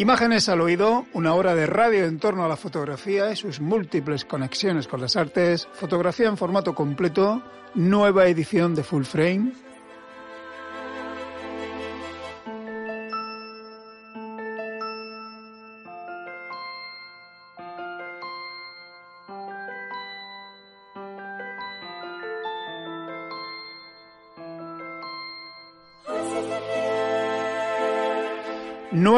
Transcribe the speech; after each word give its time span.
Imágenes 0.00 0.48
al 0.48 0.62
oído, 0.62 1.04
una 1.12 1.34
hora 1.34 1.54
de 1.54 1.66
radio 1.66 2.06
en 2.06 2.18
torno 2.18 2.42
a 2.42 2.48
la 2.48 2.56
fotografía 2.56 3.30
y 3.30 3.36
sus 3.36 3.60
múltiples 3.60 4.24
conexiones 4.24 4.88
con 4.88 5.02
las 5.02 5.14
artes, 5.14 5.68
fotografía 5.74 6.26
en 6.26 6.38
formato 6.38 6.74
completo, 6.74 7.42
nueva 7.74 8.26
edición 8.26 8.74
de 8.74 8.82
Full 8.82 9.02
Frame, 9.02 9.52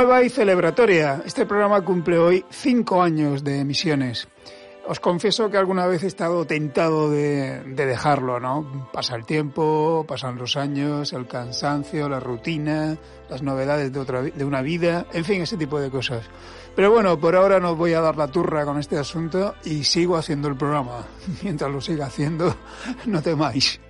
Nueva 0.03 0.25
y 0.25 0.31
celebratoria. 0.31 1.23
Este 1.25 1.47
programa 1.47 1.81
cumple 1.81 2.19
hoy 2.19 2.45
cinco 2.51 3.01
años 3.01 3.45
de 3.45 3.61
emisiones. 3.61 4.27
Os 4.85 4.99
confieso 4.99 5.49
que 5.49 5.57
alguna 5.57 5.87
vez 5.87 6.03
he 6.03 6.09
estado 6.09 6.45
tentado 6.45 7.09
de, 7.09 7.63
dejarlo, 7.63 8.41
¿no? 8.41 8.91
Pasa 8.93 9.15
el 9.15 9.25
tiempo, 9.25 10.05
pasan 10.09 10.39
los 10.39 10.57
años, 10.57 11.13
el 11.13 11.29
cansancio, 11.29 12.09
la 12.09 12.19
rutina, 12.19 12.99
las 13.31 13.43
novedades 13.43 13.93
de, 13.93 14.01
otra, 14.01 14.23
de 14.23 14.45
una 14.45 14.61
vida, 14.61 15.07
en 15.13 15.25
fin, 15.25 15.41
ese 15.43 15.57
tipo 15.57 15.79
de 15.79 15.89
cosas. 15.89 16.29
Pero 16.75 16.91
bueno, 16.91 17.21
por 17.21 17.37
ahora 17.37 17.61
no 17.61 17.77
voy 17.77 17.93
a 17.93 18.01
dar 18.01 18.17
la 18.17 18.27
turra 18.27 18.65
con 18.65 18.81
este 18.81 18.99
asunto 18.99 19.55
y 19.65 19.85
sigo 19.85 20.17
haciendo 20.17 20.49
el 20.49 20.57
programa. 20.57 21.07
Mientras 21.45 21.71
lo 21.71 21.81
siga 21.81 22.07
haciendo, 22.07 22.57
no 23.07 23.23
temáis. 23.23 23.81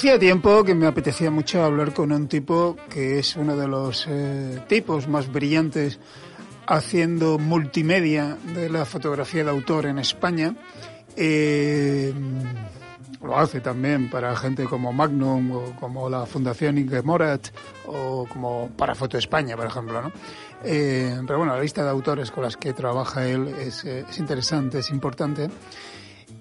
Hacía 0.00 0.18
tiempo 0.18 0.64
que 0.64 0.74
me 0.74 0.86
apetecía 0.86 1.30
mucho 1.30 1.62
hablar 1.62 1.92
con 1.92 2.10
un 2.10 2.26
tipo 2.26 2.74
que 2.88 3.18
es 3.18 3.36
uno 3.36 3.54
de 3.54 3.68
los 3.68 4.06
eh, 4.08 4.58
tipos 4.66 5.06
más 5.08 5.30
brillantes 5.30 5.98
haciendo 6.66 7.38
multimedia 7.38 8.38
de 8.54 8.70
la 8.70 8.86
fotografía 8.86 9.44
de 9.44 9.50
autor 9.50 9.84
en 9.84 9.98
España. 9.98 10.56
Eh, 11.16 12.14
lo 13.22 13.36
hace 13.36 13.60
también 13.60 14.08
para 14.08 14.34
gente 14.36 14.64
como 14.64 14.90
Magnum 14.90 15.52
o 15.52 15.76
como 15.78 16.08
la 16.08 16.24
Fundación 16.24 16.78
Inge 16.78 17.02
Morat 17.02 17.48
o 17.84 18.26
como 18.26 18.70
para 18.70 18.94
Foto 18.94 19.18
España, 19.18 19.54
por 19.54 19.66
ejemplo. 19.66 20.00
¿no? 20.00 20.12
Eh, 20.64 21.20
pero 21.26 21.40
bueno, 21.40 21.54
la 21.54 21.60
lista 21.60 21.84
de 21.84 21.90
autores 21.90 22.30
con 22.30 22.44
las 22.44 22.56
que 22.56 22.72
trabaja 22.72 23.26
él 23.28 23.48
es, 23.48 23.84
es 23.84 24.18
interesante, 24.18 24.78
es 24.78 24.88
importante. 24.88 25.50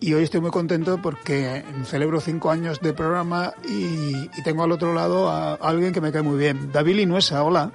Y 0.01 0.13
hoy 0.13 0.23
estoy 0.23 0.39
muy 0.39 0.51
contento 0.51 1.01
porque 1.01 1.63
celebro 1.83 2.21
cinco 2.21 2.51
años 2.51 2.79
de 2.79 2.93
programa 2.93 3.53
y, 3.67 4.29
tengo 4.43 4.63
al 4.63 4.71
otro 4.71 4.93
lado 4.93 5.29
a, 5.29 5.55
alguien 5.55 5.91
que 5.91 5.99
me 5.99 6.11
cae 6.11 6.21
muy 6.21 6.37
bien. 6.37 6.71
David 6.71 6.95
Linuesa, 6.95 7.43
hola. 7.43 7.71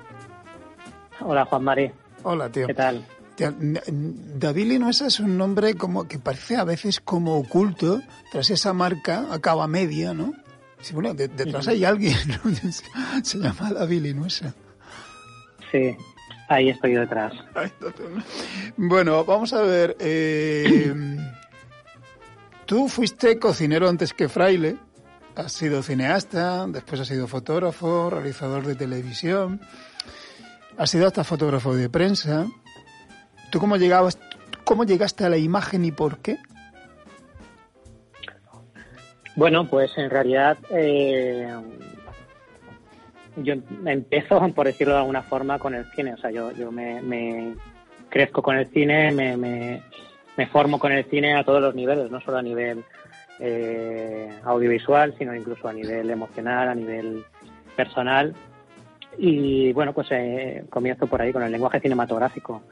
Hola, 1.21 1.45
Juan 1.45 1.65
Mari. 1.65 1.93
Hola, 2.23 2.49
tío. 2.49 2.67
¿Qué 2.67 2.75
tal? 2.75 3.05
David 3.37 4.67
Linuesa 4.67 5.07
es 5.07 5.21
un 5.21 5.37
nombre 5.37 5.75
como 5.75 6.09
que 6.09 6.19
parece 6.19 6.57
a 6.57 6.65
veces 6.65 7.01
como 7.01 7.37
oculto 7.37 8.01
tras 8.33 8.49
esa 8.51 8.73
marca 8.73 9.27
acaba 9.31 9.67
media, 9.67 10.15
¿no? 10.15 10.33
Sí, 10.81 10.95
bueno, 10.95 11.15
detrás 11.15 11.69
hay 11.69 11.85
alguien, 11.85 12.15
se 13.23 13.39
llama 13.39 13.73
David 13.73 14.03
Linuesa. 14.03 14.55
Sí, 15.71 15.97
ahí 16.49 16.71
estoy 16.71 16.93
detrás. 16.93 17.33
Bueno, 18.77 19.25
vamos 19.25 19.53
a 19.53 19.63
ver. 19.63 19.97
Eh, 19.99 20.95
Tú 22.75 22.89
fuiste 22.89 23.39
cocinero 23.39 23.89
antes 23.89 24.13
que 24.13 24.29
fraile, 24.29 24.75
has 25.37 25.53
sido 25.53 25.81
cineasta, 25.81 26.67
después 26.67 27.01
has 27.01 27.07
sido 27.07 27.29
fotógrafo, 27.29 28.11
realizador 28.11 28.67
de 28.67 28.75
televisión, 28.75 29.61
has 30.77 30.91
sido 30.91 31.07
hasta 31.07 31.23
fotógrafo 31.23 31.77
de 31.77 31.89
prensa. 31.89 32.49
¿Tú 33.53 33.61
cómo 33.61 33.77
llegabas, 33.77 34.19
cómo 34.65 34.83
llegaste 34.83 35.25
a 35.25 35.29
la 35.29 35.37
imagen 35.37 35.85
y 35.85 35.93
por 35.93 36.19
qué? 36.19 36.39
Bueno, 39.37 39.69
pues 39.69 39.97
en 39.97 40.11
realidad 40.11 40.59
eh, 40.71 41.55
yo 43.37 43.55
empiezo, 43.87 44.53
por 44.53 44.67
decirlo 44.67 44.95
de 44.95 44.99
alguna 44.99 45.23
forma, 45.23 45.61
con 45.61 45.77
el 45.77 45.89
cine. 45.93 46.15
O 46.15 46.17
sea, 46.17 46.33
yo, 46.33 46.51
yo 46.51 46.73
me, 46.73 47.55
crezco 48.09 48.43
con 48.43 48.57
el 48.57 48.69
cine, 48.73 49.13
me, 49.13 49.37
me 49.37 49.81
formo 50.51 50.79
con 50.79 50.93
el 50.93 51.05
cine 51.05 51.35
a 51.35 51.45
todos 51.45 51.61
los 51.61 51.75
niveles, 51.75 52.11
no 52.11 52.21
solo 52.21 52.39
a 52.39 52.43
nivel 52.43 52.85
eh, 53.39 54.31
audiovisual, 54.45 55.15
sino 55.19 55.35
incluso 55.35 55.69
a 55.69 55.73
nivel 55.73 56.11
emocional, 56.11 56.69
a 56.69 56.75
nivel 56.75 57.25
personal. 57.77 58.35
Y 59.17 59.73
bueno, 59.73 59.93
pues 59.93 60.09
eh, 60.11 60.65
comienzo 60.71 61.07
por 61.07 61.23
ahí 61.23 61.33
con 61.33 61.43
el 61.43 61.53
lenguaje 61.53 61.81
cinematográfico. 61.81 62.63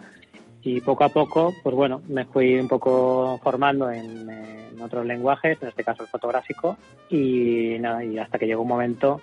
Y 0.62 0.80
poco 0.80 1.04
a 1.04 1.08
poco, 1.08 1.52
pues 1.62 1.74
bueno, 1.74 2.02
me 2.08 2.24
fui 2.24 2.58
un 2.58 2.68
poco 2.68 3.40
formando 3.42 3.90
en, 3.90 4.28
en 4.30 4.80
otros 4.80 5.04
lenguajes, 5.04 5.60
en 5.60 5.68
este 5.68 5.84
caso 5.84 6.02
el 6.02 6.08
fotográfico, 6.08 6.76
y 7.10 7.76
nada, 7.80 8.04
y 8.04 8.18
hasta 8.18 8.38
que 8.38 8.46
llegó 8.46 8.62
un 8.62 8.68
momento 8.68 9.20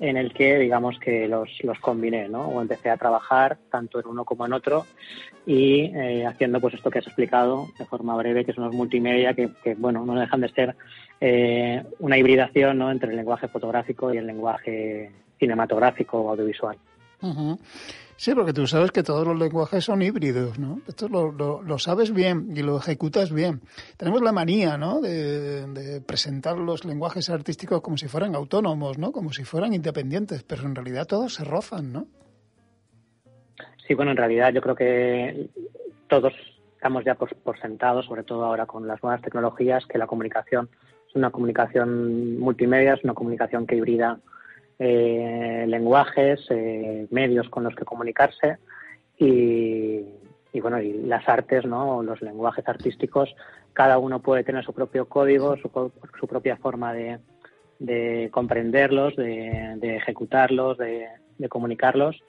en 0.00 0.16
el 0.16 0.32
que 0.32 0.58
digamos 0.58 0.98
que 0.98 1.26
los, 1.28 1.48
los 1.62 1.78
combiné, 1.78 2.28
¿no? 2.28 2.48
O 2.48 2.60
empecé 2.60 2.90
a 2.90 2.96
trabajar 2.96 3.58
tanto 3.70 3.98
en 3.98 4.06
uno 4.06 4.24
como 4.24 4.46
en 4.46 4.52
otro 4.52 4.86
y 5.46 5.92
eh, 5.94 6.26
haciendo 6.26 6.60
pues 6.60 6.74
esto 6.74 6.90
que 6.90 6.98
has 6.98 7.06
explicado 7.06 7.68
de 7.78 7.86
forma 7.86 8.16
breve, 8.16 8.44
que 8.44 8.52
son 8.52 8.64
los 8.64 8.74
multimedia, 8.74 9.34
que, 9.34 9.50
que 9.62 9.74
bueno, 9.74 10.04
no 10.04 10.14
dejan 10.14 10.40
de 10.40 10.48
ser 10.50 10.76
eh, 11.20 11.82
una 11.98 12.18
hibridación 12.18 12.78
¿no? 12.78 12.90
entre 12.90 13.10
el 13.10 13.16
lenguaje 13.16 13.48
fotográfico 13.48 14.12
y 14.12 14.18
el 14.18 14.26
lenguaje 14.26 15.12
cinematográfico 15.38 16.20
o 16.20 16.30
audiovisual. 16.30 16.76
Sí, 18.16 18.34
porque 18.34 18.54
tú 18.54 18.66
sabes 18.66 18.92
que 18.92 19.02
todos 19.02 19.26
los 19.26 19.38
lenguajes 19.38 19.84
son 19.84 20.00
híbridos, 20.00 20.58
¿no? 20.58 20.80
Esto 20.88 21.08
lo, 21.08 21.32
lo, 21.32 21.78
sabes 21.78 22.14
bien 22.14 22.48
y 22.56 22.62
lo 22.62 22.78
ejecutas 22.78 23.30
bien. 23.30 23.60
Tenemos 23.98 24.22
la 24.22 24.32
manía, 24.32 24.78
¿no? 24.78 25.02
De, 25.02 25.66
de, 25.66 26.00
presentar 26.00 26.56
los 26.56 26.86
lenguajes 26.86 27.28
artísticos 27.28 27.82
como 27.82 27.98
si 27.98 28.08
fueran 28.08 28.34
autónomos, 28.34 28.96
¿no? 28.96 29.12
Como 29.12 29.32
si 29.32 29.44
fueran 29.44 29.74
independientes, 29.74 30.42
pero 30.44 30.62
en 30.62 30.74
realidad 30.74 31.06
todos 31.06 31.34
se 31.34 31.44
rozan, 31.44 31.92
¿no? 31.92 32.06
Sí, 33.86 33.92
bueno, 33.92 34.12
en 34.12 34.16
realidad 34.16 34.52
yo 34.52 34.62
creo 34.62 34.74
que 34.74 35.50
todos 36.08 36.32
estamos 36.74 37.04
ya 37.04 37.16
por, 37.16 37.34
por 37.36 37.60
sentados, 37.60 38.06
sobre 38.06 38.22
todo 38.22 38.44
ahora 38.44 38.64
con 38.64 38.88
las 38.88 39.02
nuevas 39.02 39.20
tecnologías, 39.20 39.84
que 39.86 39.98
la 39.98 40.06
comunicación 40.06 40.70
es 41.08 41.14
una 41.14 41.30
comunicación 41.30 42.38
multimedia, 42.38 42.94
es 42.94 43.04
una 43.04 43.14
comunicación 43.14 43.66
que 43.66 43.76
hibrida 43.76 44.18
eh, 44.78 45.64
lenguajes, 45.66 46.40
eh, 46.50 47.06
medios 47.10 47.48
con 47.48 47.64
los 47.64 47.74
que 47.74 47.84
comunicarse 47.84 48.58
y, 49.18 50.02
y, 50.52 50.60
bueno, 50.60 50.80
y 50.80 50.92
las 50.92 51.26
artes, 51.28 51.64
¿no? 51.64 52.02
Los 52.02 52.20
lenguajes 52.20 52.68
artísticos, 52.68 53.34
cada 53.72 53.98
uno 53.98 54.20
puede 54.20 54.44
tener 54.44 54.64
su 54.64 54.74
propio 54.74 55.08
código, 55.08 55.56
su, 55.56 55.70
su 56.18 56.26
propia 56.26 56.56
forma 56.56 56.92
de, 56.92 57.18
de 57.78 58.28
comprenderlos, 58.32 59.16
de, 59.16 59.96
ejecutarlos, 59.96 60.76
de, 60.78 61.08
comunicarlos, 61.48 62.22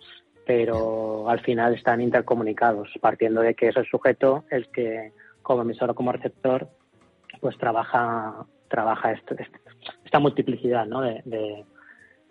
pero 0.46 1.30
al 1.30 1.42
final 1.42 1.74
están 1.74 2.00
intercomunicados, 2.02 2.90
partiendo 3.02 3.42
de 3.42 3.56
que 3.56 3.70
es 3.70 3.78
el 3.78 3.86
sujeto 3.88 4.46
el 4.50 4.70
que, 4.70 5.12
como 5.42 5.64
emisor 5.64 5.90
o 5.90 5.96
como 5.96 6.12
receptor, 6.12 6.70
pues 7.42 7.58
trabaja 7.58 8.46
trabaja 8.70 9.14
esta 10.04 10.20
multiplicidad 10.20 10.86
¿no? 10.86 11.02
de 11.02 11.66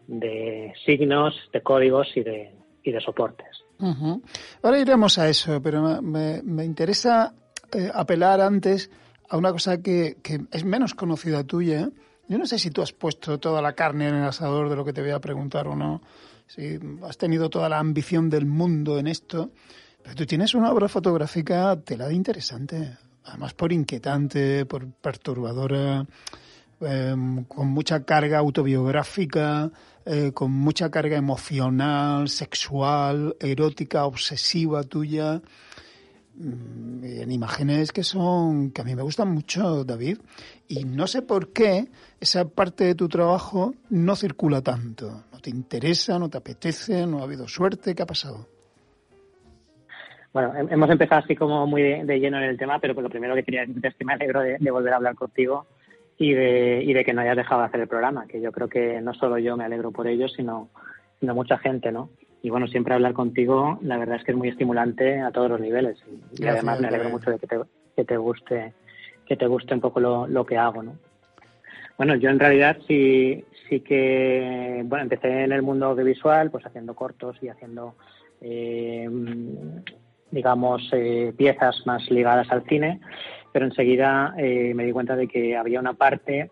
de 0.06 0.72
signos, 0.84 1.34
de 1.52 1.62
códigos 1.62 2.08
y 2.16 2.22
de, 2.22 2.52
y 2.82 2.92
de 2.92 3.00
soportes. 3.00 3.64
Uh. 3.78 4.20
Ahora 4.62 4.80
iremos 4.80 5.18
a 5.18 5.28
eso, 5.28 5.60
pero 5.60 6.00
me, 6.02 6.42
me 6.42 6.64
interesa 6.64 7.34
eh, 7.72 7.90
apelar 7.92 8.40
antes 8.40 8.90
a 9.28 9.36
una 9.36 9.52
cosa 9.52 9.82
que, 9.82 10.16
que, 10.22 10.40
es 10.52 10.64
menos 10.64 10.94
conocida 10.94 11.44
tuya. 11.44 11.90
Yo 12.28 12.38
no 12.38 12.46
sé 12.46 12.58
si 12.58 12.70
tú 12.70 12.82
has 12.82 12.92
puesto 12.92 13.38
toda 13.38 13.60
la 13.60 13.74
carne 13.74 14.08
en 14.08 14.16
el 14.16 14.24
asador 14.24 14.68
de 14.68 14.76
lo 14.76 14.84
que 14.84 14.92
te 14.92 15.02
voy 15.02 15.10
a 15.10 15.20
preguntar 15.20 15.68
o 15.68 15.76
no, 15.76 16.00
si 16.46 16.78
has 17.02 17.18
tenido 17.18 17.50
toda 17.50 17.68
la 17.68 17.78
ambición 17.78 18.30
del 18.30 18.46
mundo 18.46 18.98
en 18.98 19.08
esto, 19.08 19.50
pero 20.02 20.14
tú 20.14 20.26
tienes 20.26 20.54
una 20.54 20.70
obra 20.70 20.88
fotográfica 20.88 21.76
tela 21.80 22.08
de 22.08 22.14
interesante, 22.14 22.96
además 23.24 23.54
por 23.54 23.72
inquietante, 23.72 24.64
por 24.66 24.90
perturbadora, 24.92 26.06
eh, 26.80 27.14
con 27.48 27.68
mucha 27.68 28.04
carga 28.04 28.38
autobiográfica, 28.38 29.70
eh, 30.04 30.32
con 30.32 30.52
mucha 30.52 30.90
carga 30.90 31.16
emocional, 31.16 32.28
sexual, 32.28 33.34
erótica, 33.40 34.04
obsesiva 34.04 34.82
tuya, 34.82 35.40
en 36.38 37.30
imágenes 37.30 37.92
que 37.92 38.02
son, 38.02 38.70
que 38.72 38.82
a 38.82 38.84
mí 38.84 38.94
me 38.94 39.00
gustan 39.02 39.32
mucho, 39.32 39.84
David, 39.84 40.18
y 40.68 40.84
no 40.84 41.06
sé 41.06 41.22
por 41.22 41.52
qué 41.54 41.88
esa 42.20 42.46
parte 42.46 42.84
de 42.84 42.94
tu 42.94 43.08
trabajo 43.08 43.74
no 43.88 44.14
circula 44.16 44.60
tanto. 44.60 45.24
¿No 45.32 45.40
te 45.40 45.48
interesa, 45.48 46.18
no 46.18 46.28
te 46.28 46.36
apetece, 46.36 47.06
no 47.06 47.20
ha 47.20 47.22
habido 47.22 47.48
suerte? 47.48 47.94
¿Qué 47.94 48.02
ha 48.02 48.06
pasado? 48.06 48.46
Bueno, 50.34 50.52
hemos 50.68 50.90
empezado 50.90 51.22
así 51.24 51.34
como 51.34 51.66
muy 51.66 51.82
de, 51.82 52.20
lleno 52.20 52.36
en 52.36 52.44
el 52.44 52.58
tema, 52.58 52.78
pero 52.78 52.92
pues 52.94 53.02
lo 53.02 53.08
primero 53.08 53.34
que 53.34 53.42
quería 53.42 53.64
decir 53.64 53.86
es 53.86 53.94
que 53.94 54.04
me 54.04 54.12
alegro 54.12 54.42
de 54.42 54.70
volver 54.70 54.92
a 54.92 54.96
hablar 54.96 55.14
contigo 55.14 55.66
y 56.18 56.32
de, 56.32 56.82
y 56.82 56.92
de 56.92 57.04
que 57.04 57.12
no 57.12 57.20
hayas 57.20 57.36
dejado 57.36 57.60
de 57.60 57.66
hacer 57.68 57.80
el 57.80 57.88
programa, 57.88 58.26
que 58.26 58.40
yo 58.40 58.52
creo 58.52 58.68
que 58.68 59.00
no 59.00 59.14
solo 59.14 59.38
yo 59.38 59.56
me 59.56 59.64
alegro 59.64 59.90
por 59.90 60.06
ello, 60.06 60.28
sino, 60.28 60.68
sino 61.20 61.34
mucha 61.34 61.58
gente, 61.58 61.92
¿no? 61.92 62.10
Y 62.42 62.50
bueno, 62.50 62.66
siempre 62.68 62.94
hablar 62.94 63.12
contigo, 63.12 63.78
la 63.82 63.98
verdad 63.98 64.16
es 64.16 64.24
que 64.24 64.32
es 64.32 64.38
muy 64.38 64.48
estimulante 64.48 65.20
a 65.20 65.30
todos 65.30 65.50
los 65.50 65.60
niveles. 65.60 65.98
Y, 66.06 66.42
Gracias, 66.42 66.54
además 66.54 66.80
me 66.80 66.88
alegro 66.88 67.10
mucho 67.10 67.30
de 67.30 67.38
que 67.38 67.46
te, 67.46 67.58
que 67.96 68.04
te 68.04 68.16
guste 68.16 68.72
que 69.26 69.36
te 69.36 69.46
guste 69.46 69.74
un 69.74 69.80
poco 69.80 70.00
lo, 70.00 70.26
lo 70.28 70.46
que 70.46 70.56
hago, 70.56 70.82
¿no? 70.82 70.96
Bueno, 71.98 72.14
yo 72.14 72.30
en 72.30 72.38
realidad 72.38 72.76
sí, 72.86 73.44
sí 73.68 73.80
que, 73.80 74.82
bueno, 74.84 75.04
empecé 75.04 75.44
en 75.44 75.52
el 75.52 75.62
mundo 75.62 75.86
audiovisual, 75.86 76.50
pues 76.50 76.64
haciendo 76.64 76.94
cortos 76.94 77.36
y 77.42 77.48
haciendo, 77.48 77.94
eh, 78.40 79.08
digamos, 80.30 80.88
eh, 80.92 81.32
piezas 81.36 81.86
más 81.86 82.08
ligadas 82.10 82.50
al 82.50 82.64
cine 82.64 83.00
pero 83.56 83.64
enseguida 83.64 84.34
eh, 84.36 84.74
me 84.74 84.84
di 84.84 84.92
cuenta 84.92 85.16
de 85.16 85.26
que 85.26 85.56
había 85.56 85.80
una 85.80 85.94
parte 85.94 86.50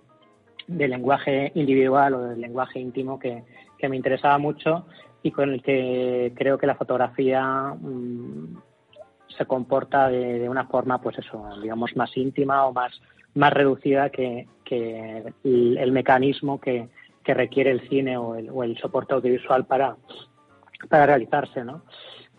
del 0.66 0.90
lenguaje 0.90 1.52
individual 1.54 2.14
o 2.14 2.22
del 2.22 2.40
lenguaje 2.40 2.80
íntimo 2.80 3.18
que, 3.18 3.44
que 3.76 3.90
me 3.90 3.96
interesaba 3.96 4.38
mucho 4.38 4.86
y 5.22 5.30
con 5.30 5.52
el 5.52 5.62
que 5.62 6.32
creo 6.34 6.56
que 6.56 6.66
la 6.66 6.76
fotografía 6.76 7.74
mmm, 7.78 8.56
se 9.36 9.44
comporta 9.44 10.08
de, 10.08 10.38
de, 10.38 10.48
una 10.48 10.64
forma, 10.64 10.98
pues 11.02 11.18
eso, 11.18 11.46
digamos, 11.60 11.94
más 11.94 12.16
íntima 12.16 12.64
o 12.64 12.72
más, 12.72 12.98
más 13.34 13.52
reducida 13.52 14.08
que, 14.08 14.48
que 14.64 15.24
el, 15.44 15.76
el, 15.76 15.92
mecanismo 15.92 16.58
que, 16.58 16.88
que, 17.22 17.34
requiere 17.34 17.70
el 17.70 17.86
cine 17.86 18.16
o 18.16 18.34
el, 18.34 18.48
o 18.48 18.64
el 18.64 18.78
soporte 18.78 19.12
audiovisual 19.12 19.66
para, 19.66 19.94
para 20.88 21.04
realizarse, 21.04 21.64
¿no? 21.64 21.82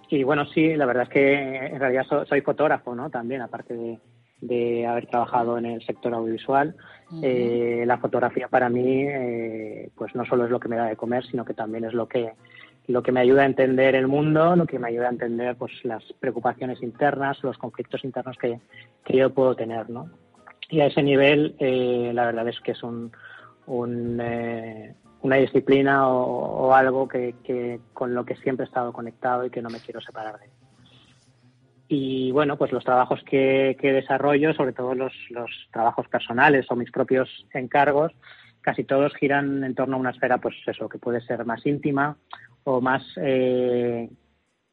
Y 0.10 0.24
bueno, 0.24 0.48
sí, 0.48 0.76
la 0.76 0.88
verdad 0.88 1.04
es 1.04 1.10
que 1.10 1.56
en 1.68 1.80
realidad 1.80 2.08
soy, 2.10 2.26
soy 2.26 2.42
fotógrafo, 2.42 2.96
¿no? 2.96 3.12
También, 3.12 3.44
aparte 3.44 3.76
de, 3.76 4.00
de 4.42 4.86
haber 4.86 5.08
trabajado 5.08 5.58
en 5.58 5.66
el 5.66 5.86
sector 5.86 6.14
audiovisual. 6.14 6.76
Uh 7.12 7.16
-huh. 7.16 7.20
eh, 7.24 7.84
la 7.86 7.98
fotografía 7.98 8.48
para 8.48 8.70
mí, 8.70 9.04
eh, 9.08 9.90
pues 9.96 10.16
no 10.16 10.26
solo 10.26 10.46
es 10.46 10.52
lo 10.52 10.60
que 10.60 10.70
me 10.70 10.76
da 10.78 10.86
de 10.86 10.96
comer, 10.96 11.26
sino 11.26 11.46
que 11.46 11.54
también 11.54 11.86
es 11.86 11.94
lo 11.94 12.08
que 12.08 12.34
lo 12.88 13.02
que 13.02 13.12
me 13.12 13.20
ayuda 13.20 13.42
a 13.44 13.46
entender 13.48 13.96
el 13.96 14.08
mundo, 14.08 14.56
lo 14.56 14.66
que 14.68 14.78
me 14.78 14.88
ayuda 14.90 15.08
a 15.08 15.12
entender 15.12 15.56
pues 15.56 15.72
las 15.84 16.04
preocupaciones 16.20 16.84
internas, 16.84 17.44
los 17.44 17.58
conflictos 17.58 18.04
internos 18.04 18.38
que, 18.38 18.60
que 19.04 19.18
yo 19.18 19.34
puedo 19.34 19.56
tener, 19.56 19.90
¿no? 19.90 20.10
Y 20.70 20.82
a 20.82 20.88
ese 20.88 21.02
nivel, 21.02 21.56
eh, 21.60 22.12
la 22.14 22.26
verdad 22.26 22.48
es 22.48 22.60
que 22.62 22.72
es 22.72 22.84
un, 22.84 23.12
un 23.66 24.20
eh, 24.22 24.94
una 25.22 25.38
disciplina 25.38 26.08
o, 26.08 26.68
o 26.68 26.74
algo 26.74 27.08
que, 27.08 27.36
que, 27.44 27.80
con 27.94 28.14
lo 28.14 28.24
que 28.26 28.36
siempre 28.36 28.66
he 28.66 28.68
estado 28.68 28.94
conectado 28.94 29.46
y 29.46 29.50
que 29.50 29.62
no 29.62 29.70
me 29.70 29.80
quiero 29.80 30.00
separar 30.00 30.40
de. 30.40 30.50
Y 31.88 32.32
bueno, 32.32 32.58
pues 32.58 32.72
los 32.72 32.84
trabajos 32.84 33.22
que, 33.24 33.78
que 33.80 33.94
desarrollo, 33.94 34.54
sobre 34.54 34.74
todo 34.74 34.96
los, 34.96 35.14
los, 35.30 35.52
trabajos 35.72 36.08
personales 36.08 36.66
o 36.70 36.76
mis 36.76 36.92
propios 36.92 37.30
encargos, 37.54 38.12
casi 38.62 38.84
todos 38.84 39.14
giran 39.16 39.64
en 39.64 39.76
torno 39.76 39.96
a 39.96 40.00
una 40.00 40.10
esfera, 40.10 40.40
pues 40.40 40.56
eso, 40.66 40.90
que 40.90 40.98
puede 40.98 41.22
ser 41.22 41.46
más 41.46 41.64
íntima 41.66 42.18
o 42.64 42.82
más 42.82 43.04
eh, 43.18 44.10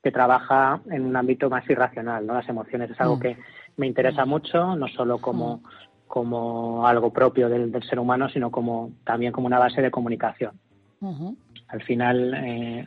que 0.02 0.10
trabaja 0.10 0.80
en 0.90 1.04
un 1.04 1.14
ámbito 1.14 1.50
más 1.50 1.68
irracional, 1.68 2.26
¿no? 2.26 2.34
Las 2.34 2.48
emociones 2.48 2.90
es 2.90 3.00
algo 3.00 3.16
mm. 3.16 3.20
que 3.20 3.36
me 3.76 3.86
interesa 3.86 4.24
mucho, 4.24 4.74
no 4.74 4.88
solo 4.88 5.18
como, 5.18 5.58
mm. 5.58 5.62
como 6.06 6.86
algo 6.86 7.12
propio 7.12 7.50
del, 7.50 7.70
del, 7.70 7.82
ser 7.82 7.98
humano, 7.98 8.30
sino 8.30 8.50
como 8.50 8.92
también 9.04 9.32
como 9.32 9.46
una 9.46 9.58
base 9.58 9.82
de 9.82 9.90
comunicación. 9.90 10.58
Uh 11.00 11.12
-huh. 11.12 11.36
Al 11.68 11.82
final, 11.82 12.34
eh, 12.34 12.86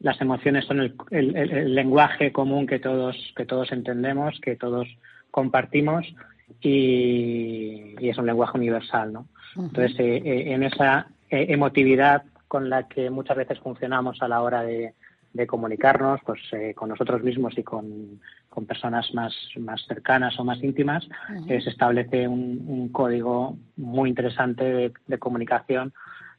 las 0.00 0.20
emociones 0.20 0.64
son 0.64 0.80
el, 0.80 0.94
el, 1.10 1.36
el, 1.36 1.74
lenguaje 1.74 2.32
común 2.32 2.66
que 2.66 2.78
todos, 2.78 3.16
que 3.36 3.44
todos 3.44 3.70
entendemos, 3.72 4.40
que 4.40 4.56
todos 4.56 4.88
compartimos 5.30 6.06
y, 6.60 7.94
y 7.98 8.08
es 8.08 8.18
un 8.18 8.26
lenguaje 8.26 8.58
universal, 8.58 9.12
¿no? 9.12 9.26
Entonces, 9.56 9.98
eh, 9.98 10.22
eh, 10.24 10.52
en 10.52 10.62
esa 10.62 11.06
eh, 11.28 11.46
emotividad 11.50 12.22
con 12.48 12.70
la 12.70 12.88
que 12.88 13.10
muchas 13.10 13.36
veces 13.36 13.58
funcionamos 13.60 14.22
a 14.22 14.28
la 14.28 14.42
hora 14.42 14.62
de, 14.62 14.94
de 15.32 15.46
comunicarnos, 15.46 16.20
pues 16.24 16.40
eh, 16.52 16.74
con 16.74 16.88
nosotros 16.88 17.22
mismos 17.22 17.56
y 17.56 17.62
con, 17.62 18.20
con 18.48 18.66
personas 18.66 19.12
más, 19.14 19.34
más 19.58 19.84
cercanas 19.86 20.38
o 20.38 20.44
más 20.44 20.62
íntimas, 20.62 21.06
eh, 21.48 21.60
se 21.60 21.70
establece 21.70 22.26
un, 22.26 22.64
un, 22.66 22.88
código 22.88 23.56
muy 23.76 24.08
interesante 24.08 24.64
de, 24.64 24.92
de 25.06 25.18
comunicación 25.18 25.92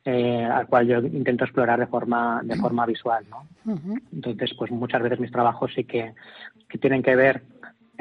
eh, 0.05 0.43
al 0.43 0.67
cual 0.67 0.87
yo 0.87 0.99
intento 0.99 1.43
explorar 1.43 1.79
de 1.79 1.87
forma 1.87 2.41
de 2.43 2.55
forma 2.55 2.85
visual, 2.85 3.25
¿no? 3.29 3.47
Uh 3.65 3.77
-huh. 3.77 4.01
Entonces, 4.13 4.53
pues 4.57 4.71
muchas 4.71 5.01
veces 5.01 5.19
mis 5.19 5.31
trabajos 5.31 5.71
sí 5.75 5.83
que, 5.83 6.13
que 6.67 6.77
tienen 6.77 7.03
que 7.03 7.15
ver 7.15 7.43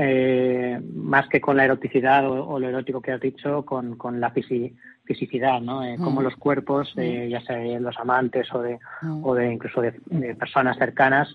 eh, 0.02 0.80
más 0.95 1.28
que 1.28 1.42
con 1.42 1.59
la 1.59 1.66
eroticidad 1.66 2.26
o, 2.26 2.59
lo 2.59 2.66
erótico 2.66 3.02
que 3.02 3.12
has 3.12 3.21
dicho, 3.21 3.66
con, 3.66 3.97
con 3.97 4.19
la 4.19 4.30
fisicidad, 4.30 5.61
¿no? 5.61 5.85
Eh, 5.85 5.97
Cómo 5.99 6.23
mm. 6.23 6.25
los 6.25 6.37
cuerpos, 6.37 6.95
eh, 6.97 7.28
ya 7.30 7.42
sea 7.42 7.57
de 7.57 7.78
los 7.80 7.99
amantes 7.99 8.49
o 8.54 8.62
de, 8.62 8.78
mm. 9.02 9.23
o 9.23 9.35
de 9.35 9.52
incluso 9.52 9.83
de, 9.83 9.92
personas 10.37 10.78
cercanas, 10.78 11.28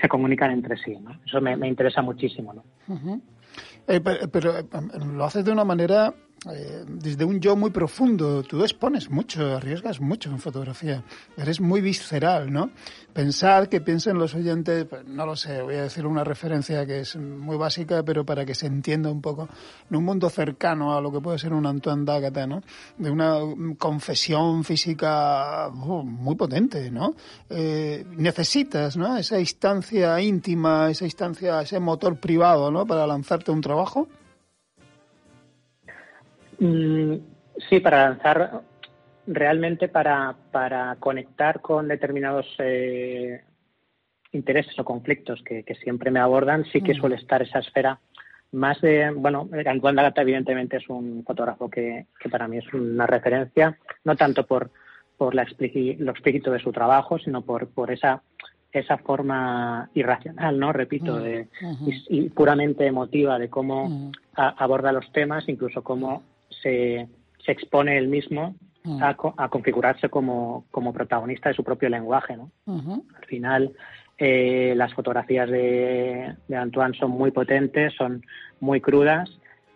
se 0.00 0.08
comunican 0.08 0.52
entre 0.52 0.76
sí, 0.76 0.96
¿no? 0.96 1.10
Eso 1.26 1.40
me, 1.40 1.56
me 1.56 1.66
interesa 1.66 2.02
muchísimo, 2.02 2.54
¿no? 2.54 2.62
pero, 4.30 4.50
lo 5.04 5.24
haces 5.24 5.44
de 5.44 5.50
una 5.50 5.64
manera 5.64 6.14
eh, 6.50 6.84
desde 6.88 7.24
un 7.24 7.40
yo 7.40 7.54
muy 7.54 7.70
profundo. 7.70 8.42
Tú 8.42 8.62
expones 8.62 9.08
mucho, 9.10 9.56
arriesgas 9.56 10.00
mucho 10.00 10.30
en 10.30 10.40
fotografía. 10.40 11.04
Eres 11.36 11.60
muy 11.60 11.80
visceral, 11.80 12.52
¿no? 12.52 12.70
Pensar 13.12 13.68
que 13.68 13.80
piensen 13.80 14.18
los 14.18 14.34
oyentes, 14.34 14.86
pues, 14.86 15.04
no 15.06 15.24
lo 15.24 15.36
sé, 15.36 15.62
voy 15.62 15.76
a 15.76 15.82
decir 15.82 16.04
una 16.04 16.24
referencia 16.24 16.84
que 16.84 17.00
es 17.00 17.14
muy 17.16 17.56
básica, 17.56 18.02
pero 18.02 18.24
para 18.24 18.44
que 18.44 18.54
se 18.54 18.66
entienda 18.66 19.10
un 19.10 19.20
poco, 19.20 19.48
en 19.88 19.96
un 19.96 20.04
mundo 20.04 20.28
cercano 20.30 20.96
a 20.96 21.00
lo 21.00 21.12
que 21.12 21.20
puede 21.20 21.38
ser 21.38 21.52
un 21.52 21.66
Antoine 21.66 22.04
D'Agata, 22.04 22.46
¿no? 22.46 22.62
De 22.98 23.10
una 23.10 23.38
confesión 23.78 24.64
física 24.64 25.68
uh, 25.68 26.02
muy 26.02 26.34
potente, 26.34 26.90
¿no? 26.90 27.14
Eh, 27.50 28.04
necesitas, 28.16 28.96
¿no? 28.96 29.16
Esa 29.16 29.38
instancia 29.38 30.20
íntima, 30.20 30.90
esa 30.90 31.04
instancia, 31.04 31.62
ese 31.62 31.78
motor 31.78 32.16
privado, 32.16 32.70
¿no? 32.70 32.84
Para 32.84 33.06
lanzarte 33.06 33.52
un 33.52 33.60
trabajo. 33.60 34.08
Mm, 36.62 37.16
sí, 37.68 37.80
para 37.80 38.08
lanzar 38.08 38.62
realmente 39.26 39.88
para, 39.88 40.36
para 40.52 40.94
conectar 41.00 41.60
con 41.60 41.88
determinados 41.88 42.46
eh, 42.58 43.42
intereses 44.30 44.78
o 44.78 44.84
conflictos 44.84 45.42
que, 45.42 45.64
siempre 45.82 46.12
me 46.12 46.20
abordan, 46.20 46.64
sí 46.66 46.80
que 46.80 46.94
mm. 46.94 46.98
suele 46.98 47.16
estar 47.16 47.42
esa 47.42 47.58
esfera 47.58 47.98
más 48.52 48.80
de, 48.80 49.10
bueno, 49.10 49.48
Antoine 49.66 49.96
Dagata 49.96 50.22
evidentemente 50.22 50.76
es 50.76 50.88
un 50.88 51.24
fotógrafo 51.26 51.68
que, 51.68 52.06
para 52.30 52.46
mí 52.46 52.58
es 52.58 52.74
una 52.74 53.06
referencia, 53.06 53.76
no 54.04 54.14
tanto 54.14 54.46
por, 54.46 54.70
por 55.16 55.34
la 55.34 55.44
lo 55.44 56.10
explícito 56.12 56.52
de 56.52 56.60
su 56.60 56.70
trabajo, 56.70 57.18
sino 57.18 57.42
por, 57.42 57.68
por 57.68 57.90
esa 57.90 58.22
esa 58.72 58.96
forma 58.96 59.90
irracional, 59.92 60.58
¿no? 60.58 60.72
Repito, 60.72 61.16
mm. 61.16 61.22
de, 61.22 61.48
y, 62.08 62.30
puramente 62.30 62.86
emotiva 62.86 63.38
de 63.38 63.50
cómo 63.50 64.12
aborda 64.34 64.92
los 64.92 65.12
temas, 65.12 65.46
incluso 65.48 65.82
cómo 65.82 66.22
se, 66.62 67.08
se 67.44 67.52
expone 67.52 67.98
él 67.98 68.08
mismo 68.08 68.54
mm. 68.84 69.02
a, 69.02 69.16
a, 69.36 69.48
configurarse 69.48 70.08
como, 70.08 70.66
como, 70.70 70.92
protagonista 70.92 71.48
de 71.48 71.54
su 71.54 71.64
propio 71.64 71.88
lenguaje. 71.88 72.36
¿no? 72.36 72.50
Al 72.66 73.26
final, 73.26 73.72
eh, 74.18 74.74
las 74.76 74.94
fotografías 74.94 75.50
de, 75.50 76.34
de, 76.46 76.56
Antoine 76.56 76.94
son 76.94 77.10
muy 77.10 77.30
potentes, 77.30 77.94
son 77.94 78.22
muy 78.60 78.80
crudas, 78.80 79.30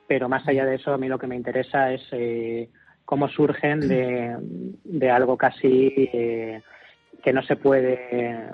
pero 0.06 0.28
más 0.28 0.46
allá 0.46 0.64
de 0.64 0.76
eso, 0.76 0.92
a 0.92 0.98
mí 0.98 1.08
lo 1.08 1.18
que 1.18 1.26
me 1.26 1.36
interesa 1.36 1.92
es 1.92 2.02
eh, 2.12 2.68
cómo 3.04 3.28
surgen 3.28 3.80
de, 3.80 4.36
de 4.84 5.10
algo 5.10 5.36
casi 5.36 5.92
eh, 6.12 6.62
que 7.22 7.32
no 7.32 7.42
se 7.42 7.56
puede 7.56 8.46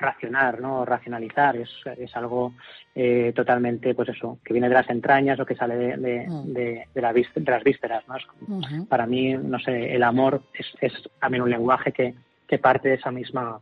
racionar, 0.00 0.60
¿no? 0.60 0.84
racionalizar, 0.84 1.56
es, 1.56 1.68
es 1.98 2.16
algo 2.16 2.54
eh, 2.94 3.32
totalmente, 3.34 3.94
pues 3.94 4.08
eso, 4.08 4.38
que 4.44 4.52
viene 4.52 4.68
de 4.68 4.74
las 4.74 4.88
entrañas 4.88 5.38
o 5.38 5.46
que 5.46 5.54
sale 5.54 5.76
de, 5.76 5.96
de, 5.96 6.26
mm. 6.28 6.52
de, 6.52 6.86
la, 6.94 7.12
de 7.12 7.50
las 7.50 7.64
vísceras, 7.64 8.04
¿no? 8.08 8.86
Para 8.88 9.06
mí, 9.06 9.34
no 9.34 9.58
sé, 9.58 9.94
el 9.94 10.02
amor 10.02 10.42
es, 10.54 10.66
es 10.80 10.92
también 11.20 11.42
un 11.42 11.50
lenguaje 11.50 11.92
que, 11.92 12.14
que 12.48 12.58
parte 12.58 12.88
de 12.88 12.94
esa 12.96 13.10
misma 13.10 13.60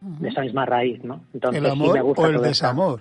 de 0.00 0.28
esa 0.28 0.42
misma 0.42 0.66
raíz, 0.66 1.02
¿no? 1.02 1.24
Entonces, 1.32 1.62
¿El 1.62 1.70
amor 1.70 1.94
me 1.94 2.02
gusta 2.02 2.22
o 2.22 2.26
el 2.26 2.42
desamor? 2.42 3.00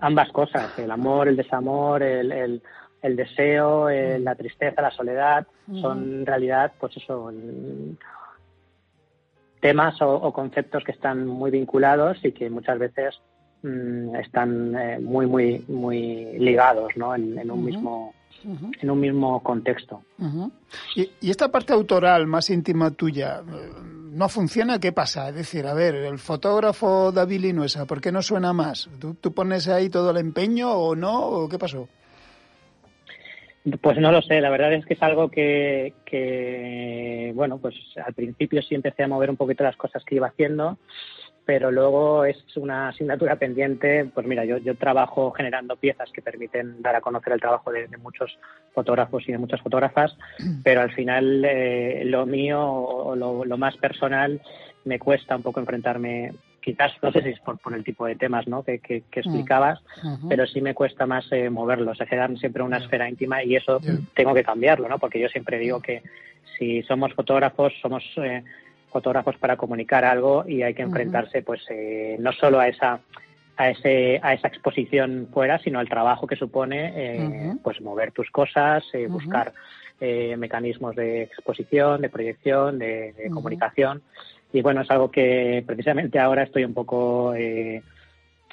Ambas 0.00 0.28
cosas, 0.30 0.76
el 0.76 0.90
amor, 0.90 1.28
el 1.28 1.36
desamor, 1.36 2.02
el, 2.02 2.32
el, 2.32 2.62
el 3.00 3.16
deseo, 3.16 3.84
mm. 3.84 4.24
la 4.24 4.34
tristeza, 4.34 4.82
la 4.82 4.90
soledad, 4.90 5.46
son 5.80 6.20
en 6.20 6.26
realidad, 6.26 6.72
pues 6.80 6.96
eso, 6.96 7.30
temas 9.60 10.00
o, 10.00 10.32
conceptos 10.32 10.84
que 10.84 10.92
están 10.92 11.26
muy 11.26 11.50
vinculados 11.50 12.18
y 12.22 12.32
que 12.32 12.50
muchas 12.50 12.78
veces 12.78 13.14
mm, 13.62 14.16
están 14.16 14.74
eh, 14.76 14.98
muy 15.00 15.26
muy 15.26 15.64
muy 15.68 16.38
ligados 16.38 16.92
¿no? 16.96 17.14
en, 17.14 17.50
un 17.50 17.64
mismo 17.64 18.14
en 18.44 18.90
un 18.90 19.00
mismo 19.00 19.42
contexto. 19.42 20.02
¿Y, 20.94 21.30
esta 21.30 21.50
parte 21.50 21.72
autoral 21.72 22.26
más 22.26 22.50
íntima 22.50 22.90
tuya 22.90 23.42
no 23.42 24.28
funciona 24.28 24.78
qué 24.78 24.92
pasa 24.92 25.28
es 25.30 25.34
decir 25.34 25.66
a 25.66 25.74
ver 25.74 25.94
el 25.94 26.18
fotógrafo 26.18 27.12
David 27.12 27.40
Linuesa 27.40 27.86
¿por 27.86 28.00
qué 28.00 28.12
no 28.12 28.22
suena 28.22 28.52
más 28.52 28.88
¿Tú, 28.98 29.14
tú 29.14 29.34
pones 29.34 29.68
ahí 29.68 29.90
todo 29.90 30.10
el 30.10 30.16
empeño 30.16 30.70
o 30.70 30.96
no 30.96 31.18
o 31.18 31.48
qué 31.48 31.58
pasó 31.58 31.88
pues 33.80 33.98
no 33.98 34.12
lo 34.12 34.22
sé, 34.22 34.40
la 34.40 34.50
verdad 34.50 34.72
es 34.72 34.86
que 34.86 34.94
es 34.94 35.02
algo 35.02 35.28
que, 35.28 35.94
que, 36.04 37.32
bueno, 37.34 37.58
pues 37.58 37.74
al 38.04 38.14
principio 38.14 38.62
sí 38.62 38.74
empecé 38.74 39.02
a 39.02 39.08
mover 39.08 39.30
un 39.30 39.36
poquito 39.36 39.64
las 39.64 39.76
cosas 39.76 40.04
que 40.04 40.14
iba 40.14 40.28
haciendo, 40.28 40.78
pero 41.44 41.70
luego 41.70 42.24
es 42.24 42.36
una 42.56 42.88
asignatura 42.88 43.36
pendiente. 43.36 44.04
Pues 44.12 44.26
mira, 44.26 44.44
yo, 44.44 44.58
yo 44.58 44.76
trabajo 44.76 45.30
generando 45.32 45.76
piezas 45.76 46.10
que 46.12 46.22
permiten 46.22 46.82
dar 46.82 46.96
a 46.96 47.00
conocer 47.00 47.32
el 47.32 47.40
trabajo 47.40 47.72
de, 47.72 47.88
muchos 47.98 48.38
fotógrafos 48.72 49.28
y 49.28 49.32
de 49.32 49.38
muchas 49.38 49.60
fotógrafas, 49.60 50.16
pero 50.62 50.82
al 50.82 50.92
final 50.92 51.44
eh, 51.44 52.02
lo 52.04 52.26
mío 52.26 52.62
o 52.62 53.16
lo, 53.16 53.44
lo 53.44 53.58
más 53.58 53.76
personal 53.76 54.40
me 54.84 54.98
cuesta 54.98 55.36
un 55.36 55.42
poco 55.42 55.60
enfrentarme 55.60 56.32
quizás 56.66 56.92
no 57.00 57.12
sé 57.12 57.22
si 57.22 57.28
es 57.28 57.38
por, 57.38 57.58
por 57.58 57.74
el 57.74 57.84
tipo 57.84 58.06
de 58.06 58.16
temas 58.16 58.48
¿no? 58.48 58.64
que, 58.64 58.80
que, 58.80 58.98
mm. 58.98 59.18
explicabas, 59.20 59.80
pero 60.28 60.48
sí 60.48 60.60
me 60.60 60.74
cuesta 60.74 61.06
más 61.06 61.24
eh, 61.30 61.48
moverlos, 61.48 61.96
se 61.96 62.06
quedan 62.06 62.36
siempre 62.38 62.60
en 62.60 62.66
una 62.66 62.78
esfera 62.78 63.08
íntima 63.08 63.44
y 63.44 63.54
eso 63.54 63.80
tengo 64.14 64.34
que 64.34 64.42
cambiarlo, 64.42 64.88
¿no? 64.88 64.98
porque 64.98 65.20
yo 65.20 65.28
siempre 65.28 65.60
digo 65.60 65.80
que 65.80 66.02
si 66.58 66.82
somos 66.82 67.14
fotógrafos, 67.14 67.72
somos 67.80 68.02
eh, 68.16 68.42
fotógrafos 68.90 69.36
para 69.36 69.56
comunicar 69.56 70.04
algo 70.04 70.44
y 70.44 70.62
hay 70.62 70.74
que 70.74 70.82
enfrentarse 70.82 71.42
pues 71.42 71.62
eh, 71.70 72.16
no 72.18 72.32
solo 72.32 72.58
a 72.58 72.66
esa 72.66 72.98
a 73.56 73.70
ese 73.70 74.18
a 74.20 74.34
esa 74.34 74.48
exposición 74.48 75.28
fuera, 75.32 75.60
sino 75.60 75.78
al 75.78 75.88
trabajo 75.88 76.26
que 76.26 76.34
supone 76.34 76.92
eh, 76.96 77.52
pues 77.62 77.80
mover 77.80 78.10
tus 78.10 78.28
cosas, 78.32 78.82
buscar 79.08 79.52
mecanismos 80.00 80.96
de 80.96 81.22
exposición, 81.22 82.02
de 82.02 82.10
proyección, 82.10 82.78
de, 82.78 83.12
de 83.12 83.30
comunicación 83.30 84.02
y 84.56 84.62
bueno, 84.62 84.80
es 84.80 84.90
algo 84.90 85.10
que 85.10 85.62
precisamente 85.66 86.18
ahora 86.18 86.44
estoy 86.44 86.64
un 86.64 86.72
poco 86.72 87.34
eh, 87.34 87.82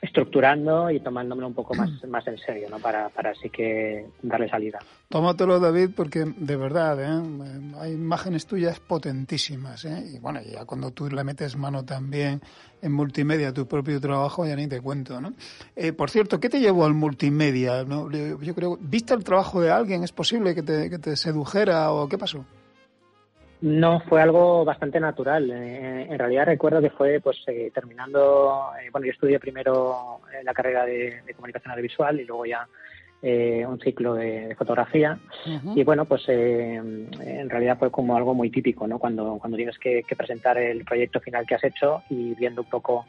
estructurando 0.01 0.91
y 0.91 0.99
tomándomelo 0.99 1.47
un 1.47 1.53
poco 1.53 1.73
más, 1.75 1.89
más 2.09 2.27
en 2.27 2.37
serio, 2.39 2.67
¿no? 2.69 2.77
Para, 2.79 3.07
para 3.07 3.29
así 3.31 3.49
que 3.49 4.05
darle 4.21 4.49
salida. 4.49 4.79
Tómatelo, 5.07 5.61
David, 5.61 5.91
porque 5.95 6.25
de 6.25 6.57
verdad, 6.57 7.01
¿eh? 7.01 7.71
hay 7.79 7.93
imágenes 7.93 8.45
tuyas 8.45 8.81
potentísimas, 8.81 9.85
¿eh? 9.85 10.03
Y 10.13 10.19
bueno, 10.19 10.41
ya 10.41 10.65
cuando 10.65 10.91
tú 10.91 11.09
le 11.09 11.23
metes 11.23 11.55
mano 11.55 11.85
también 11.85 12.41
en 12.81 12.91
multimedia 12.91 13.53
tu 13.53 13.65
propio 13.65 14.01
trabajo, 14.01 14.45
ya 14.45 14.57
ni 14.57 14.67
te 14.67 14.81
cuento, 14.81 15.21
¿no? 15.21 15.31
Eh, 15.77 15.93
por 15.93 16.09
cierto, 16.09 16.37
¿qué 16.37 16.49
te 16.49 16.59
llevó 16.59 16.83
al 16.83 16.93
multimedia? 16.93 17.85
¿no? 17.85 18.11
Yo 18.11 18.55
creo, 18.55 18.77
¿viste 18.81 19.13
el 19.13 19.23
trabajo 19.23 19.61
de 19.61 19.71
alguien? 19.71 20.03
¿Es 20.03 20.11
posible 20.11 20.53
que 20.53 20.63
te, 20.63 20.89
que 20.89 20.99
te 20.99 21.15
sedujera 21.15 21.93
o 21.93 22.09
qué 22.09 22.17
pasó? 22.17 22.43
No, 23.63 24.01
fue 24.01 24.21
algo 24.21 24.65
bastante 24.65 24.99
natural. 24.99 25.49
Eh, 25.49 26.07
en 26.09 26.19
realidad 26.19 26.47
recuerdo 26.47 26.81
que 26.81 26.89
fue 26.89 27.21
pues 27.21 27.41
eh, 27.47 27.71
terminando, 27.73 28.71
eh, 28.77 28.89
bueno, 28.91 29.05
yo 29.07 29.13
estudié 29.13 29.39
primero 29.39 30.19
la 30.43 30.53
carrera 30.53 30.85
de, 30.85 31.23
comunicación 31.33 31.71
audiovisual 31.71 32.19
y 32.19 32.25
luego 32.25 32.45
ya 32.45 32.67
un 33.65 33.79
ciclo 33.79 34.15
de, 34.15 34.53
fotografía. 34.57 35.17
Y 35.75 35.81
bueno, 35.85 36.03
pues 36.03 36.27
en 36.27 37.49
realidad 37.49 37.79
fue 37.79 37.89
como 37.89 38.17
algo 38.17 38.33
muy 38.33 38.49
típico, 38.49 38.85
¿no? 38.85 38.99
Cuando, 38.99 39.37
cuando 39.39 39.55
tienes 39.55 39.79
que, 39.79 40.03
presentar 40.17 40.57
el 40.57 40.83
proyecto 40.83 41.21
final 41.21 41.45
que 41.45 41.55
has 41.55 41.63
hecho 41.63 42.03
y 42.09 42.35
viendo 42.35 42.63
un 42.63 42.69
poco 42.69 43.05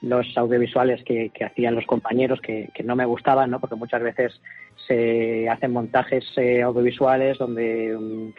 los 0.00 0.26
audiovisuales 0.38 1.04
que, 1.04 1.30
hacían 1.44 1.74
los 1.74 1.84
compañeros 1.84 2.40
que, 2.40 2.70
que, 2.72 2.82
no 2.82 2.96
me 2.96 3.04
gustaban, 3.04 3.50
¿no? 3.50 3.60
Porque 3.60 3.76
muchas 3.76 4.02
veces 4.02 4.40
se 4.86 5.50
hacen 5.50 5.70
montajes 5.70 6.24
audiovisuales 6.64 7.36
donde 7.36 7.94
mm, 7.94 8.30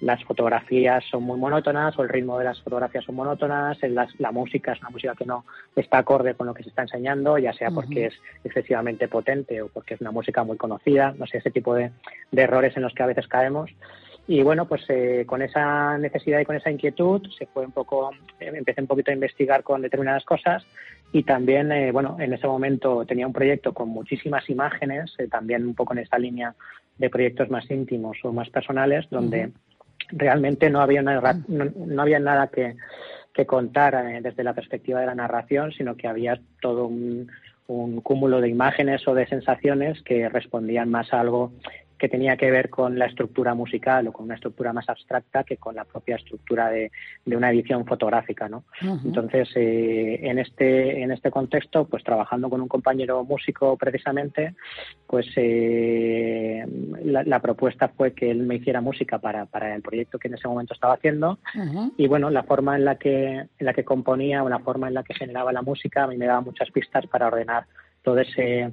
las 0.00 0.22
fotografías 0.24 1.04
son 1.10 1.22
muy 1.22 1.38
monótonas 1.38 1.98
o 1.98 2.02
el 2.02 2.08
ritmo 2.08 2.38
de 2.38 2.44
las 2.44 2.60
fotografías 2.60 3.04
son 3.04 3.14
monótonas, 3.14 3.78
la 4.18 4.30
música 4.30 4.72
es 4.72 4.80
una 4.80 4.90
música 4.90 5.14
que 5.14 5.24
no 5.24 5.44
está 5.74 5.98
acorde 5.98 6.34
con 6.34 6.46
lo 6.46 6.54
que 6.54 6.62
se 6.62 6.68
está 6.68 6.82
enseñando, 6.82 7.38
ya 7.38 7.52
sea 7.54 7.70
porque 7.70 8.06
es 8.06 8.14
excesivamente 8.44 9.08
potente 9.08 9.62
o 9.62 9.68
porque 9.68 9.94
es 9.94 10.00
una 10.00 10.10
música 10.10 10.44
muy 10.44 10.58
conocida, 10.58 11.14
no 11.18 11.26
sé, 11.26 11.38
ese 11.38 11.50
tipo 11.50 11.74
de, 11.74 11.90
errores 12.32 12.76
en 12.76 12.82
los 12.82 12.92
que 12.92 13.02
a 13.02 13.06
veces 13.06 13.26
caemos. 13.26 13.70
Y 14.28 14.42
bueno, 14.42 14.66
pues 14.66 14.82
eh, 14.88 15.24
con 15.24 15.40
esa 15.40 15.96
necesidad 15.98 16.40
y 16.40 16.44
con 16.44 16.56
esa 16.56 16.70
inquietud 16.70 17.22
se 17.38 17.46
fue 17.46 17.64
un 17.64 17.72
poco, 17.72 18.10
eh, 18.40 18.52
empecé 18.54 18.80
un 18.80 18.88
poquito 18.88 19.12
a 19.12 19.14
investigar 19.14 19.62
con 19.62 19.82
determinadas 19.82 20.24
cosas 20.24 20.66
y 21.12 21.22
también, 21.22 21.70
eh, 21.70 21.92
bueno, 21.92 22.16
en 22.18 22.32
ese 22.32 22.46
momento 22.46 23.06
tenía 23.06 23.26
un 23.26 23.32
proyecto 23.32 23.72
con 23.72 23.88
muchísimas 23.88 24.50
imágenes, 24.50 25.16
también 25.30 25.64
un 25.64 25.74
poco 25.74 25.92
en 25.92 26.00
esta 26.00 26.18
línea 26.18 26.54
de 26.98 27.08
proyectos 27.08 27.50
más 27.50 27.70
íntimos 27.70 28.18
o 28.24 28.32
más 28.32 28.50
personales, 28.50 29.08
donde 29.10 29.52
realmente 30.08 30.70
no 30.70 30.80
había, 30.80 31.02
no, 31.02 32.02
había 32.02 32.18
nada 32.18 32.48
que, 32.48 32.76
contar 33.46 33.94
eh, 33.94 34.20
desde 34.22 34.42
la 34.42 34.54
perspectiva 34.54 35.00
de 35.00 35.06
la 35.06 35.14
narración, 35.14 35.70
sino 35.72 35.94
que 35.94 36.08
había 36.08 36.40
todo 36.60 36.86
un, 36.86 37.30
un 37.66 38.00
cúmulo 38.00 38.40
de 38.40 38.48
imágenes 38.48 39.06
o 39.06 39.14
de 39.14 39.26
sensaciones 39.26 40.02
que 40.02 40.28
respondían 40.28 40.90
más 40.90 41.12
a 41.12 41.20
algo 41.20 41.52
que 41.98 42.08
tenía 42.08 42.36
que 42.36 42.50
ver 42.50 42.68
con 42.68 42.98
la 42.98 43.06
estructura 43.06 43.54
musical 43.54 44.06
o 44.08 44.12
con 44.12 44.26
una 44.26 44.34
estructura 44.34 44.72
más 44.72 44.88
abstracta 44.88 45.44
que 45.44 45.56
con 45.56 45.74
la 45.74 45.84
propia 45.84 46.16
estructura 46.16 46.68
de, 46.70 46.90
una 47.24 47.50
edición 47.50 47.84
fotográfica, 47.86 48.48
¿no? 48.48 48.64
Entonces, 48.80 49.48
eh, 49.56 50.20
en 50.22 50.38
este 50.38 51.02
en 51.02 51.10
este 51.10 51.30
contexto, 51.30 51.86
pues 51.86 52.02
trabajando 52.04 52.48
con 52.48 52.60
un 52.60 52.68
compañero 52.68 53.24
músico 53.24 53.76
precisamente, 53.76 54.54
pues 55.06 55.26
eh, 55.36 56.64
la, 57.04 57.40
propuesta 57.40 57.88
fue 57.88 58.12
que 58.12 58.30
él 58.30 58.42
me 58.44 58.56
hiciera 58.56 58.80
música 58.80 59.18
para, 59.18 59.46
para 59.46 59.74
el 59.74 59.82
proyecto 59.82 60.18
que 60.18 60.28
en 60.28 60.34
ese 60.34 60.48
momento 60.48 60.74
estaba 60.74 60.94
haciendo. 60.94 61.38
Y 61.96 62.06
bueno, 62.08 62.30
la 62.30 62.42
forma 62.42 62.76
en 62.76 62.84
la 62.84 62.96
que 62.96 63.46
en 63.58 63.66
la 63.66 63.74
que 63.74 63.84
componía 63.84 64.42
o 64.42 64.48
la 64.48 64.58
forma 64.60 64.88
en 64.88 64.94
la 64.94 65.02
que 65.02 65.14
generaba 65.14 65.52
la 65.52 65.62
música 65.62 66.04
a 66.04 66.06
mí 66.06 66.16
me 66.16 66.26
daba 66.26 66.40
muchas 66.40 66.70
pistas 66.70 67.06
para 67.06 67.28
ordenar 67.28 67.66
todo 68.02 68.18
ese 68.20 68.70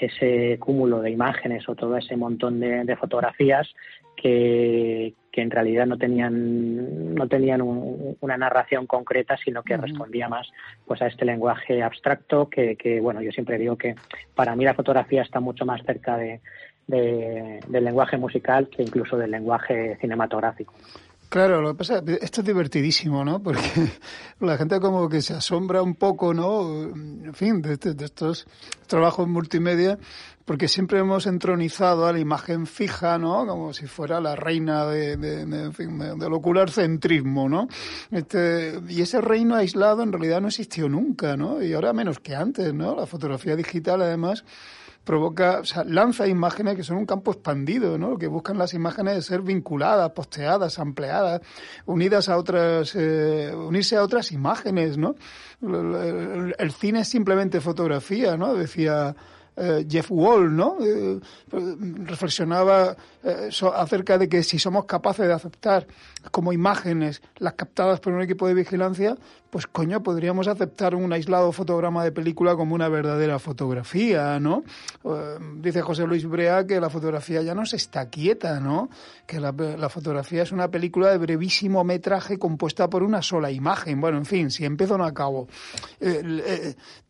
ese 0.00 0.58
cúmulo 0.58 1.00
de 1.00 1.10
imágenes 1.10 1.68
o 1.68 1.74
todo 1.74 1.96
ese 1.96 2.16
montón 2.16 2.60
de, 2.60 2.96
fotografías 2.96 3.68
que, 4.16 5.14
en 5.32 5.50
realidad 5.50 5.86
no 5.86 5.96
tenían 5.96 7.14
no 7.14 7.26
tenían 7.26 7.62
una 7.62 8.36
narración 8.36 8.86
concreta 8.86 9.38
sino 9.42 9.62
que 9.62 9.78
respondía 9.78 10.28
más 10.28 10.50
pues 10.86 11.00
a 11.00 11.06
este 11.06 11.24
lenguaje 11.24 11.82
abstracto 11.82 12.50
que, 12.50 13.00
bueno 13.00 13.22
yo 13.22 13.32
siempre 13.32 13.56
digo 13.56 13.76
que 13.76 13.94
para 14.34 14.54
mí 14.54 14.64
la 14.64 14.74
fotografía 14.74 15.22
está 15.22 15.40
mucho 15.40 15.64
más 15.64 15.82
cerca 15.86 16.18
de, 16.18 16.40
del 16.86 17.84
lenguaje 17.84 18.18
musical 18.18 18.68
que 18.68 18.82
incluso 18.82 19.16
del 19.16 19.30
lenguaje 19.30 19.96
cinematográfico 20.00 20.74
Claro, 21.30 21.62
lo 21.62 21.74
que 21.74 21.78
pasa, 21.78 22.02
esto 22.20 22.40
es 22.40 22.46
divertidísimo, 22.48 23.24
¿no? 23.24 23.40
Porque 23.40 23.60
la 24.40 24.58
gente 24.58 24.80
como 24.80 25.08
que 25.08 25.22
se 25.22 25.32
asombra 25.32 25.80
un 25.80 25.94
poco, 25.94 26.34
¿no? 26.34 26.82
En 26.82 27.32
fin, 27.34 27.62
de, 27.62 27.74
estos 27.74 28.48
trabajos 28.88 29.28
multimedia, 29.28 29.96
porque 30.44 30.66
siempre 30.66 30.98
hemos 30.98 31.28
entronizado 31.28 32.08
a 32.08 32.12
la 32.12 32.18
imagen 32.18 32.66
fija, 32.66 33.16
¿no? 33.16 33.46
Como 33.46 33.72
si 33.72 33.86
fuera 33.86 34.20
la 34.20 34.34
reina 34.34 34.86
de, 34.86 35.16
de, 35.16 35.42
en 35.42 35.72
fin, 35.72 35.96
del 36.00 36.32
ocular 36.32 36.68
centrismo, 36.68 37.48
¿no? 37.48 37.68
Este, 38.10 38.80
y 38.88 39.00
ese 39.00 39.20
reino 39.20 39.54
aislado 39.54 40.02
en 40.02 40.10
realidad 40.10 40.40
no 40.40 40.48
existió 40.48 40.88
nunca, 40.88 41.36
¿no? 41.36 41.62
Y 41.62 41.74
ahora 41.74 41.92
menos 41.92 42.18
que 42.18 42.34
antes, 42.34 42.74
¿no? 42.74 42.96
La 42.96 43.06
fotografía 43.06 43.54
digital, 43.54 44.02
además, 44.02 44.44
provoca, 45.10 45.58
o 45.58 45.64
sea, 45.64 45.82
lanza 45.82 46.28
imágenes 46.28 46.76
que 46.76 46.84
son 46.84 46.96
un 46.96 47.04
campo 47.04 47.32
expandido, 47.32 47.98
¿no? 47.98 48.16
Que 48.16 48.28
buscan 48.28 48.56
las 48.58 48.74
imágenes 48.74 49.16
de 49.16 49.22
ser 49.22 49.42
vinculadas, 49.42 50.12
posteadas, 50.12 50.78
ampliadas, 50.78 51.40
unidas 51.84 52.28
a 52.28 52.36
otras, 52.36 52.94
eh, 52.94 53.52
unirse 53.52 53.96
a 53.96 54.04
otras 54.04 54.30
imágenes, 54.30 54.98
¿no? 54.98 55.16
el, 55.62 56.70
cine 56.70 57.00
es 57.00 57.08
simplemente 57.08 57.60
fotografía, 57.60 58.36
¿no? 58.36 58.54
Decía 58.54 59.16
eh, 59.56 59.84
Jeff 59.90 60.12
Wall, 60.12 60.54
¿no? 60.54 60.78
Eh, 60.80 61.18
reflexionaba 62.04 62.94
eh, 63.22 63.50
acerca 63.74 64.16
de 64.16 64.28
que 64.28 64.42
si 64.42 64.58
somos 64.58 64.86
capaces 64.86 65.26
de 65.26 65.32
aceptar 65.32 65.86
como 66.30 66.52
imágenes 66.52 67.22
las 67.36 67.54
captadas 67.54 68.00
por 68.00 68.12
un 68.12 68.22
equipo 68.22 68.46
de 68.48 68.54
vigilancia, 68.54 69.16
pues 69.50 69.66
coño, 69.66 70.02
podríamos 70.02 70.48
aceptar 70.48 70.94
un 70.94 71.12
aislado 71.12 71.52
fotograma 71.52 72.04
de 72.04 72.12
película 72.12 72.56
como 72.56 72.74
una 72.74 72.88
verdadera 72.88 73.38
fotografía, 73.38 74.38
¿no? 74.38 74.62
dice 75.56 75.82
José 75.82 76.06
Luis 76.06 76.26
Brea 76.26 76.66
que 76.66 76.80
la 76.80 76.88
fotografía 76.88 77.42
ya 77.42 77.54
no 77.54 77.66
se 77.66 77.76
está 77.76 78.08
quieta, 78.08 78.60
¿no? 78.60 78.90
Que 79.26 79.40
la, 79.40 79.52
fotografía 79.88 80.42
es 80.42 80.52
una 80.52 80.70
película 80.70 81.10
de 81.10 81.18
brevísimo 81.18 81.82
metraje 81.84 82.38
compuesta 82.38 82.88
por 82.88 83.02
una 83.02 83.22
sola 83.22 83.50
imagen. 83.50 84.00
Bueno, 84.00 84.18
en 84.18 84.26
fin, 84.26 84.50
si 84.50 84.64
empiezo 84.64 84.96
no 84.96 85.04
acabo 85.04 85.48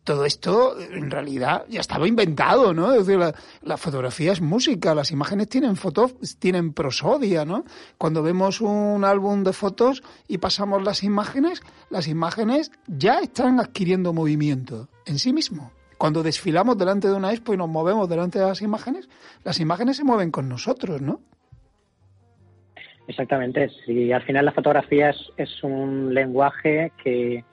todo 0.03 0.25
esto 0.25 0.79
en 0.79 1.11
realidad 1.11 1.65
ya 1.69 1.81
estaba 1.81 2.07
inventado, 2.07 2.73
¿no? 2.73 2.91
Es 2.93 3.05
decir, 3.05 3.33
la, 3.61 3.77
fotografía 3.77 4.31
es 4.31 4.41
música, 4.41 4.95
las 4.95 5.11
imágenes 5.11 5.47
tienen 5.47 5.75
fotos, 5.75 6.00
tienen 6.39 6.73
prosodia, 6.73 7.45
¿no? 7.45 7.63
Cuando 7.97 8.23
vemos 8.23 8.61
un 8.61 9.03
álbum 9.03 9.43
de 9.43 9.53
fotos 9.53 10.03
y 10.27 10.37
pasamos 10.37 10.83
las 10.83 11.03
imágenes, 11.03 11.61
las 11.89 12.07
imágenes 12.07 12.71
ya 12.87 13.19
están 13.19 13.59
adquiriendo 13.59 14.13
movimiento 14.13 14.89
en 15.05 15.19
sí 15.19 15.33
mismo. 15.33 15.71
Cuando 15.97 16.23
desfilamos 16.23 16.77
delante 16.77 17.07
de 17.07 17.13
una 17.13 17.31
expo 17.31 17.53
y 17.53 17.57
nos 17.57 17.69
movemos 17.69 18.09
delante 18.09 18.39
de 18.39 18.45
las 18.45 18.61
imágenes, 18.61 19.07
las 19.43 19.59
imágenes 19.59 19.97
se 19.97 20.03
mueven 20.03 20.31
con 20.31 20.49
nosotros, 20.49 21.01
¿no? 21.01 21.21
Exactamente. 23.07 23.69
Sí, 23.85 24.11
al 24.11 24.23
final 24.23 24.45
la 24.45 24.51
fotografía 24.51 25.13
es 25.37 25.63
un 25.63 26.13
lenguaje 26.13 26.91
que 27.03 27.43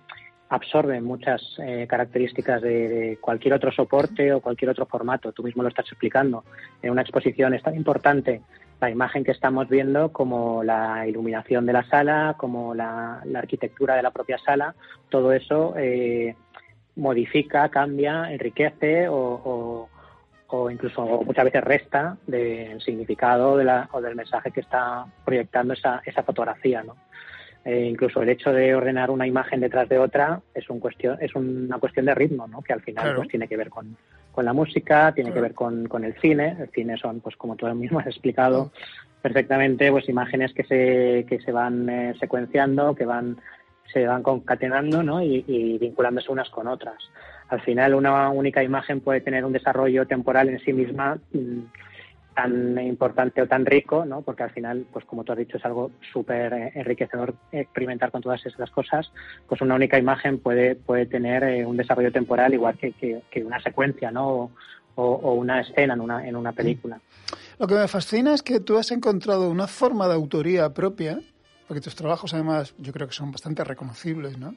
absorbe 0.49 1.01
muchas 1.01 1.43
eh, 1.59 1.87
características 1.89 2.63
de, 2.63 3.19
cualquier 3.21 3.55
otro 3.55 3.71
soporte 3.71 4.33
o 4.33 4.41
cualquier 4.41 4.71
otro 4.71 4.87
formato. 4.87 5.33
Tú 5.33 5.43
mismo 5.43 5.63
lo 5.63 5.69
estás 5.69 5.87
explicando. 5.87 6.45
En 6.83 6.91
una 6.91 7.03
exposición 7.03 7.55
es 7.55 7.63
tan 7.63 7.75
importante 7.77 8.43
la 8.81 8.91
imagen 8.91 9.25
que 9.25 9.33
estamos 9.33 9.69
viendo 9.69 10.13
como 10.13 10.63
la 10.63 11.07
iluminación 11.07 11.67
de 11.67 11.73
la 11.73 11.85
sala, 11.85 12.35
como 12.39 12.75
la, 12.75 13.23
arquitectura 13.35 13.97
de 13.97 14.03
la 14.03 14.11
propia 14.11 14.39
sala. 14.39 14.75
Todo 15.09 15.33
eso 15.33 15.75
eh, 15.77 16.35
modifica, 16.97 17.69
cambia, 17.69 18.33
enriquece 18.33 19.07
o, 19.09 19.89
incluso 20.71 21.03
muchas 21.27 21.45
veces 21.45 21.63
resta 21.63 22.17
del 22.27 22.81
significado 22.81 23.59
de 23.59 23.65
la, 23.65 23.89
o 23.93 24.01
del 24.01 24.17
mensaje 24.17 24.51
que 24.51 24.61
está 24.61 25.05
proyectando 25.25 25.75
esa, 25.75 26.01
esa 26.07 26.23
fotografía. 26.23 26.83
¿no? 26.83 26.97
Eh, 27.69 27.85
incluso 27.85 28.23
el 28.23 28.31
hecho 28.31 28.51
de 28.51 28.75
ordenar 28.75 29.11
una 29.11 29.27
imagen 29.27 29.61
detrás 29.61 29.87
de 29.91 29.99
otra 29.99 30.41
es 30.55 30.71
un 30.71 30.81
cuestión 30.81 31.19
es 31.21 31.35
una 31.35 31.77
cuestión 31.77 32.07
de 32.07 32.15
ritmo 32.15 32.49
no 32.49 32.63
que 32.63 32.73
al 32.73 32.81
final 32.81 33.15
pues 33.15 33.29
tiene 33.29 33.47
que 33.47 33.59
ver 33.59 33.69
con, 33.69 33.95
la 34.39 34.55
música 34.55 35.13
tiene 35.13 35.35
que 35.35 35.41
ver 35.43 35.53
con, 35.53 35.87
con, 35.87 36.03
el 36.03 36.15
cine. 36.19 36.57
El 36.59 36.71
cine 36.71 36.97
son 36.97 37.21
pues 37.21 37.37
como 37.37 37.57
tú 37.57 37.67
mismo 37.75 37.99
has 37.99 38.07
explicado 38.07 38.73
perfectamente 39.21 39.91
pues 39.91 40.09
imágenes 40.09 40.55
que 40.55 40.65
se 40.65 41.27
que 41.29 41.43
se 41.45 41.53
van 41.53 41.91
eh, 41.91 42.15
secuenciando 42.19 42.95
que 42.95 43.05
van 43.05 43.37
se 43.93 44.07
van 44.07 44.23
concatenando 44.23 45.03
¿no? 45.03 45.23
y, 45.23 45.45
y 45.47 45.77
vinculándose 45.77 46.33
unas 46.33 46.49
con 46.49 46.69
otras. 46.69 46.97
Al 47.51 47.61
final 47.61 47.95
una 47.95 48.31
única 48.31 48.63
imagen 48.63 49.03
puede 49.03 49.21
tener 49.21 49.45
un 49.45 49.53
desarrollo 49.53 50.07
temporal 50.07 50.49
en 50.49 50.61
sí 50.61 50.73
misma 50.73 51.19
mm, 51.35 51.59
tan 52.39 52.79
importante 52.79 53.43
o 53.43 53.49
tan 53.49 53.67
rico, 53.67 54.05
¿no? 54.05 54.23
Porque 54.23 54.45
al 54.45 54.51
final, 54.51 54.87
pues 54.93 55.05
como 55.05 55.25
tú 55.25 55.33
has 55.33 55.39
dicho, 55.39 55.57
es 55.57 55.65
algo 55.65 55.91
súper 56.13 56.53
eh, 56.53 56.73
enriquecedor 56.77 57.35
experimentar 57.51 58.13
con 58.13 58.23
todas 58.23 58.47
esas 58.47 58.71
cosas. 58.71 59.11
Pues 59.49 59.61
una 59.61 59.75
única 59.75 59.99
imagen 59.99 60.39
puede, 60.39 60.77
puede 60.77 61.07
tener 61.07 61.43
eh, 61.43 61.67
un 61.67 61.77
desarrollo 61.77 62.13
temporal 62.13 62.55
igual 62.55 62.79
que, 62.79 62.93
que, 62.93 63.45
una 63.45 63.61
secuencia, 63.61 64.13
¿no? 64.13 64.53
O, 64.95 65.33
una 65.33 65.61
escena 65.63 65.95
en 65.95 66.01
una, 66.01 66.29
en 66.29 66.37
una 66.37 66.53
película. 66.53 67.01
Lo 67.59 67.67
que 67.67 67.75
me 67.75 67.89
fascina 67.89 68.35
es 68.35 68.43
que 68.43 68.61
tú 68.61 68.79
has 68.79 68.93
encontrado 68.93 69.51
una 69.51 69.67
forma 69.67 70.07
de 70.07 70.15
autoría 70.15 70.73
propia, 70.73 71.21
porque 71.67 71.81
tus 71.81 71.97
trabajos 71.97 72.35
además 72.35 72.75
yo 72.79 72.93
creo 72.93 73.09
que 73.09 73.15
son 73.15 73.33
bastante 73.33 73.65
reconocibles, 73.65 74.39
¿no? 74.39 74.55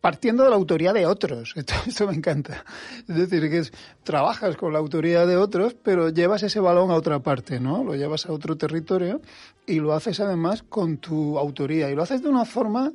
Partiendo 0.00 0.44
de 0.44 0.50
la 0.50 0.56
autoría 0.56 0.92
de 0.92 1.06
otros. 1.06 1.54
Esto, 1.86 2.06
me 2.06 2.14
encanta. 2.14 2.64
Es 3.08 3.16
decir, 3.16 3.50
que 3.50 3.62
trabajas 4.02 4.56
con 4.56 4.72
la 4.72 4.78
autoría 4.78 5.26
de 5.26 5.36
otros, 5.36 5.74
pero 5.74 6.10
llevas 6.10 6.42
ese 6.42 6.60
balón 6.60 6.90
a 6.90 6.94
otra 6.94 7.20
parte, 7.20 7.60
¿no? 7.60 7.82
Lo 7.84 7.94
llevas 7.94 8.26
a 8.26 8.32
otro 8.32 8.56
territorio 8.56 9.20
y 9.66 9.80
lo 9.80 9.92
haces 9.92 10.20
además 10.20 10.62
con 10.62 10.98
tu 10.98 11.38
autoría. 11.38 11.90
Y 11.90 11.94
lo 11.94 12.02
haces 12.02 12.22
de 12.22 12.28
una 12.28 12.44
forma 12.44 12.92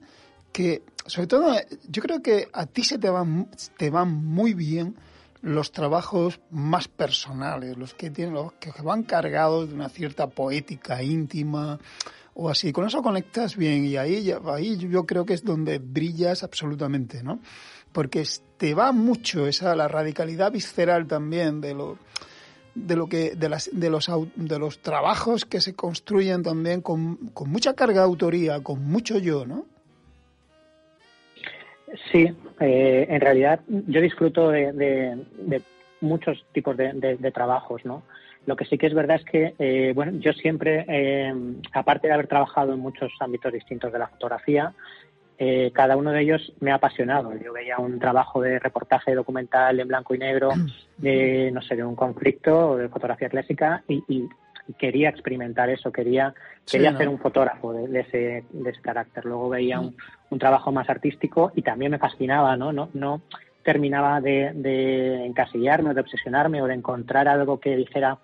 que, 0.52 0.84
sobre 1.06 1.28
todo, 1.28 1.56
yo 1.90 2.02
creo 2.02 2.22
que 2.22 2.48
a 2.54 2.66
ti 2.66 2.84
se 2.84 2.98
te 2.98 3.10
van, 3.10 3.50
te 3.78 3.90
van 3.90 4.14
muy 4.14 4.54
bien 4.54 4.96
los 5.42 5.72
trabajos 5.72 6.40
más 6.52 6.88
personales, 6.88 7.78
los 7.78 7.94
que 7.94 8.12
tienen, 8.12 8.36
los 8.36 8.54
que 8.54 8.72
van 8.84 9.04
cargados 9.04 9.70
de 9.70 9.76
una 9.76 9.90
cierta 9.90 10.28
poética 10.28 11.02
íntima, 11.02 11.80
o 12.34 12.50
así. 12.50 12.72
Con 12.72 12.86
eso 12.86 13.02
conectas 13.02 13.56
bien 13.58 13.86
y 13.86 13.98
ahí, 13.98 14.32
ahí 14.46 14.78
yo 14.78 15.06
creo 15.06 15.26
que 15.26 15.34
es 15.34 15.44
donde 15.44 15.80
brillas 15.80 16.44
absolutamente, 16.44 17.24
¿no? 17.24 17.40
Porque 17.92 18.24
te 18.58 18.74
va 18.74 18.92
mucho 18.92 19.48
esa 19.48 19.76
la 19.76 19.88
radicalidad 19.88 20.52
visceral 20.52 21.08
también 21.08 21.62
de 21.62 21.74
lo 21.74 21.98
de 22.74 22.96
lo 22.96 23.08
que 23.08 23.32
de 23.36 23.50
las 23.50 23.70
de 23.74 23.90
los 23.90 24.10
de 24.36 24.60
los 24.60 24.80
trabajos 24.80 25.46
que 25.46 25.60
se 25.60 25.76
construyen 25.76 26.42
también 26.42 26.82
con, 26.82 27.18
con 27.34 27.50
mucha 27.50 27.74
carga 27.74 28.02
de 28.02 28.06
autoría, 28.06 28.62
con 28.62 28.84
mucho 28.86 29.18
yo, 29.18 29.46
¿no? 29.46 29.66
Sí, 32.12 32.26
eh, 32.60 33.06
en 33.10 33.22
realidad 33.22 33.60
yo 33.68 34.02
disfruto 34.02 34.50
de, 34.50 34.72
de, 34.72 35.62
muchos 36.00 36.44
tipos 36.54 36.78
de, 36.78 36.94
de, 36.94 37.32
trabajos, 37.32 37.84
¿no? 37.86 38.04
Lo 38.46 38.56
que 38.56 38.66
sí 38.66 38.78
que 38.78 38.88
es 38.88 38.94
verdad 38.94 39.18
es 39.18 39.26
que, 39.26 39.54
eh, 39.60 39.92
bueno, 39.94 40.14
yo 40.14 40.34
siempre, 40.34 40.86
eh, 40.88 41.34
aparte 41.74 42.08
de 42.08 42.14
haber 42.14 42.28
trabajado 42.28 42.74
en 42.74 42.80
muchos 42.80 43.12
ámbitos 43.20 43.54
distintos 43.54 43.94
de 43.94 44.00
la 44.00 44.08
fotografía, 44.08 44.74
eh, 45.38 45.72
cada 45.74 45.96
uno 45.96 46.12
de 46.12 46.22
ellos 46.22 46.54
me 46.60 46.72
ha 46.72 46.76
apasionado. 46.76 47.34
Yo 47.36 47.54
veía 47.54 47.78
un 47.78 48.00
trabajo 48.00 48.42
de 48.42 48.60
reportaje 48.60 49.14
documental 49.14 49.80
en 49.80 49.88
blanco 49.88 50.16
y 50.16 50.18
negro, 50.18 50.50
de, 50.98 51.52
no 51.52 51.62
sé, 51.62 51.76
de 51.76 51.84
un 51.84 51.96
conflicto 51.96 52.72
o 52.72 52.78
de 52.78 52.90
fotografía 52.90 53.30
clásica 53.30 53.84
y, 53.88 54.28
quería 54.78 55.10
experimentar 55.10 55.70
eso, 55.70 55.92
quería, 55.92 56.34
quería 56.72 56.96
ser 56.96 57.10
un 57.10 57.18
fotógrafo 57.18 57.74
de, 57.74 58.00
ese, 58.00 58.46
de 58.52 58.70
ese 58.70 58.80
carácter. 58.80 59.26
Luego 59.26 59.50
veía 59.50 59.82
un, 59.82 59.98
un, 60.30 60.40
trabajo 60.40 60.72
más 60.72 60.90
artístico 60.90 61.52
y 61.56 61.62
también 61.62 61.92
me 61.92 61.98
fascinaba, 61.98 62.56
¿no? 62.56 62.72
No, 62.72 62.90
no 62.94 63.22
terminaba 63.64 64.22
de, 64.22 64.52
de 64.54 65.26
encasillarme 65.26 65.92
o 65.92 65.94
de 65.94 66.02
obsesionarme 66.02 66.62
o 66.62 66.68
de 66.68 66.76
encontrar 66.76 67.28
algo 67.28 67.60
que 67.60 67.76
dijera 67.76 68.18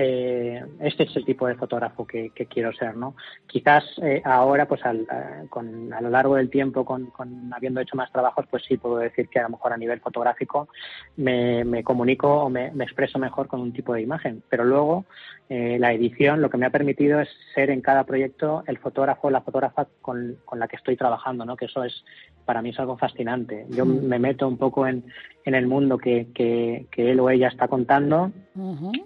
eh, 0.00 0.64
este 0.78 1.02
es 1.02 1.16
el 1.16 1.24
tipo 1.24 1.48
de 1.48 1.56
fotógrafo 1.56 2.06
que, 2.06 2.30
quiero 2.48 2.72
ser, 2.72 2.96
¿no? 2.96 3.16
Quizás 3.48 3.82
eh, 4.00 4.22
ahora, 4.24 4.68
pues 4.68 4.84
al, 4.84 5.00
eh, 5.00 5.46
con, 5.50 5.92
a 5.92 6.00
lo 6.00 6.08
largo 6.08 6.36
del 6.36 6.50
tiempo, 6.50 6.84
con, 6.84 7.10
habiendo 7.52 7.80
hecho 7.80 7.96
más 7.96 8.12
trabajos, 8.12 8.46
pues 8.48 8.62
sí 8.64 8.76
puedo 8.76 8.98
decir 8.98 9.28
que 9.28 9.40
a 9.40 9.42
lo 9.42 9.48
mejor 9.48 9.72
a 9.72 9.76
nivel 9.76 9.98
fotográfico 9.98 10.68
me, 11.16 11.64
me 11.64 11.82
comunico 11.82 12.44
o 12.44 12.48
me, 12.48 12.70
me, 12.70 12.84
expreso 12.84 13.18
mejor 13.18 13.48
con 13.48 13.60
un 13.60 13.72
tipo 13.72 13.92
de 13.92 14.02
imagen. 14.02 14.40
Pero 14.48 14.64
luego 14.64 15.04
eh, 15.48 15.78
la 15.80 15.94
edición 15.94 16.42
lo 16.42 16.50
que 16.50 16.58
me 16.58 16.66
ha 16.66 16.70
permitido 16.70 17.20
es 17.20 17.28
ser 17.54 17.70
en 17.70 17.80
cada 17.80 18.04
proyecto 18.04 18.62
el 18.66 18.76
fotógrafo 18.78 19.28
o 19.28 19.30
la 19.30 19.40
fotógrafa 19.40 19.88
con, 20.02 20.36
con, 20.44 20.58
la 20.58 20.68
que 20.68 20.76
estoy 20.76 20.94
trabajando, 20.94 21.46
¿no? 21.46 21.56
Que 21.56 21.64
eso 21.64 21.82
es, 21.84 22.04
para 22.44 22.60
mí 22.60 22.68
es 22.68 22.78
algo 22.78 22.98
fascinante. 22.98 23.64
Yo 23.70 23.86
mm. 23.86 24.04
me 24.04 24.18
meto 24.18 24.46
un 24.46 24.58
poco 24.58 24.86
en, 24.86 25.04
en 25.44 25.54
el 25.54 25.66
mundo 25.66 25.96
que, 25.96 26.28
que, 26.34 26.86
él 26.96 27.20
o 27.20 27.30
ella 27.30 27.48
está 27.48 27.66
contando, 27.66 28.30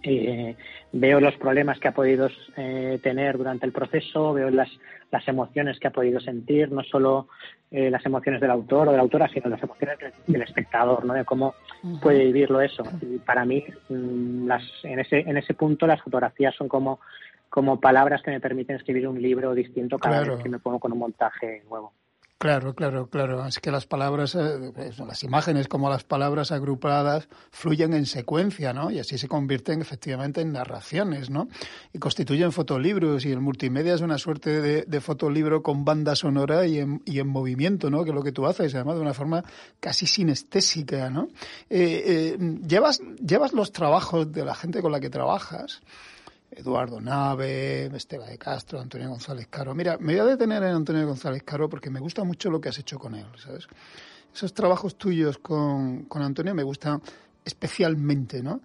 eh, 0.02 0.57
veo 0.92 1.21
los 1.21 1.37
problemas 1.37 1.79
que 1.79 1.88
ha 1.88 1.95
podido 1.95 2.29
eh, 2.57 2.99
tener 3.03 3.38
durante 3.38 3.66
el 3.66 3.73
proceso, 3.73 4.33
veo 4.33 4.51
las, 4.51 4.68
las 5.11 5.27
emociones 5.29 5.79
que 5.79 5.88
ha 5.88 5.92
podido 5.92 6.21
sentir, 6.21 6.73
no 6.73 6.83
solo 6.83 7.29
eh, 7.71 7.90
las 7.90 8.05
emociones 8.05 8.40
del 8.40 8.51
autor 8.51 8.88
o 8.88 8.90
de 8.90 8.97
la 8.97 9.03
autora, 9.03 9.29
sino 9.29 9.49
las 9.49 9.62
emociones 9.62 9.99
del 10.27 10.42
espectador, 10.42 11.05
¿no? 11.05 11.14
De 11.14 11.25
cómo 11.25 11.55
puede 12.01 12.25
vivirlo 12.27 12.61
eso. 12.61 12.83
Y 13.01 13.18
para 13.18 13.45
mí, 13.45 13.64
mm, 13.88 14.47
las, 14.47 14.62
en, 14.83 15.01
ese, 15.01 15.21
en 15.21 15.37
ese 15.37 15.55
punto, 15.55 15.87
las 15.87 16.03
fotografías 16.03 16.55
son 16.55 16.68
como, 16.68 17.01
como 17.49 17.81
palabras 17.81 18.23
que 18.23 18.31
me 18.31 18.40
permiten 18.40 18.77
escribir 18.77 19.09
un 19.09 19.21
libro 19.21 19.55
distinto 19.55 19.99
cada 19.99 20.21
vez 20.21 20.42
que 20.42 20.49
me 20.49 20.59
pongo 20.59 20.79
con 20.79 20.92
un 20.92 20.99
montaje 20.99 21.62
nuevo. 21.68 21.92
Claro, 22.42 22.74
claro, 22.74 23.07
claro. 23.07 23.46
Es 23.46 23.61
que 23.61 23.70
las 23.70 23.87
palabras, 23.87 24.35
eh, 24.35 24.72
las 25.07 25.22
imágenes 25.22 25.68
como 25.68 25.88
las 25.88 26.02
palabras 26.02 26.50
agrupadas 26.50 27.28
fluyen 27.52 27.94
en 27.94 28.05
secuencia, 28.05 28.72
¿no? 28.72 28.90
Y 28.90 28.98
así 28.98 29.16
se 29.16 29.28
convierten 29.28 29.81
efectivamente 29.81 30.40
en 30.40 30.50
narraciones, 30.50 31.31
¿no? 31.31 31.46
Y 31.92 32.00
constituyen 32.00 32.50
fotolibros 32.50 33.24
y 33.26 33.31
el 33.31 33.38
multimedia 33.38 33.94
es 33.94 34.00
una 34.00 34.18
suerte 34.18 34.61
de, 34.61 35.00
fotolibro 35.00 35.62
con 35.62 35.85
banda 35.85 36.16
sonora 36.16 36.66
y 36.66 36.81
en, 36.81 37.00
y 37.05 37.20
en, 37.20 37.28
movimiento, 37.28 37.90
¿no? 37.90 38.02
Que 38.02 38.11
es 38.11 38.16
lo 38.16 38.24
que 38.24 38.33
tú 38.33 38.44
haces, 38.44 38.74
además 38.74 38.96
de 38.96 39.02
una 39.02 39.14
forma 39.14 39.44
casi 39.78 40.07
sinestésica, 40.07 41.11
¿no? 41.11 41.28
Eh, 41.70 42.02
eh, 42.40 42.59
llevas, 42.66 43.00
llevas 43.24 43.52
los 43.52 43.70
trabajos 43.70 44.33
de 44.33 44.44
la 44.44 44.57
gente 44.57 44.83
con 44.83 44.90
la 44.90 44.98
que 44.98 45.11
trabajas 45.11 45.81
Eduardo 46.55 47.01
Nave, 47.01 47.87
Esteba 47.87 48.27
de 48.27 48.38
Castro, 48.38 48.81
Antonio 48.81 49.09
González 49.09 49.47
Caro. 49.49 49.75
Mira, 49.75 49.97
me 49.99 50.12
voy 50.12 50.21
a 50.21 50.25
detener 50.25 50.62
en 50.62 50.75
Antonio 50.75 51.07
González 51.07 51.43
Caro 51.45 51.69
porque 51.69 51.91
me 51.91 52.01
gusta 52.01 52.25
mucho 52.25 52.51
lo 52.51 52.61
que 52.61 52.69
has 52.69 52.79
hecho 52.79 52.99
con 52.99 53.15
él, 53.15 53.27
¿sabes? 53.37 53.67
Esos 54.35 54.53
trabajos 54.53 54.97
tuyos 54.97 55.38
con, 55.38 56.05
con 56.05 56.23
Antonio 56.23 56.55
me 56.55 56.62
gustan 56.62 57.03
especialmente, 57.45 58.43
¿no? 58.43 58.61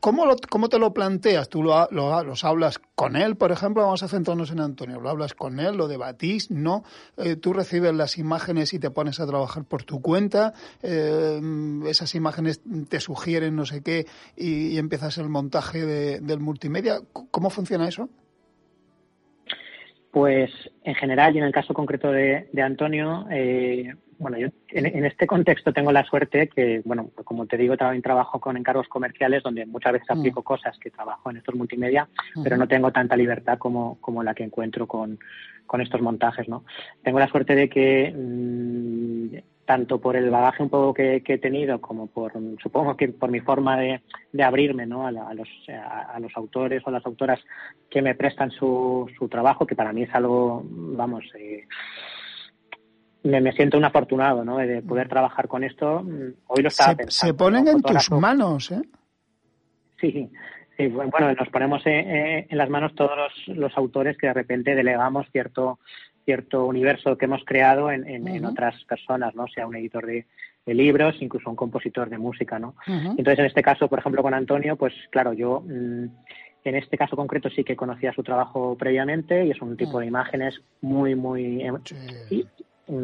¿Cómo, 0.00 0.24
¿Cómo 0.48 0.68
te 0.68 0.78
lo 0.80 0.92
planteas? 0.92 1.48
¿Tú 1.48 1.62
lo, 1.62 1.88
los 1.90 2.44
hablas 2.44 2.80
con 2.96 3.14
él, 3.14 3.36
por 3.36 3.52
ejemplo? 3.52 3.84
Vamos 3.84 4.02
a 4.02 4.08
centrarnos 4.08 4.50
en 4.50 4.58
Antonio. 4.58 5.00
¿Lo 5.00 5.08
hablas 5.08 5.34
con 5.34 5.60
él? 5.60 5.76
¿Lo 5.76 5.86
debatís? 5.86 6.50
¿No? 6.50 6.82
Eh, 7.16 7.36
¿Tú 7.36 7.52
recibes 7.52 7.94
las 7.94 8.18
imágenes 8.18 8.74
y 8.74 8.80
te 8.80 8.90
pones 8.90 9.20
a 9.20 9.26
trabajar 9.28 9.64
por 9.64 9.84
tu 9.84 10.02
cuenta? 10.02 10.54
Eh, 10.82 11.40
¿Esas 11.86 12.16
imágenes 12.16 12.60
te 12.88 12.98
sugieren 12.98 13.54
no 13.54 13.64
sé 13.64 13.82
qué 13.82 14.06
y, 14.36 14.76
empiezas 14.76 15.18
el 15.18 15.28
montaje 15.28 15.86
del 16.20 16.40
multimedia? 16.40 17.00
¿Cómo 17.12 17.48
funciona 17.50 17.86
eso? 17.86 18.08
Pues 20.10 20.50
en 20.82 20.96
general 20.96 21.36
y 21.36 21.38
en 21.38 21.44
el 21.44 21.52
caso 21.52 21.74
concreto 21.74 22.10
de, 22.10 22.48
Antonio, 22.60 23.26
eh, 23.30 23.94
bueno, 24.20 24.38
yo 24.38 24.48
en, 24.68 25.04
este 25.04 25.26
contexto 25.26 25.72
tengo 25.72 25.90
la 25.90 26.04
suerte 26.04 26.48
que, 26.48 26.82
bueno, 26.84 27.10
como 27.24 27.46
te 27.46 27.56
digo, 27.56 27.76
también 27.76 28.02
trabajo 28.02 28.38
con 28.38 28.56
encargos 28.56 28.86
comerciales 28.86 29.42
donde 29.42 29.66
muchas 29.66 29.94
veces 29.94 30.08
mm. 30.08 30.18
aplico 30.18 30.42
cosas 30.42 30.78
que 30.78 30.90
trabajo 30.90 31.30
en 31.30 31.38
estos 31.38 31.54
multimedia, 31.54 32.06
pero 32.44 32.56
no 32.56 32.68
tengo 32.68 32.92
tanta 32.92 33.16
libertad 33.16 33.58
como, 33.58 33.98
como 34.00 34.22
la 34.22 34.34
que 34.34 34.44
encuentro 34.44 34.86
con, 34.86 35.18
con 35.66 35.80
estos 35.80 36.02
montajes, 36.02 36.48
¿no? 36.48 36.64
Tengo 37.02 37.18
la 37.18 37.28
suerte 37.28 37.54
de 37.54 37.68
que 37.68 38.14
mm, 38.14 39.36
tanto 39.70 40.00
por 40.00 40.16
el 40.16 40.30
bagaje 40.30 40.64
un 40.64 40.68
poco 40.68 40.92
que, 40.92 41.22
he 41.24 41.38
tenido 41.38 41.80
como 41.80 42.08
por, 42.08 42.32
supongo 42.60 42.96
que 42.96 43.08
por 43.08 43.30
mi 43.30 43.38
forma 43.38 43.78
de, 43.78 44.02
abrirme 44.42 44.84
¿no? 44.84 45.06
a, 45.06 45.12
los, 45.12 45.48
a, 45.68 46.18
los 46.18 46.32
autores 46.36 46.82
o 46.84 46.90
las 46.90 47.06
autoras 47.06 47.38
que 47.88 48.02
me 48.02 48.16
prestan 48.16 48.50
su, 48.50 49.08
su 49.16 49.28
trabajo, 49.28 49.66
que 49.66 49.76
para 49.76 49.92
mí 49.92 50.02
es 50.02 50.12
algo, 50.12 50.64
vamos, 50.66 51.24
eh, 51.38 51.66
me, 53.22 53.52
siento 53.52 53.76
un 53.76 53.84
afortunado 53.84 54.44
¿no? 54.44 54.58
de 54.58 54.82
poder 54.82 55.08
trabajar 55.08 55.48
con 55.48 55.64
esto. 55.64 56.04
Hoy 56.46 56.62
lo 56.62 56.68
estaba 56.68 56.90
se, 56.90 56.96
pensando. 56.96 57.32
Se 57.32 57.34
ponen 57.34 57.68
en 57.68 57.82
tus 57.82 58.10
manos, 58.10 58.70
¿eh? 58.70 58.82
Sí, 60.00 60.30
sí, 60.76 60.86
bueno, 60.86 61.32
nos 61.34 61.48
ponemos 61.50 61.82
en, 61.84 62.46
las 62.56 62.70
manos 62.70 62.94
todos 62.94 63.12
los, 63.16 63.56
los 63.56 63.76
autores 63.76 64.16
que 64.16 64.28
de 64.28 64.34
repente 64.34 64.74
delegamos 64.74 65.26
cierto 65.30 65.78
cierto 66.24 66.66
universo 66.66 67.16
que 67.16 67.24
hemos 67.24 67.44
creado 67.44 67.90
en, 67.90 68.06
en, 68.06 68.44
otras 68.44 68.84
personas, 68.84 69.34
¿no? 69.34 69.46
Sea 69.48 69.66
un 69.66 69.76
editor 69.76 70.06
de, 70.06 70.26
libros, 70.66 71.16
incluso 71.20 71.50
un 71.50 71.56
compositor 71.56 72.08
de 72.08 72.18
música, 72.18 72.60
¿no? 72.60 72.76
Entonces, 72.86 73.40
en 73.40 73.46
este 73.46 73.62
caso, 73.62 73.88
por 73.88 73.98
ejemplo, 73.98 74.22
con 74.22 74.34
Antonio, 74.34 74.76
pues 74.76 74.94
claro, 75.10 75.32
yo 75.32 75.62
mm, 75.66 76.04
en 76.62 76.74
este 76.76 76.96
caso 76.96 77.16
concreto 77.16 77.50
sí 77.50 77.64
que 77.64 77.74
conocía 77.74 78.12
su 78.12 78.22
trabajo 78.22 78.76
previamente 78.78 79.44
y 79.46 79.50
es 79.50 79.60
un 79.60 79.76
tipo 79.76 79.98
de 79.98 80.06
imágenes 80.06 80.60
muy, 80.80 81.16
muy 81.16 81.62
em, 81.62 81.78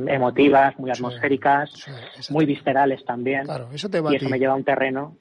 emotivas, 0.08 0.78
muy 0.78 0.90
atmosféricas, 0.90 1.70
muy 2.30 2.44
viscerales 2.44 3.04
también. 3.04 3.44
Claro, 3.44 3.68
eso 3.72 3.88
te 3.88 4.00
y 4.10 4.16
eso 4.16 4.28
me 4.28 4.38
lleva 4.38 4.54
a 4.54 4.56
un 4.56 4.64
terreno. 4.64 5.16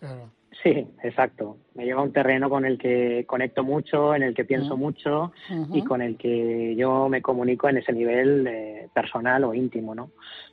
Sí, 0.63 0.87
exacto. 1.03 1.57
Me 1.75 1.85
lleva 1.85 2.01
a 2.01 2.03
un 2.03 2.13
terreno 2.13 2.49
con 2.49 2.65
el 2.65 2.77
que 2.77 3.25
conecto 3.27 3.63
mucho, 3.63 4.15
en 4.15 4.23
el 4.23 4.33
que 4.33 4.45
pienso 4.45 4.77
mucho 4.77 5.31
y 5.73 5.83
con 5.83 6.01
el 6.01 6.17
que 6.17 6.75
yo 6.75 7.09
me 7.09 7.21
comunico 7.21 7.69
en 7.69 7.77
ese 7.77 7.93
nivel 7.93 8.47
eh, 8.47 8.89
personal 8.93 9.43
o 9.43 9.53
íntimo, 9.53 9.93
¿no? 9.93 10.11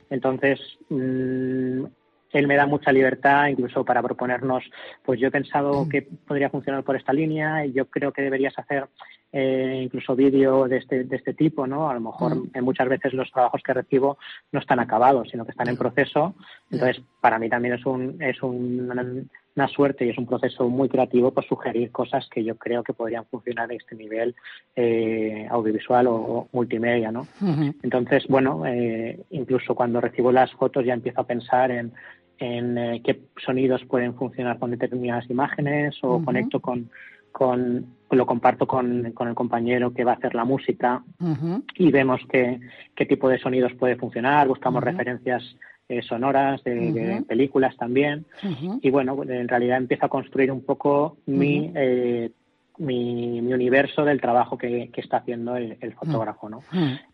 Entonces, 0.09 0.59
mm, 0.89 1.85
él 2.33 2.47
me 2.47 2.55
da 2.55 2.65
mucha 2.65 2.91
libertad 2.91 3.47
incluso 3.47 3.85
para 3.85 4.01
proponernos, 4.01 4.63
pues 5.03 5.19
yo 5.19 5.27
he 5.27 5.31
pensado 5.31 5.87
que 5.87 6.01
podría 6.01 6.49
funcionar 6.49 6.83
por 6.83 6.95
esta 6.95 7.13
línea 7.13 7.65
y 7.65 7.73
yo 7.73 7.85
creo 7.85 8.11
que 8.11 8.21
deberías 8.21 8.57
hacer 8.57 8.87
eh, 9.31 9.81
incluso 9.83 10.15
vídeo 10.15 10.67
de 10.67 10.77
este, 10.77 11.03
de 11.05 11.15
este 11.15 11.33
tipo, 11.33 11.65
¿no? 11.65 11.89
A 11.89 11.93
lo 11.93 12.01
mejor 12.01 12.37
muchas 12.61 12.89
veces 12.89 13.13
los 13.13 13.31
trabajos 13.31 13.61
que 13.63 13.73
recibo 13.73 14.17
no 14.51 14.59
están 14.59 14.79
acabados, 14.79 15.29
sino 15.29 15.45
que 15.45 15.51
están 15.51 15.69
en 15.69 15.77
proceso. 15.77 16.35
Entonces, 16.69 17.01
para 17.21 17.39
mí 17.39 17.49
también 17.49 17.75
es 17.75 17.85
un, 17.85 18.21
es 18.21 18.41
un 18.43 19.29
una 19.55 19.67
suerte 19.67 20.05
y 20.05 20.09
es 20.09 20.17
un 20.17 20.25
proceso 20.25 20.67
muy 20.67 20.89
creativo 20.89 21.31
por 21.31 21.45
sugerir 21.45 21.91
cosas 21.91 22.27
que 22.29 22.43
yo 22.43 22.55
creo 22.55 22.83
que 22.83 22.93
podrían 22.93 23.25
funcionar 23.25 23.71
en 23.71 23.77
este 23.79 23.95
nivel 23.95 24.35
eh, 24.75 25.47
audiovisual 25.49 26.07
o, 26.07 26.47
multimedia, 26.51 27.11
¿no? 27.11 27.27
Entonces, 27.83 28.25
bueno, 28.27 28.65
eh, 28.65 29.19
incluso 29.29 29.75
cuando 29.75 30.01
recibo 30.01 30.31
las 30.31 30.51
fotos 30.53 30.85
ya 30.85 30.93
empiezo 30.93 31.21
a 31.21 31.27
pensar 31.27 31.71
en, 31.71 31.93
en 32.43 32.77
eh, 32.77 33.01
qué 33.03 33.21
sonidos 33.37 33.85
pueden 33.85 34.15
funcionar 34.15 34.59
con 34.59 34.71
determinadas 34.71 35.29
imágenes 35.29 35.95
o 36.01 36.23
conecto 36.23 36.59
con, 36.59 36.89
con 37.31 37.85
lo 38.11 38.25
comparto 38.25 38.67
con, 38.67 39.11
con, 39.13 39.29
el 39.29 39.33
compañero 39.33 39.93
que 39.93 40.03
va 40.03 40.11
a 40.11 40.15
hacer 40.15 40.35
la 40.35 40.43
música 40.43 41.03
y 41.75 41.89
vemos 41.89 42.21
qué, 42.29 42.59
qué 42.95 43.05
tipo 43.05 43.29
de 43.29 43.39
sonidos 43.39 43.73
puede 43.73 43.95
funcionar, 43.95 44.47
buscamos 44.47 44.83
referencias 44.83 45.41
eh, 45.87 46.01
sonoras, 46.01 46.63
de, 46.63 47.23
películas 47.27 47.75
también. 47.77 48.25
Y 48.81 48.89
bueno, 48.89 49.23
en 49.23 49.47
realidad 49.47 49.77
empiezo 49.77 50.05
a 50.05 50.09
construir 50.09 50.51
un 50.51 50.63
poco 50.63 51.17
mi, 51.25 51.71
eh, 51.75 52.29
mi, 52.77 53.41
mi, 53.41 53.53
universo 53.53 54.03
del 54.03 54.21
trabajo 54.21 54.57
que, 54.57 54.89
que 54.91 55.01
está 55.01 55.17
haciendo 55.17 55.55
el, 55.55 55.93
fotógrafo. 55.93 56.49
¿no? 56.49 56.63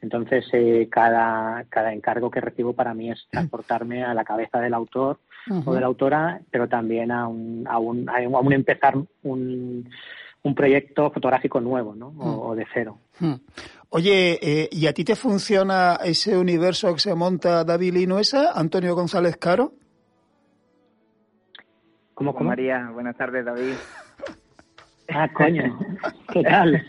Entonces, 0.01 0.45
eh, 0.53 0.87
cada, 0.91 1.65
cada 1.69 1.93
encargo 1.93 2.31
que 2.31 2.41
recibo 2.41 2.73
para 2.73 2.93
mí 2.93 3.11
es 3.11 3.27
transportarme 3.29 4.03
a 4.03 4.13
la 4.13 4.23
cabeza 4.23 4.59
del 4.59 4.73
autor 4.73 5.19
o 5.65 5.73
de 5.73 5.79
la 5.79 5.87
autora, 5.87 6.41
pero 6.51 6.67
también 6.67 7.11
a 7.11 7.27
un, 7.27 7.65
a 7.67 7.79
un, 7.79 8.09
a 8.09 8.19
un 8.19 8.53
empezar 8.53 8.95
un 9.23 9.89
un 10.43 10.55
proyecto 10.55 11.11
fotográfico 11.11 11.59
nuevo, 11.59 11.95
¿no? 11.95 12.07
O, 12.17 12.55
de 12.55 12.65
cero. 12.73 12.97
Oye, 13.89 14.39
eh, 14.41 14.69
¿y 14.71 14.87
a 14.87 14.93
ti 14.93 15.03
te 15.03 15.15
funciona 15.15 15.99
ese 16.03 16.37
universo 16.37 16.93
que 16.93 16.99
se 16.99 17.15
monta 17.15 17.63
David 17.63 17.93
Linuesa, 17.93 18.53
Antonio 18.53 18.95
González 18.95 19.37
Caro? 19.37 19.73
¿Cómo, 22.13 22.33
cómo? 22.33 22.49
María, 22.49 22.89
buenas 22.93 23.17
tardes, 23.17 23.45
David. 23.45 23.73
Ah, 25.13 25.27
coño, 25.33 25.79
¿qué 26.31 26.43
tal? 26.43 26.83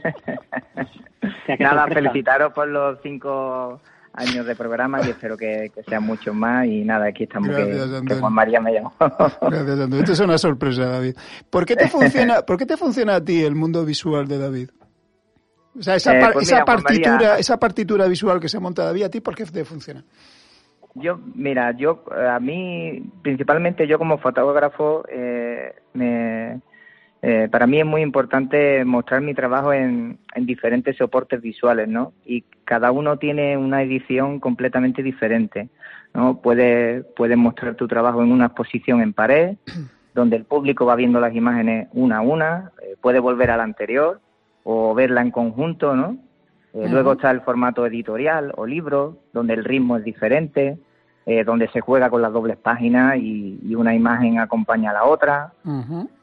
Nada, 1.58 1.86
felicitaros 1.88 2.52
por 2.52 2.68
los 2.68 2.98
cinco 3.02 3.80
años 4.12 4.46
de 4.46 4.56
programa 4.56 5.00
y 5.04 5.10
espero 5.10 5.36
que, 5.36 5.70
sean 5.88 6.04
muchos 6.04 6.34
más. 6.34 6.66
Y 6.66 6.84
nada, 6.84 7.06
aquí 7.06 7.24
estamos, 7.24 7.50
que, 7.54 8.14
Juan 8.14 8.32
María 8.32 8.60
me 8.60 8.72
llamó. 8.72 8.92
Gracias, 8.98 9.80
Andrés. 9.80 10.00
Esto 10.00 10.12
es 10.12 10.20
una 10.20 10.38
sorpresa, 10.38 10.86
David. 10.86 11.16
¿Por 11.48 11.66
qué 11.66 11.76
te 11.76 11.88
funciona, 11.88 12.42
¿por 12.42 12.56
qué 12.56 12.66
te 12.66 12.76
funciona 12.76 13.16
a 13.16 13.24
ti 13.24 13.42
el 13.42 13.54
mundo 13.54 13.84
visual 13.84 14.26
de 14.26 14.38
David? 14.38 14.70
O 15.78 15.82
sea, 15.82 15.94
esa, 15.94 16.18
eh, 16.18 16.30
pues 16.32 16.50
esa 16.50 16.64
partitura, 16.64 17.38
esa 17.38 17.58
partitura 17.58 18.06
visual 18.08 18.40
que 18.40 18.48
se 18.48 18.58
monta 18.58 18.84
David, 18.84 19.04
¿a 19.04 19.10
ti 19.10 19.20
por 19.20 19.36
qué 19.36 19.44
te 19.44 19.64
funciona? 19.64 20.04
yo, 20.94 21.20
mira, 21.34 21.72
yo, 21.76 22.02
a 22.12 22.40
mí, 22.40 23.02
principalmente 23.22 23.86
yo 23.86 23.98
como 23.98 24.18
fotógrafo, 24.18 25.04
eh, 25.08 25.74
me, 25.94 26.60
eh, 27.22 27.48
para 27.50 27.66
mí 27.66 27.78
es 27.78 27.86
muy 27.86 28.00
importante 28.00 28.84
mostrar 28.84 29.20
mi 29.20 29.34
trabajo 29.34 29.72
en, 29.72 30.18
en, 30.34 30.46
diferentes 30.46 30.96
soportes 30.96 31.42
visuales, 31.42 31.86
¿no? 31.86 32.14
Y 32.24 32.42
cada 32.64 32.92
uno 32.92 33.18
tiene 33.18 33.58
una 33.58 33.82
edición 33.82 34.40
completamente 34.40 35.02
diferente, 35.02 35.68
¿no? 36.14 36.40
Puedes, 36.40 37.04
puedes 37.16 37.36
mostrar 37.36 37.74
tu 37.74 37.86
trabajo 37.86 38.22
en 38.22 38.32
una 38.32 38.46
exposición 38.46 39.02
en 39.02 39.12
pared, 39.12 39.56
donde 40.14 40.36
el 40.36 40.44
público 40.44 40.86
va 40.86 40.96
viendo 40.96 41.20
las 41.20 41.34
imágenes 41.34 41.88
una 41.92 42.18
a 42.18 42.22
una, 42.22 42.72
eh, 42.82 42.96
puede 43.00 43.18
volver 43.18 43.50
a 43.50 43.58
la 43.58 43.64
anterior 43.64 44.20
o 44.64 44.94
verla 44.94 45.20
en 45.20 45.30
conjunto, 45.30 45.94
¿no? 45.94 46.16
Eh, 46.72 46.88
luego 46.88 47.12
está 47.12 47.30
el 47.32 47.40
formato 47.42 47.84
editorial 47.84 48.52
o 48.56 48.64
libro, 48.64 49.18
donde 49.32 49.54
el 49.54 49.64
ritmo 49.64 49.96
es 49.96 50.04
diferente, 50.04 50.78
eh, 51.26 51.44
donde 51.44 51.68
se 51.68 51.80
juega 51.80 52.10
con 52.10 52.22
las 52.22 52.32
dobles 52.32 52.56
páginas 52.56 53.16
y, 53.16 53.74
una 53.74 53.94
imagen 53.94 54.38
acompaña 54.38 54.90
a 54.90 54.94
la 54.94 55.04
otra. 55.04 55.52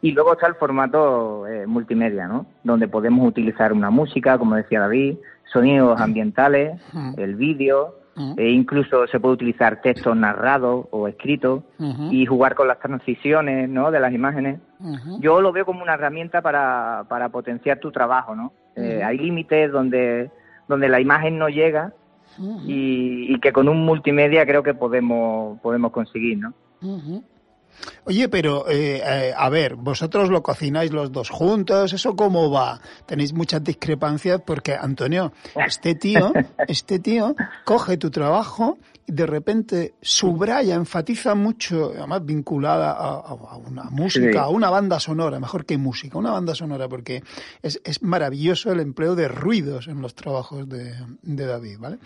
Y 0.02 0.12
luego 0.12 0.34
está 0.34 0.48
el 0.48 0.56
formato 0.56 1.46
multimedia, 1.66 2.28
¿no? 2.28 2.46
Donde 2.64 2.88
podemos 2.88 3.28
utilizar 3.28 3.74
una 3.74 3.90
música, 3.90 4.38
como 4.38 4.56
decía 4.56 4.82
David, 4.82 5.18
sonidos 5.52 6.00
ambientales, 6.00 6.80
el 7.18 7.36
vídeo, 7.36 7.96
e 8.36 8.50
incluso 8.50 9.06
se 9.08 9.20
puede 9.20 9.36
utilizar 9.36 9.82
textos 9.82 10.16
narrados 10.18 10.88
o 10.90 11.08
escritos 11.08 11.64
y 12.10 12.26
jugar 12.26 12.56
con 12.56 12.68
las 12.68 12.80
transiciones 12.80 13.70
¿no? 13.70 13.92
de 13.92 14.00
las 14.00 14.12
imágenes. 14.12 14.60
Yo 15.20 15.40
lo 15.40 15.52
veo 15.52 15.66
como 15.66 15.84
una 15.84 15.94
herramienta 15.94 16.42
para, 16.42 17.06
para 17.10 17.30
potenciar 17.30 17.80
tu 17.80 17.92
trabajo. 17.92 18.36
¿no? 18.36 18.54
Eh, 18.76 19.04
hay 19.04 19.20
límites 19.20 19.72
donde, 19.72 20.32
donde 20.68 20.90
la 20.90 21.00
imagen 21.00 21.38
no 21.38 21.48
llega 21.48 21.94
y, 22.66 23.34
y, 23.34 23.40
que 23.40 23.52
con 23.52 23.70
un 23.70 23.86
multimedia 23.86 24.46
creo 24.46 24.64
que 24.64 24.74
podemos, 24.74 25.60
podemos 25.62 25.92
conseguir. 25.92 26.40
¿no? 26.40 26.54
Oye, 28.06 28.30
pero 28.30 28.70
eh, 28.70 29.02
eh, 29.04 29.34
a 29.36 29.50
ver, 29.50 29.76
vosotros 29.76 30.30
lo 30.30 30.42
cocináis 30.42 30.92
los 30.92 31.12
dos 31.12 31.30
juntos, 31.30 31.94
¿eso 31.94 32.16
cómo 32.16 32.50
va? 32.50 32.80
Tenéis 33.06 33.34
muchas 33.34 33.64
discrepancias 33.64 34.42
porque, 34.46 34.74
Antonio, 34.74 35.34
este 35.56 35.96
tío, 35.96 36.32
este 36.68 37.00
tío 37.00 37.36
coge 37.66 37.98
tu 37.98 38.10
trabajo 38.10 38.78
y 39.06 39.14
de 39.14 39.26
repente 39.26 39.94
subraya, 40.02 40.76
enfatiza 40.76 41.34
mucho, 41.34 41.94
además 41.96 42.26
vinculada 42.26 42.92
a, 42.92 43.56
una 43.56 43.86
música, 43.86 44.44
a 44.44 44.50
una 44.50 44.70
banda 44.70 45.00
sonora, 45.00 45.40
mejor 45.40 45.66
que 45.66 45.78
música, 45.78 46.18
una 46.18 46.32
banda 46.32 46.54
sonora, 46.54 46.90
porque 46.90 47.24
es, 47.62 47.80
es 47.86 48.04
maravilloso 48.04 48.72
el 48.72 48.82
empleo 48.82 49.16
de 49.16 49.30
ruidos 49.30 49.88
en 49.88 50.02
los 50.02 50.14
trabajos 50.14 50.68
de, 50.68 50.94
de 51.22 51.46
David, 51.46 51.78
¿vale? 51.80 52.00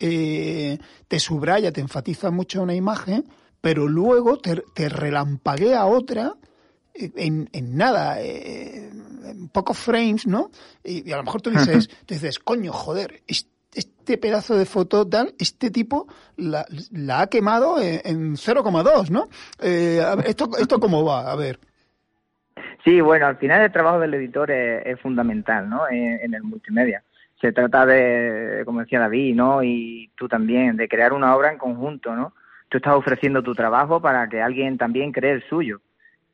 Eh, 0.00 0.78
te 1.08 1.20
subraya, 1.20 1.72
te 1.72 1.82
enfatiza 1.82 2.30
mucho 2.30 2.62
una 2.62 2.74
imagen 2.74 3.26
pero 3.66 3.88
luego 3.88 4.38
te, 4.38 4.62
te 4.76 4.88
relampaguea 4.88 5.86
otra 5.86 6.34
en, 6.94 7.48
en 7.52 7.76
nada, 7.76 8.22
eh, 8.22 8.90
en 9.24 9.48
pocos 9.48 9.76
frames, 9.76 10.24
¿no? 10.24 10.52
Y, 10.84 11.10
a 11.10 11.16
lo 11.16 11.24
mejor 11.24 11.42
tú 11.42 11.50
dices, 11.50 11.90
dices, 12.06 12.38
coño, 12.38 12.70
joder, 12.72 13.22
este 13.26 14.18
pedazo 14.18 14.56
de 14.56 14.66
foto 14.66 15.04
tal, 15.08 15.34
este 15.40 15.72
tipo 15.72 16.06
la, 16.36 16.64
la 16.92 17.22
ha 17.22 17.26
quemado 17.26 17.80
en, 17.80 18.36
0,2, 18.36 19.10
¿no? 19.10 19.26
Eh, 19.60 20.00
esto, 20.26 20.48
¿Esto 20.60 20.78
cómo 20.78 21.04
va? 21.04 21.32
A 21.32 21.34
ver. 21.34 21.58
Sí, 22.84 23.00
bueno, 23.00 23.26
al 23.26 23.36
final 23.38 23.62
el 23.62 23.72
trabajo 23.72 23.98
del 23.98 24.14
editor 24.14 24.48
es, 24.52 25.00
fundamental, 25.00 25.68
¿no? 25.68 25.90
en, 25.90 26.32
el 26.32 26.42
multimedia 26.44 27.02
se 27.40 27.50
trata 27.50 27.84
de, 27.84 28.62
como 28.64 28.80
decía 28.80 29.00
David, 29.00 29.34
¿no? 29.34 29.64
Y 29.64 30.08
tú 30.16 30.28
también, 30.28 30.76
de 30.76 30.88
crear 30.88 31.12
una 31.12 31.34
obra 31.34 31.50
en 31.50 31.58
conjunto, 31.58 32.14
¿no? 32.14 32.32
Tú 32.68 32.78
estás 32.78 32.94
ofreciendo 32.94 33.42
tu 33.42 33.54
trabajo 33.54 34.00
para 34.00 34.28
que 34.28 34.40
alguien 34.40 34.78
también 34.78 35.12
cree 35.12 35.32
el 35.32 35.42
suyo, 35.48 35.80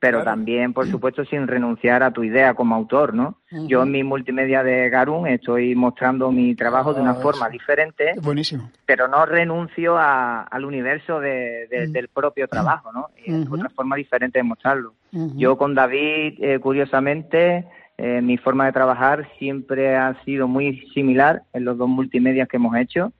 pero 0.02 0.24
también, 0.24 0.72
por 0.72 0.88
supuesto, 0.88 1.24
sin 1.24 1.46
renunciar 1.46 2.02
a 2.02 2.10
tu 2.10 2.24
idea 2.24 2.54
como 2.54 2.74
autor, 2.74 3.14
¿no? 3.14 3.36
Yo 3.68 3.84
en 3.84 3.92
mi 3.92 4.02
multimedia 4.02 4.64
de 4.64 4.90
Garun 4.90 5.28
estoy 5.28 5.76
mostrando 5.76 6.32
mi 6.32 6.56
trabajo 6.56 6.92
de 6.92 7.00
una 7.00 7.12
ah, 7.12 7.22
forma 7.22 7.48
diferente, 7.48 8.14
buenísimo. 8.20 8.68
pero 8.84 9.06
no 9.06 9.24
renuncio 9.26 9.96
al 9.96 10.64
universo 10.64 11.20
del 11.20 12.08
propio 12.12 12.48
trabajo, 12.48 12.90
¿no? 12.92 13.10
Es 13.24 13.46
otra 13.48 13.68
forma 13.68 13.94
diferente 13.94 14.40
de 14.40 14.42
mostrarlo. 14.42 14.94
Yo 15.12 15.56
con 15.56 15.76
David, 15.76 16.34
eh, 16.40 16.58
curiosamente, 16.58 17.66
eh, 17.96 18.20
mi 18.22 18.38
forma 18.38 18.66
de 18.66 18.72
trabajar 18.72 19.28
siempre 19.38 19.94
ha 19.94 20.20
sido 20.24 20.48
muy 20.48 20.80
similar 20.94 21.42
en 21.52 21.64
los 21.64 21.78
dos 21.78 21.88
multimedias 21.88 22.48
que 22.48 22.56
hemos 22.56 22.74
hecho 22.76 23.12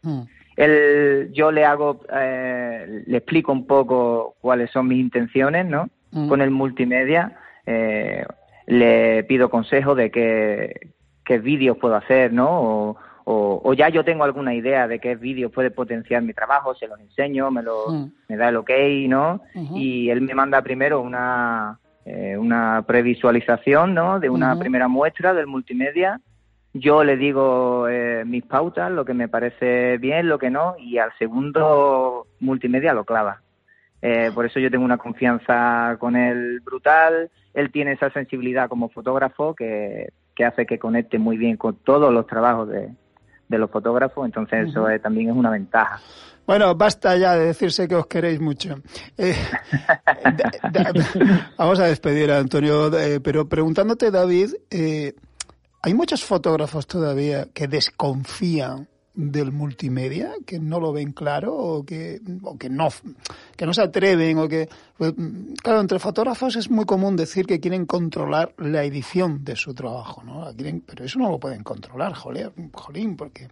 yo 0.56 1.52
le 1.52 1.64
hago, 1.64 2.00
eh, 2.12 3.04
le 3.06 3.16
explico 3.16 3.52
un 3.52 3.66
poco 3.66 4.36
cuáles 4.40 4.70
son 4.70 4.88
mis 4.88 5.00
intenciones, 5.00 5.66
¿no? 5.66 5.88
Mm. 6.10 6.28
Con 6.28 6.42
el 6.42 6.50
multimedia, 6.50 7.36
eh, 7.66 8.24
le 8.66 9.24
pido 9.24 9.48
consejo 9.48 9.94
de 9.94 10.10
qué, 10.10 10.90
qué 11.24 11.38
vídeos 11.38 11.78
puedo 11.78 11.96
hacer, 11.96 12.32
¿no? 12.32 12.96
O, 13.24 13.72
ya 13.74 13.88
yo 13.88 14.04
tengo 14.04 14.24
alguna 14.24 14.52
idea 14.52 14.88
de 14.88 14.98
qué 14.98 15.14
vídeos 15.14 15.52
puede 15.52 15.70
potenciar 15.70 16.22
mi 16.22 16.34
trabajo, 16.34 16.74
se 16.74 16.88
los 16.88 16.98
enseño, 17.00 17.50
me, 17.50 17.62
lo, 17.62 17.88
mm. 17.88 18.12
me 18.28 18.36
da 18.36 18.48
el 18.48 18.56
ok, 18.56 18.70
¿no? 19.08 19.40
Y 19.74 20.10
él 20.10 20.20
me 20.22 20.34
manda 20.34 20.60
primero 20.62 21.00
una, 21.00 21.78
eh, 22.04 22.36
una 22.36 22.84
previsualización, 22.86 23.94
¿no? 23.94 24.18
De 24.18 24.28
una 24.28 24.58
primera 24.58 24.88
muestra 24.88 25.32
del 25.32 25.46
multimedia 25.46 26.20
yo 26.74 27.04
le 27.04 27.16
digo 27.16 27.87
eh, 27.88 28.24
mis 28.24 28.44
pautas, 28.44 28.90
lo 28.90 29.04
que 29.04 29.12
me 29.12 29.28
parece 29.28 29.98
bien, 29.98 30.28
lo 30.28 30.38
que 30.38 30.50
no, 30.50 30.74
y 30.78 30.98
al 30.98 31.12
segundo 31.18 32.26
multimedia 32.40 32.94
lo 32.94 33.04
clava. 33.04 33.42
Eh, 34.00 34.30
por 34.35 34.46
eso 34.46 34.58
yo 34.58 34.70
tengo 34.70 34.85
una 34.85 34.96
confianza 34.96 35.96
con 35.98 36.16
él 36.16 36.61
brutal. 36.61 37.30
Él 37.54 37.70
tiene 37.70 37.92
esa 37.92 38.11
sensibilidad 38.11 38.68
como 38.68 38.88
fotógrafo 38.88 39.54
que, 39.54 40.08
hace 40.44 40.66
que 40.66 40.78
conecte 40.78 41.18
muy 41.18 41.37
bien 41.37 41.56
con 41.56 41.76
todos 41.76 42.12
los 42.12 42.26
trabajos 42.26 42.68
de, 42.68 42.90
los 43.48 43.70
fotógrafos. 43.70 44.24
Entonces 44.24 44.70
eso 44.70 44.87
también 45.02 45.28
es 45.28 45.37
una 45.37 45.50
ventaja. 45.50 46.00
Bueno, 46.46 46.74
basta 46.74 47.16
ya 47.16 47.37
de 47.37 47.46
decirse 47.46 47.87
que 47.87 47.94
os 47.94 48.06
queréis 48.06 48.40
mucho. 48.40 48.76
Eh, 49.18 49.37
vamos 51.58 51.78
a 51.78 51.85
despedir 51.85 52.32
a 52.32 52.38
Antonio, 52.38 52.90
pero 53.22 53.48
preguntándote, 53.48 54.11
David, 54.11 54.54
hay 55.83 55.95
muchos 55.95 56.25
fotógrafos 56.25 56.87
todavía 56.87 57.49
que 57.53 57.66
desconfían 57.66 58.88
del 59.14 59.53
multimedia, 59.53 60.33
que 60.47 60.59
no 60.59 60.81
lo 60.81 60.92
ven 60.92 61.12
claro 61.12 61.55
o 61.55 61.85
que, 61.85 62.21
o 62.42 62.57
que, 62.57 62.71
no, 62.71 62.88
que 63.57 63.66
no 63.66 63.75
se 63.75 63.83
atreven 63.83 64.38
o 64.38 64.49
que... 64.49 64.68
Pues, 64.97 65.12
claro, 65.62 65.81
entre 65.81 65.99
fotógrafos 65.99 66.57
es 66.57 66.71
muy 66.71 66.87
común 66.87 67.16
decir 67.16 67.45
que 67.45 67.61
quieren 67.61 67.85
controlar 67.85 68.55
la 68.57 68.85
edición 68.85 69.45
de 69.45 69.57
su 69.57 69.75
trabajo, 69.75 70.23
¿no? 70.23 70.51
pero 70.87 71.05
eso 71.05 71.18
no 71.18 71.31
lo 71.31 71.38
pueden 71.38 71.62
controlar, 71.62 72.14
jolín, 72.14 73.16
porque 73.16 73.49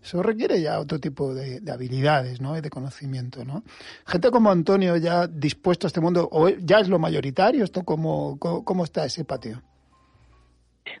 eso 0.00 0.22
requiere 0.22 0.60
ya 0.60 0.78
otro 0.78 1.00
tipo 1.00 1.34
de, 1.34 1.60
habilidades, 1.72 2.40
¿no? 2.40 2.56
Y 2.56 2.60
de 2.60 2.70
conocimiento, 2.70 3.44
¿no? 3.44 3.64
Gente 4.06 4.30
como 4.30 4.50
Antonio 4.50 4.96
ya 4.96 5.26
dispuesto 5.26 5.86
a 5.86 5.88
este 5.88 6.00
mundo, 6.00 6.28
o 6.30 6.48
ya 6.50 6.78
es 6.78 6.88
lo 6.88 6.98
mayoritario, 6.98 7.64
¿esto 7.64 7.82
cómo, 7.82 8.38
cómo 8.38 8.84
está 8.84 9.04
ese 9.04 9.24
patio? 9.24 9.62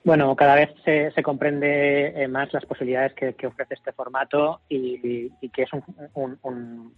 Bueno, 0.04 0.34
cada 0.36 0.54
vez 0.54 0.70
se, 0.84 1.10
se 1.12 1.22
comprende 1.22 2.08
eh, 2.22 2.28
más 2.28 2.52
las 2.52 2.64
posibilidades 2.64 3.12
que, 3.14 3.46
ofrece 3.46 3.74
este 3.74 3.92
formato 3.92 4.60
y, 4.68 5.30
que 5.50 5.62
es 5.62 5.70
un, 6.14 6.92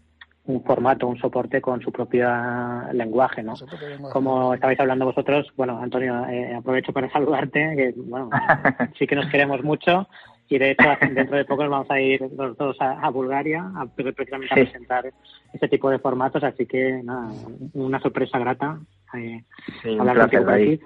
un, 0.45 0.65
formato, 0.65 1.07
un 1.07 1.19
soporte 1.19 1.61
con 1.61 1.81
su 1.81 1.93
propio 1.93 2.29
lenguaje, 2.93 3.43
¿no? 3.43 3.55
Como 4.13 4.55
estabais 4.55 4.81
hablando 4.81 5.07
vosotros, 5.07 5.53
bueno, 5.57 5.81
Antonio, 5.81 6.27
eh, 6.29 6.55
aprovecho 6.55 6.93
para 6.93 7.11
saludarte, 7.13 7.75
que 7.77 7.95
bueno, 7.97 8.31
sí 8.99 9.07
que 9.07 9.17
nos 9.17 9.31
queremos 9.31 9.63
mucho 9.63 10.09
y 10.53 10.59
de 10.59 10.73
hecho 10.73 10.85
dentro 11.15 11.37
de 11.37 11.45
poco 11.45 11.63
nos 11.63 11.71
vamos 11.71 11.91
a 11.91 12.01
ir 12.01 12.21
los 12.37 12.57
dos 12.57 12.77
a, 12.81 13.09
Bulgaria 13.11 13.71
a, 13.77 13.87
precisamente 13.87 14.53
a 14.53 14.57
presentar 14.57 15.13
este 15.53 15.69
tipo 15.69 15.91
de 15.91 15.99
formatos, 15.99 16.45
así 16.45 16.67
que 16.67 17.01
nada, 17.03 17.33
una 17.75 18.01
sorpresa 18.01 18.39
grata 18.39 18.79
eh, 19.15 19.43
hablar 19.99 20.19
contigo 20.19 20.51
aquí. 20.51 20.81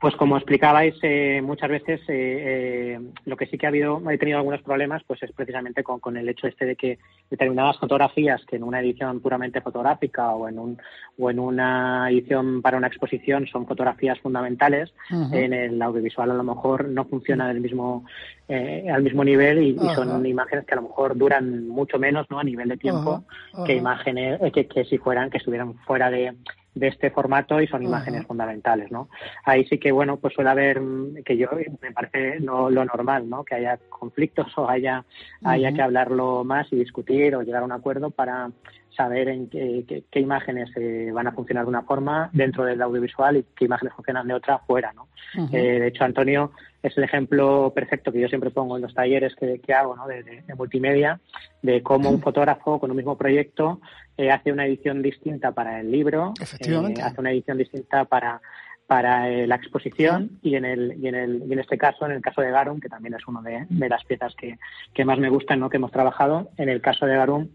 Pues 0.00 0.16
como 0.16 0.38
explicabais, 0.38 0.94
eh, 1.02 1.42
muchas 1.44 1.68
veces 1.68 2.00
eh, 2.08 2.96
eh, 2.96 3.00
lo 3.26 3.36
que 3.36 3.44
sí 3.44 3.58
que 3.58 3.66
ha 3.66 3.68
habido, 3.68 4.00
he 4.10 4.16
tenido 4.16 4.38
algunos 4.38 4.62
problemas, 4.62 5.02
pues 5.06 5.22
es 5.22 5.30
precisamente 5.32 5.84
con, 5.84 6.16
el 6.16 6.26
hecho 6.26 6.46
este 6.46 6.64
de 6.64 6.74
que 6.74 6.98
determinadas 7.28 7.76
fotografías 7.78 8.42
que 8.46 8.56
en 8.56 8.62
una 8.62 8.80
edición 8.80 9.20
puramente 9.20 9.60
fotográfica 9.60 10.30
o 10.30 10.48
en 10.48 10.58
un 10.58 10.78
o 11.18 11.30
en 11.30 11.38
una 11.38 12.08
edición 12.10 12.62
para 12.62 12.78
una 12.78 12.86
exposición 12.86 13.46
son 13.46 13.66
fotografías 13.66 14.18
fundamentales, 14.20 14.90
en 15.32 15.52
el 15.52 15.82
audiovisual 15.82 16.30
a 16.30 16.34
lo 16.34 16.44
mejor 16.44 16.88
no 16.88 17.04
funciona 17.04 17.46
del 17.48 17.60
mismo 17.60 18.06
al 18.48 19.02
mismo 19.02 19.22
nivel 19.22 19.62
y, 19.62 19.78
son 19.94 20.24
imágenes 20.24 20.64
que 20.64 20.72
a 20.72 20.76
lo 20.76 20.82
mejor 20.82 21.16
duran 21.16 21.68
mucho 21.68 21.98
menos, 21.98 22.26
¿no? 22.30 22.40
A 22.40 22.44
nivel 22.44 22.70
de 22.70 22.78
tiempo 22.78 23.22
que 23.66 23.76
imágenes 23.76 24.40
que, 24.52 24.66
que 24.66 24.86
si 24.86 24.96
fueran 24.96 25.28
que 25.28 25.38
estuvieran 25.38 25.74
fuera 25.84 26.10
de 26.10 26.34
de 26.74 26.88
este 26.88 27.10
formato 27.10 27.60
y 27.60 27.66
son 27.66 27.82
imágenes 27.82 28.26
fundamentales, 28.26 28.90
¿no? 28.90 29.08
Ahí 29.44 29.64
sí 29.66 29.78
que, 29.78 29.90
bueno, 29.92 30.18
pues 30.18 30.34
suele 30.34 30.50
haber, 30.50 30.80
mm, 30.80 31.22
que 31.24 31.36
yo 31.36 31.48
me 31.80 31.92
parece 31.92 32.40
lo, 32.40 32.70
normal, 32.70 33.28
¿no? 33.28 33.44
Que 33.44 33.56
haya 33.56 33.78
conflictos 33.88 34.56
o 34.56 34.68
haya, 34.68 35.04
haya 35.44 35.72
que 35.72 35.82
hablarlo 35.82 36.44
más 36.44 36.72
y 36.72 36.76
discutir 36.76 37.34
o 37.34 37.42
llegar 37.42 37.62
a 37.62 37.66
un 37.66 37.72
acuerdo 37.72 38.10
para 38.10 38.50
saber 38.96 39.28
en 39.28 39.48
qué, 39.48 40.04
qué, 40.10 40.20
imágenes 40.20 40.70
eh, 40.76 41.10
van 41.12 41.26
a 41.26 41.32
funcionar 41.32 41.64
de 41.64 41.70
una 41.70 41.82
forma 41.82 42.28
dentro 42.32 42.64
del 42.64 42.82
audiovisual 42.82 43.36
y 43.36 43.44
qué 43.56 43.64
imágenes 43.64 43.94
funcionan 43.94 44.26
de 44.26 44.34
otra 44.34 44.58
fuera, 44.58 44.92
¿no? 44.92 45.08
eh, 45.52 45.80
de 45.80 45.86
hecho, 45.88 46.04
Antonio 46.04 46.52
es 46.82 46.96
el 46.96 47.04
ejemplo 47.04 47.72
perfecto 47.74 48.10
que 48.10 48.20
yo 48.20 48.28
siempre 48.28 48.50
pongo 48.50 48.76
en 48.76 48.82
los 48.82 48.94
talleres 48.94 49.34
que, 49.34 49.74
hago 49.74 49.96
¿no? 49.96 50.06
de, 50.06 50.42
multimedia, 50.56 51.20
de 51.62 51.82
cómo 51.82 52.10
un 52.10 52.20
fotógrafo 52.20 52.78
con 52.78 52.90
un 52.90 52.96
mismo 52.96 53.16
proyecto 53.16 53.80
eh, 54.16 54.30
hace 54.30 54.52
una 54.52 54.66
edición 54.66 55.02
distinta 55.02 55.52
para 55.52 55.80
el 55.80 55.90
libro, 55.90 56.32
eh, 56.40 56.94
hace 57.02 57.20
una 57.20 57.32
edición 57.32 57.58
distinta 57.58 58.04
para 58.04 58.40
para 58.86 59.30
eh, 59.30 59.46
la 59.46 59.54
exposición 59.54 60.40
y 60.42 60.56
en 60.56 60.64
el 60.64 60.96
y 61.00 61.06
en 61.06 61.14
el 61.14 61.44
y 61.48 61.52
en 61.52 61.60
este 61.60 61.78
caso 61.78 62.06
en 62.06 62.10
el 62.12 62.20
caso 62.20 62.40
de 62.40 62.50
Garum 62.50 62.80
que 62.80 62.88
también 62.88 63.14
es 63.14 63.24
una 63.28 63.40
de, 63.40 63.88
las 63.88 64.04
piezas 64.04 64.34
que, 64.34 64.58
que, 64.92 65.04
más 65.04 65.16
me 65.16 65.28
gustan 65.28 65.60
no 65.60 65.70
que 65.70 65.76
hemos 65.76 65.92
trabajado 65.92 66.50
en 66.56 66.68
el 66.68 66.80
caso 66.80 67.06
de 67.06 67.14
Garum 67.14 67.48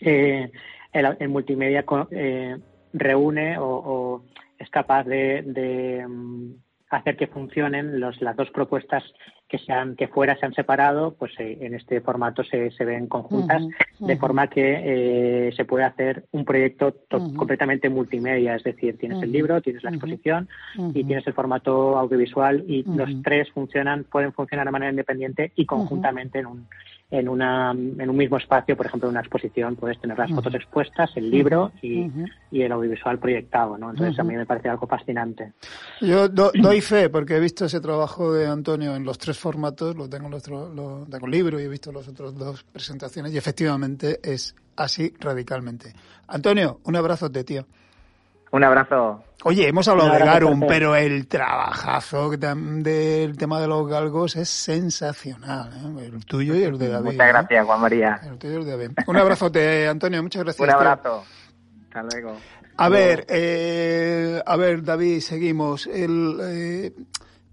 el, 0.00 1.28
multimedia 1.28 1.84
reúne 2.94 3.56
o, 3.58 4.24
es 4.58 4.70
capaz 4.70 5.04
de, 5.04 6.06
mm, 6.08 6.52
hacer 6.96 7.16
que 7.16 7.26
funcionen 7.26 8.00
los, 8.00 8.20
las 8.20 8.36
dos 8.36 8.50
propuestas 8.50 9.02
que 9.48 9.58
sean 9.58 9.96
que 9.96 10.08
fuera 10.08 10.36
se 10.36 10.46
han 10.46 10.54
separado, 10.54 11.14
pues 11.14 11.32
eh, 11.38 11.58
en 11.60 11.74
este 11.74 12.00
formato 12.00 12.42
se, 12.42 12.70
se 12.70 12.84
ven 12.84 13.06
conjuntas, 13.06 13.62
de 13.98 14.16
forma 14.16 14.46
que 14.46 15.48
eh, 15.48 15.52
se 15.54 15.64
puede 15.64 15.84
hacer 15.84 16.24
un 16.32 16.44
proyecto 16.44 16.96
completamente 17.36 17.88
multimedia, 17.90 18.54
es 18.56 18.64
decir, 18.64 18.96
tienes 18.98 19.22
el 19.22 19.30
libro, 19.30 19.60
tienes 19.60 19.82
la 19.82 19.90
exposición 19.90 20.48
y 20.94 21.04
tienes 21.04 21.26
el 21.26 21.34
formato 21.34 21.98
audiovisual 21.98 22.64
y 22.66 22.82
los 22.84 23.10
tres 23.22 23.50
funcionan, 23.52 24.04
pueden 24.04 24.32
funcionar 24.32 24.66
de 24.66 24.72
manera 24.72 24.90
independiente 24.90 25.52
y 25.54 25.66
conjuntamente 25.66 26.38
en 26.38 26.46
un 26.46 26.66
en, 27.12 27.28
una, 27.28 27.72
en 27.72 28.08
un 28.08 28.16
mismo 28.16 28.38
espacio, 28.38 28.74
por 28.74 28.86
ejemplo, 28.86 29.06
en 29.06 29.12
una 29.12 29.20
exposición, 29.20 29.76
puedes 29.76 30.00
tener 30.00 30.18
las 30.18 30.30
fotos 30.30 30.54
expuestas, 30.54 31.10
el 31.14 31.30
libro 31.30 31.70
y, 31.82 32.10
y, 32.50 32.62
el 32.62 32.72
audiovisual 32.72 33.18
proyectado, 33.18 33.76
¿no? 33.76 33.90
Entonces 33.90 34.18
a 34.18 34.24
mí 34.24 34.34
me 34.34 34.46
parece 34.46 34.70
algo 34.70 34.86
fascinante. 34.86 35.52
Yo 36.00 36.26
doy 36.30 36.80
fe, 36.80 37.10
porque 37.10 37.36
he 37.36 37.40
visto 37.40 37.66
ese 37.66 37.82
trabajo 37.82 38.32
de 38.32 38.46
Antonio 38.46 38.96
en 38.96 39.04
los 39.04 39.18
tres 39.18 39.38
formatos, 39.38 39.94
lo 39.94 40.08
tengo 40.08 40.24
en 40.26 40.30
los, 40.30 40.48
lo, 40.48 41.06
tengo 41.10 41.26
el 41.26 41.32
libro 41.32 41.60
y 41.60 41.64
he 41.64 41.68
visto 41.68 41.92
las 41.92 42.08
otras 42.08 42.34
dos 42.34 42.64
presentaciones 42.64 43.34
y 43.34 43.36
efectivamente 43.36 44.18
es 44.22 44.56
así 44.76 45.12
radicalmente. 45.20 45.92
Antonio, 46.28 46.80
un 46.84 46.96
abrazo 46.96 47.28
de 47.28 47.44
tío. 47.44 47.66
Un 48.52 48.64
abrazo. 48.64 49.24
Oye, 49.44 49.66
hemos 49.66 49.88
hablado 49.88 50.12
de 50.12 50.18
Garum, 50.18 50.66
pero 50.68 50.94
el 50.94 51.26
trabajazo 51.26 52.30
del 52.30 53.36
tema 53.38 53.58
de 53.58 53.66
los 53.66 53.88
galgos 53.88 54.36
es 54.36 54.50
sensacional. 54.50 55.70
¿eh? 55.98 56.04
El 56.04 56.26
tuyo 56.26 56.54
y 56.54 56.62
el 56.62 56.76
de 56.76 56.88
David. 56.88 57.12
Muchas 57.12 57.28
gracias, 57.28 57.64
Juan 57.64 57.80
María. 57.80 58.20
El 58.22 58.38
tuyo 58.38 58.52
y 58.52 58.56
el 58.58 58.64
de 58.66 58.70
David. 58.70 58.90
Un 59.06 59.16
abrazote, 59.16 59.88
Antonio. 59.88 60.22
Muchas 60.22 60.44
gracias. 60.44 60.68
Un 60.68 60.74
abrazo. 60.74 61.24
Hasta 61.84 62.02
luego. 62.02 62.36
A 62.76 62.88
ver, 62.90 63.24
eh, 63.30 64.42
a 64.44 64.56
ver, 64.56 64.84
David, 64.84 65.20
seguimos. 65.20 65.86
El, 65.86 66.38
eh, 66.42 66.92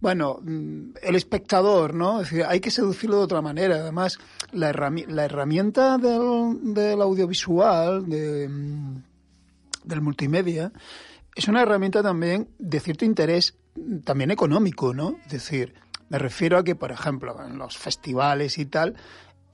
bueno, 0.02 0.40
mm, 0.42 0.92
el 1.02 1.16
espectador, 1.16 1.94
¿no? 1.94 2.20
Es 2.20 2.30
decir, 2.30 2.46
hay 2.46 2.60
que 2.60 2.72
seducirlo 2.72 3.20
de 3.20 3.24
otra 3.24 3.42
manera. 3.42 3.76
Además, 3.76 4.20
la, 4.52 4.74
la 5.08 5.26
herramienta 5.26 5.98
del, 5.98 6.74
del 6.74 7.02
audiovisual, 7.02 8.08
de 8.10 8.50
mm, 8.50 9.09
del 9.84 10.02
multimedia, 10.02 10.72
es 11.36 11.48
una 11.48 11.62
herramienta 11.62 12.04
también 12.04 12.50
de 12.58 12.80
cierto 12.80 13.06
interés 13.06 13.58
también 14.04 14.32
económico, 14.32 14.94
¿no? 14.94 15.18
Es 15.26 15.32
decir, 15.32 15.74
me 16.10 16.18
refiero 16.18 16.58
a 16.58 16.64
que, 16.64 16.76
por 16.76 16.92
ejemplo, 16.92 17.36
en 17.46 17.58
los 17.58 17.78
festivales 17.78 18.58
y 18.58 18.66
tal, 18.66 18.96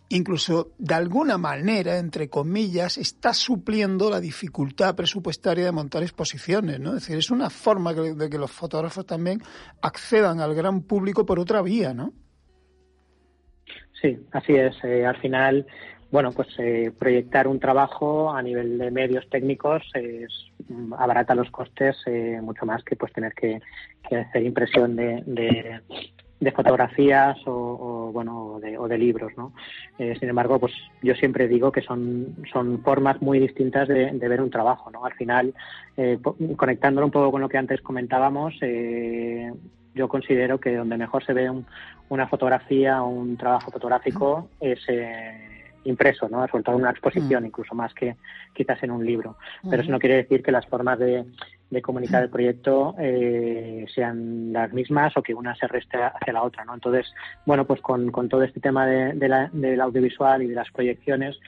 incluso 0.10 0.72
de 0.78 0.94
alguna 0.94 1.38
manera, 1.38 1.98
entre 1.98 2.30
comillas, 2.30 2.98
está 2.98 3.34
supliendo 3.34 4.10
la 4.10 4.20
dificultad 4.20 4.96
presupuestaria 4.96 5.66
de 5.66 5.72
montar 5.72 6.04
exposiciones, 6.04 6.80
¿no? 6.80 6.90
Es 6.90 7.02
decir, 7.02 7.18
es 7.18 7.30
una 7.30 7.50
forma 7.50 7.94
de 7.94 8.30
que 8.30 8.38
los 8.38 8.52
fotógrafos 8.52 9.06
también 9.06 9.42
accedan 9.82 10.40
al 10.40 10.56
gran 10.56 10.82
público 10.82 11.26
por 11.26 11.40
otra 11.40 11.62
vía, 11.62 11.94
¿no? 11.94 12.14
Sí, 14.02 14.18
así 14.32 14.54
es. 14.54 14.76
Eh, 14.84 15.06
al 15.06 15.18
final, 15.18 15.66
bueno, 16.16 16.32
pues 16.32 16.48
eh, 16.60 16.94
proyectar 16.98 17.46
un 17.46 17.60
trabajo 17.60 18.32
a 18.32 18.42
nivel 18.42 18.78
de 18.78 18.90
medios 18.90 19.30
técnicos 19.30 19.84
es, 19.96 20.32
mm, 20.70 20.94
abarata 20.94 21.36
los 21.36 21.52
costes 21.52 21.98
eh, 22.06 22.40
mucho 22.42 22.66
más 22.66 22.86
que 22.86 22.96
pues 22.96 23.12
tener 23.12 23.34
que, 23.34 23.60
hacer 24.06 24.44
impresión 24.44 24.96
de, 24.96 25.82
de, 26.40 26.52
fotografías 26.54 27.38
o, 27.46 28.12
bueno 28.14 28.62
de, 28.62 28.78
o 28.78 28.88
de, 28.88 28.98
libros, 28.98 29.34
¿no? 29.36 29.52
Eh, 30.00 30.16
sin 30.18 30.30
embargo, 30.30 30.58
pues 30.58 30.72
yo 31.02 31.16
siempre 31.16 31.50
digo 31.50 31.70
que 31.70 31.82
son 31.82 32.34
son 32.50 32.82
formas 32.82 33.22
muy 33.22 33.38
distintas 33.38 33.90
de, 33.90 34.30
ver 34.30 34.42
un 34.42 34.50
trabajo, 34.50 34.90
¿no? 34.92 35.04
Al 35.04 35.16
final, 35.16 35.54
conectándolo 36.56 37.08
un 37.08 37.12
poco 37.12 37.30
con 37.30 37.42
lo 37.42 37.50
que 37.50 37.58
antes 37.58 37.82
comentábamos, 37.82 38.54
yo 39.94 40.08
considero 40.08 40.62
que 40.62 40.78
donde 40.78 40.96
mejor 40.96 41.26
se 41.26 41.34
ve 41.34 41.52
una 42.08 42.28
fotografía 42.30 43.04
o 43.04 43.10
un 43.10 43.36
trabajo 43.36 43.70
fotográfico 43.72 44.48
es 44.62 44.80
impreso, 45.86 46.28
¿no? 46.30 46.46
Sobre 46.48 46.64
todo 46.64 46.76
en 46.76 46.82
una 46.82 46.92
exposición, 46.92 47.44
mm. 47.44 47.48
incluso 47.48 47.74
más 47.74 47.94
que 47.94 48.16
quizás 48.54 48.82
en 48.84 48.92
un 48.92 49.06
libro. 49.06 49.38
Pero 49.70 49.82
eso 49.82 49.92
no 49.92 50.00
quiere 50.00 50.18
decir 50.18 50.44
que 50.44 50.52
las 50.52 50.66
formas 50.68 51.00
de, 51.00 51.26
de 51.70 51.82
comunicar 51.82 52.24
el 52.24 52.30
proyecto 52.30 52.96
eh, 53.00 53.86
sean 53.94 54.54
las 54.54 54.72
mismas 54.74 55.16
o 55.18 55.24
que 55.24 55.34
una 55.34 55.56
se 55.56 55.68
reste 55.68 55.98
hacia 55.98 56.34
la 56.34 56.44
otra, 56.44 56.66
¿no? 56.66 56.74
Entonces, 56.74 57.14
bueno, 57.46 57.66
pues 57.66 57.82
con, 57.82 58.12
con 58.12 58.30
todo 58.30 58.44
este 58.44 58.60
tema 58.60 58.86
de, 58.86 59.14
de 59.14 59.28
la, 59.28 59.50
del 59.52 59.82
audiovisual 59.82 60.42
y 60.44 60.48
de 60.48 60.56
las 60.56 60.70
proyecciones, 60.72 61.40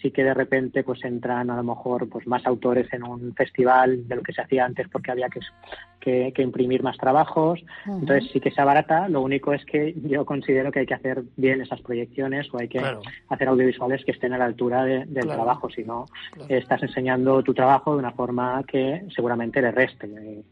sí 0.00 0.10
que 0.10 0.24
de 0.24 0.34
repente 0.34 0.82
pues 0.82 1.04
entran 1.04 1.50
a 1.50 1.56
lo 1.56 1.62
mejor 1.62 2.08
pues 2.08 2.26
más 2.26 2.46
autores 2.46 2.92
en 2.92 3.02
un 3.02 3.34
festival 3.34 4.06
de 4.06 4.16
lo 4.16 4.22
que 4.22 4.32
se 4.32 4.42
hacía 4.42 4.64
antes 4.64 4.88
porque 4.88 5.10
había 5.10 5.28
que, 5.28 6.32
que, 6.32 6.42
imprimir 6.42 6.82
más 6.82 6.96
trabajos. 6.96 7.64
Entonces 7.86 8.30
sí 8.32 8.40
que 8.40 8.50
se 8.50 8.60
abarata. 8.60 9.08
Lo 9.08 9.22
único 9.22 9.52
es 9.52 9.64
que 9.64 9.94
yo 10.04 10.24
considero 10.24 10.70
que 10.70 10.80
hay 10.80 10.86
que 10.86 10.94
hacer 10.94 11.22
bien 11.36 11.60
esas 11.60 11.80
proyecciones 11.80 12.52
o 12.52 12.58
hay 12.58 12.68
que 12.68 12.80
hacer 13.28 13.48
audiovisuales 13.48 14.04
que 14.04 14.12
estén 14.12 14.32
a 14.32 14.38
la 14.38 14.44
altura 14.44 14.84
del 14.84 15.26
trabajo. 15.26 15.68
Si 15.70 15.82
no 15.84 16.06
estás 16.48 16.82
enseñando 16.82 17.42
tu 17.42 17.54
trabajo 17.54 17.92
de 17.92 17.98
una 17.98 18.12
forma 18.12 18.62
que 18.66 19.06
seguramente 19.14 19.60
le 19.60 19.70
reste 19.70 20.06
eh, 20.06 20.42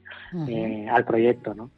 eh, 0.48 0.88
al 0.90 1.04
proyecto 1.04 1.54
no 1.54 1.70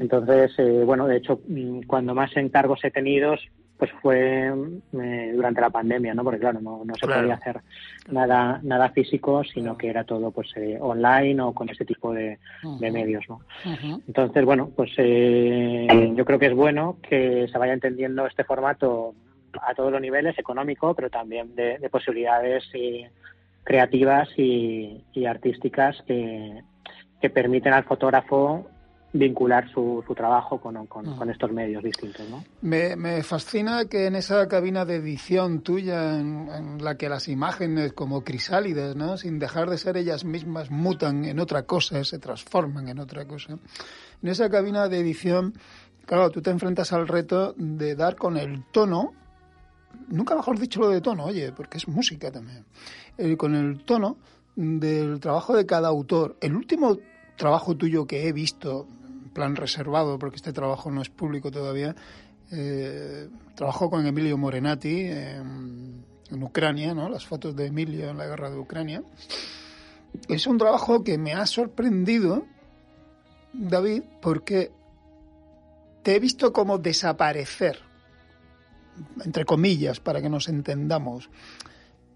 entonces 0.00 0.52
eh, 0.58 0.82
bueno 0.84 1.06
de 1.06 1.16
hecho 1.16 1.40
mm, 1.46 1.82
cuando 1.86 2.14
más 2.14 2.36
encargos 2.36 2.84
he 2.84 2.90
tenido 2.90 3.34
pues 3.80 3.90
fue 4.02 4.52
eh, 4.92 5.32
durante 5.34 5.62
la 5.62 5.70
pandemia, 5.70 6.12
¿no? 6.12 6.22
Porque 6.22 6.38
claro, 6.38 6.60
no, 6.60 6.84
no 6.84 6.94
se 6.94 7.06
podía 7.06 7.32
hacer 7.34 7.62
nada 8.10 8.60
nada 8.62 8.90
físico, 8.90 9.42
sino 9.42 9.78
que 9.78 9.88
era 9.88 10.04
todo 10.04 10.30
pues 10.30 10.52
eh, 10.56 10.76
online 10.78 11.40
o 11.40 11.54
con 11.54 11.70
ese 11.70 11.86
tipo 11.86 12.12
de, 12.12 12.38
medios, 12.78 13.24
¿no? 13.26 13.40
Entonces, 14.06 14.44
bueno, 14.44 14.70
pues 14.76 14.92
eh, 14.98 16.12
yo 16.14 16.24
creo 16.26 16.38
que 16.38 16.46
es 16.48 16.54
bueno 16.54 16.98
que 17.02 17.48
se 17.50 17.58
vaya 17.58 17.72
entendiendo 17.72 18.26
este 18.26 18.44
formato 18.44 19.14
a 19.66 19.74
todos 19.74 19.90
los 19.90 20.00
niveles, 20.02 20.38
económico, 20.38 20.94
pero 20.94 21.08
también 21.08 21.54
de, 21.54 21.88
posibilidades 21.90 22.64
creativas 23.64 24.28
y, 24.36 25.02
y 25.14 25.24
artísticas 25.24 26.02
que, 26.06 26.62
que 27.18 27.30
permiten 27.30 27.72
al 27.72 27.84
fotógrafo 27.84 28.68
vincular 29.12 29.68
su, 29.72 30.04
su 30.06 30.14
trabajo 30.14 30.60
con, 30.60 30.86
con, 30.86 31.30
estos 31.30 31.50
medios 31.52 31.82
distintos. 31.82 32.28
¿no? 32.28 32.44
Me, 32.62 32.94
me, 32.94 33.22
fascina 33.22 33.86
que 33.86 34.06
en 34.06 34.14
esa 34.14 34.46
cabina 34.46 34.84
de 34.84 34.96
edición 34.96 35.62
tuya, 35.62 36.18
en, 36.18 36.78
la 36.82 36.96
que 36.96 37.08
las 37.08 37.28
imágenes 37.28 37.92
como 37.92 38.22
crisálidas, 38.22 38.94
¿no? 38.94 39.16
sin 39.16 39.38
dejar 39.38 39.68
de 39.68 39.78
ser 39.78 39.96
ellas 39.96 40.24
mismas, 40.24 40.70
mutan 40.70 41.24
en 41.24 41.40
otra 41.40 41.64
cosa, 41.64 42.04
se 42.04 42.18
transforman 42.18 42.88
en 42.88 43.00
otra 43.00 43.24
cosa. 43.26 43.58
En 44.22 44.28
esa 44.28 44.48
cabina 44.48 44.88
de 44.88 45.00
edición, 45.00 45.54
claro, 46.06 46.30
tú 46.30 46.40
te 46.40 46.50
enfrentas 46.50 46.92
al 46.92 47.08
reto 47.08 47.54
de 47.56 47.96
dar 47.96 48.14
con 48.14 48.36
el 48.36 48.64
tono, 48.70 49.12
nunca 50.08 50.36
mejor 50.36 50.58
dicho 50.58 50.80
lo 50.80 50.88
de 50.88 51.00
tono, 51.00 51.24
oye, 51.24 51.50
porque 51.50 51.78
es 51.78 51.88
música 51.88 52.30
también, 52.30 52.64
eh, 53.18 53.36
con 53.36 53.56
el 53.56 53.82
tono 53.82 54.18
del 54.54 55.18
trabajo 55.18 55.56
de 55.56 55.66
cada 55.66 55.88
autor. 55.88 56.36
El 56.40 56.54
último 56.54 56.98
trabajo 57.36 57.74
tuyo 57.74 58.06
que 58.06 58.28
he 58.28 58.32
visto 58.32 58.86
plan 59.32 59.56
reservado, 59.56 60.18
porque 60.18 60.36
este 60.36 60.52
trabajo 60.52 60.90
no 60.90 61.02
es 61.02 61.08
público 61.08 61.50
todavía, 61.50 61.94
eh, 62.50 63.28
trabajó 63.54 63.90
con 63.90 64.06
Emilio 64.06 64.36
Morenati 64.36 65.02
en, 65.02 66.04
Ucrania, 66.42 66.94
¿no? 66.94 67.08
las 67.08 67.26
fotos 67.26 67.56
de 67.56 67.66
Emilio 67.66 68.08
en 68.10 68.16
la 68.16 68.26
guerra 68.26 68.50
de 68.50 68.58
Ucrania. 68.58 69.02
Es 70.28 70.46
un 70.46 70.58
trabajo 70.58 71.02
que 71.02 71.18
me 71.18 71.32
ha 71.32 71.44
sorprendido, 71.44 72.46
David, 73.52 74.04
porque 74.22 74.70
te 76.04 76.14
he 76.14 76.20
visto 76.20 76.52
como 76.52 76.78
desaparecer, 76.78 77.80
entre 79.24 79.44
comillas, 79.44 79.98
para 79.98 80.22
que 80.22 80.28
nos 80.28 80.48
entendamos. 80.48 81.30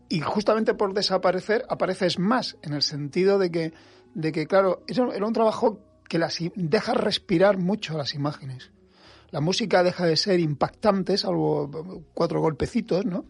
Y 0.08 0.20
justamente 0.20 0.74
por 0.74 0.94
desaparecer 0.94 1.64
apareces 1.68 2.20
más, 2.20 2.56
en 2.62 2.74
el 2.74 2.82
sentido 2.82 3.38
de 3.38 3.50
que 3.50 3.72
de 4.14 4.32
que, 4.32 4.46
claro, 4.46 4.82
era 4.86 5.26
un 5.26 5.32
trabajo 5.32 5.80
que 6.08 6.18
las, 6.18 6.38
deja 6.54 6.94
respirar 6.94 7.58
mucho 7.58 7.96
las 7.96 8.14
imágenes. 8.14 8.70
La 9.30 9.40
música 9.40 9.82
deja 9.82 10.06
de 10.06 10.16
ser 10.16 10.38
impactante, 10.40 11.18
salvo 11.18 12.04
cuatro 12.14 12.40
golpecitos, 12.40 13.04
¿no? 13.04 13.24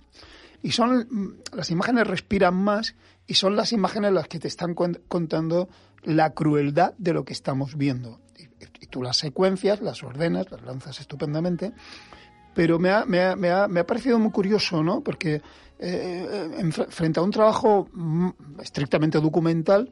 Y 0.62 0.72
son 0.72 1.38
las 1.52 1.70
imágenes 1.70 2.06
respiran 2.06 2.54
más 2.54 2.94
y 3.26 3.34
son 3.34 3.56
las 3.56 3.72
imágenes 3.72 4.12
las 4.12 4.28
que 4.28 4.38
te 4.38 4.48
están 4.48 4.74
contando 4.74 5.68
la 6.02 6.30
crueldad 6.30 6.94
de 6.98 7.12
lo 7.12 7.24
que 7.24 7.32
estamos 7.32 7.76
viendo. 7.76 8.20
Y, 8.38 8.86
tú 8.86 9.02
las 9.02 9.16
secuencias, 9.16 9.80
las 9.80 10.02
ordenas, 10.02 10.50
las 10.50 10.62
lanzas 10.62 11.00
estupendamente, 11.00 11.72
pero 12.54 12.78
me 12.78 12.90
ha, 12.90 13.04
me 13.04 13.22
ha, 13.22 13.34
me 13.34 13.50
ha, 13.50 13.66
me 13.66 13.80
ha 13.80 13.86
parecido 13.86 14.18
muy 14.18 14.30
curioso, 14.30 14.82
¿no? 14.82 15.00
Porque 15.00 15.42
eh, 15.78 16.70
frente 16.90 17.18
a 17.18 17.22
un 17.22 17.30
trabajo 17.30 17.88
mm, 17.92 18.28
estrictamente 18.60 19.20
documental, 19.20 19.90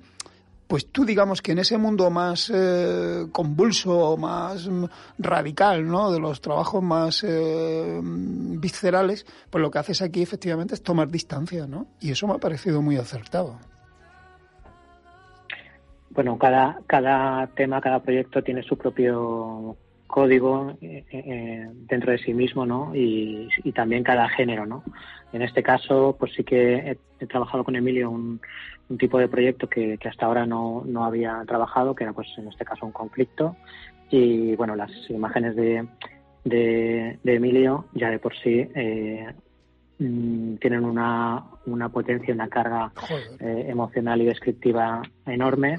pues 0.73 0.91
tú 0.91 1.05
digamos 1.05 1.43
que 1.43 1.53
en 1.53 1.59
ese 1.59 1.77
mundo 1.77 2.09
más 2.09 2.51
eh, 2.51 3.27
convulso, 3.31 4.17
más 4.17 4.67
mm, 4.67 4.87
radical, 5.19 5.87
¿no? 5.87 6.11
De 6.11 6.19
los 6.19 6.41
trabajos 6.41 6.83
más 6.83 7.23
eh, 7.29 8.01
viscerales, 8.03 9.27
pues 9.51 9.61
lo 9.61 9.71
que 9.71 9.81
haces 9.81 10.01
aquí 10.01 10.23
efectivamente 10.23 10.73
es 10.75 10.83
tomar 10.83 11.09
distancia, 11.09 11.67
¿no? 11.67 11.89
Y 12.01 12.13
eso 12.13 12.27
me 12.27 12.33
ha 12.33 12.39
parecido 12.39 12.81
muy 12.81 12.97
acertado. 12.97 13.59
Bueno, 16.09 16.39
cada, 16.39 16.81
cada 16.87 17.49
tema, 17.49 17.83
cada 17.83 18.01
proyecto 18.01 18.43
tiene 18.43 18.63
su 18.63 18.79
propio 18.79 19.77
código 20.07 20.75
eh, 20.81 21.69
dentro 21.87 22.13
de 22.13 22.19
sí 22.19 22.33
mismo, 22.33 22.65
¿no? 22.65 22.93
Y, 22.95 23.51
también 23.75 24.05
cada 24.05 24.27
género, 24.31 24.65
¿no? 24.65 24.85
En 25.33 25.43
este 25.43 25.63
caso, 25.63 26.17
pues 26.19 26.33
sí 26.35 26.45
que 26.45 26.97
he 27.21 27.27
trabajado 27.27 27.65
con 27.65 27.77
Emilio 27.77 28.11
un, 28.11 28.41
un 28.89 28.99
tipo 28.99 29.19
de 29.19 29.29
proyecto 29.29 29.69
que, 29.69 29.99
hasta 30.05 30.27
ahora 30.27 30.47
no, 30.47 30.83
no, 30.87 31.05
había 31.05 31.43
trabajado, 31.47 31.95
que 31.95 32.05
era 32.05 32.13
pues 32.13 32.29
en 32.37 32.49
este 32.49 32.65
caso 32.65 32.87
un 32.87 32.93
conflicto. 32.93 33.57
Y 34.11 34.55
bueno, 34.57 34.77
las 34.77 34.91
imágenes 35.09 35.57
de, 35.57 35.87
de, 36.45 37.19
Emilio 37.25 37.87
ya 37.95 38.11
de 38.11 38.19
por 38.19 38.37
sí 38.37 38.69
eh, 38.75 39.27
mm, 39.99 40.57
tienen 40.57 40.85
una, 40.85 41.43
una 41.67 41.89
potencia, 41.89 42.35
una 42.35 42.49
carga 42.49 42.93
eh, 43.41 43.67
emocional 43.69 44.21
y 44.21 44.27
descriptiva 44.27 45.03
enorme, 45.27 45.79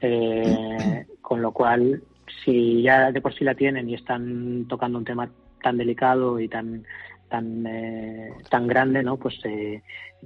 eh, 0.00 1.06
con 1.22 1.40
lo 1.40 1.52
cual 1.52 2.02
si 2.44 2.82
ya 2.82 3.10
de 3.10 3.20
por 3.20 3.34
sí 3.34 3.44
la 3.44 3.54
tienen 3.54 3.88
y 3.88 3.94
están 3.94 4.66
tocando 4.68 4.98
un 4.98 5.04
tema 5.04 5.30
tan 5.62 5.76
delicado 5.76 6.40
y 6.40 6.48
tan 6.48 6.84
tan 7.30 7.66
eh, 7.66 8.32
tan 8.50 8.66
grande 8.66 9.02
no 9.02 9.16
pues 9.16 9.40
eh, 9.44 9.82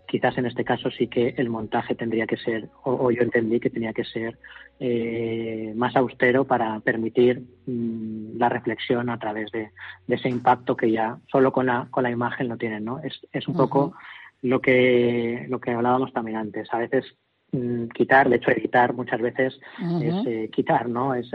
quizás 0.09 0.36
en 0.38 0.46
este 0.46 0.64
caso 0.64 0.90
sí 0.90 1.07
que 1.07 1.34
el 1.36 1.48
montaje 1.48 1.94
tendría 1.94 2.26
que 2.26 2.36
ser 2.36 2.68
o, 2.82 3.11
yo 3.12 3.22
entendí 3.22 3.61
que 3.61 3.70
tenía 3.70 3.92
que 3.92 4.05
ser 4.05 4.36
eh, 4.80 5.72
más 5.76 5.94
austero 5.94 6.44
para 6.44 6.80
permitir 6.80 7.42
mm, 7.66 8.38
la 8.38 8.48
reflexión 8.48 9.09
a 9.09 9.18
través 9.18 9.52
de, 9.52 9.70
ese 10.09 10.28
impacto 10.28 10.76
que 10.76 10.90
ya 10.90 11.18
solo 11.30 11.52
con 11.52 11.66
la 11.66 11.86
con 11.90 12.02
la 12.02 12.11
imagen 12.11 12.48
lo 12.48 12.57
tienen 12.57 12.84
no 12.84 12.98
es, 12.98 13.20
es 13.30 13.46
un 13.46 13.55
poco 13.55 13.94
lo 14.42 14.61
que 14.61 15.46
lo 15.48 15.61
que 15.61 15.70
hablábamos 15.70 16.12
también 16.12 16.36
antes. 16.36 16.68
A 16.72 16.78
veces 16.78 17.05
mm, 17.52 17.86
quitar, 17.88 18.28
de 18.28 18.36
hecho 18.36 18.50
editar 18.50 18.92
muchas 18.92 19.20
veces 19.20 19.59
es 20.02 20.50
quitar, 20.50 20.88
¿no? 20.88 21.14
Es 21.14 21.30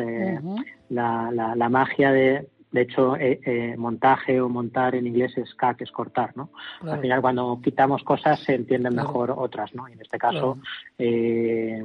la, 0.89 1.31
la, 1.31 1.55
la, 1.55 1.69
magia 1.69 2.11
de, 2.11 2.47
de 2.71 2.81
hecho, 2.81 3.15
eh, 3.15 3.39
eh, 3.43 3.75
montaje 3.77 4.39
o 4.39 4.47
montar 4.47 4.93
en 4.93 5.07
inglés 5.07 5.35
es 5.37 5.55
que 5.55 5.83
es 5.83 5.91
cortar, 5.91 6.37
¿no? 6.37 6.51
Al 6.81 6.99
final, 6.99 7.21
cuando 7.21 7.59
quitamos 7.63 8.03
cosas, 8.03 8.39
se 8.41 8.53
entienden 8.53 8.95
mejor 8.95 9.33
otras, 9.35 9.73
¿no? 9.73 9.89
Y 9.89 9.93
en 9.93 10.01
este 10.01 10.19
caso, 10.19 10.59
eh, 10.97 11.81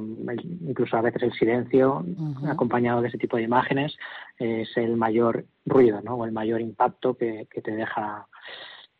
incluso 0.61 0.95
a 0.95 1.01
veces 1.01 1.23
el 1.23 1.33
silencio, 1.33 2.05
acompañado 2.47 3.01
de 3.01 3.07
ese 3.07 3.17
tipo 3.17 3.37
de 3.37 3.43
imágenes, 3.43 3.97
es 4.37 4.69
el 4.77 4.95
mayor 4.95 5.45
ruido, 5.65 6.01
¿no? 6.01 6.15
O 6.15 6.25
el 6.25 6.31
mayor 6.31 6.61
impacto 6.61 7.15
que, 7.15 7.47
te 7.63 7.71
deja 7.71 8.27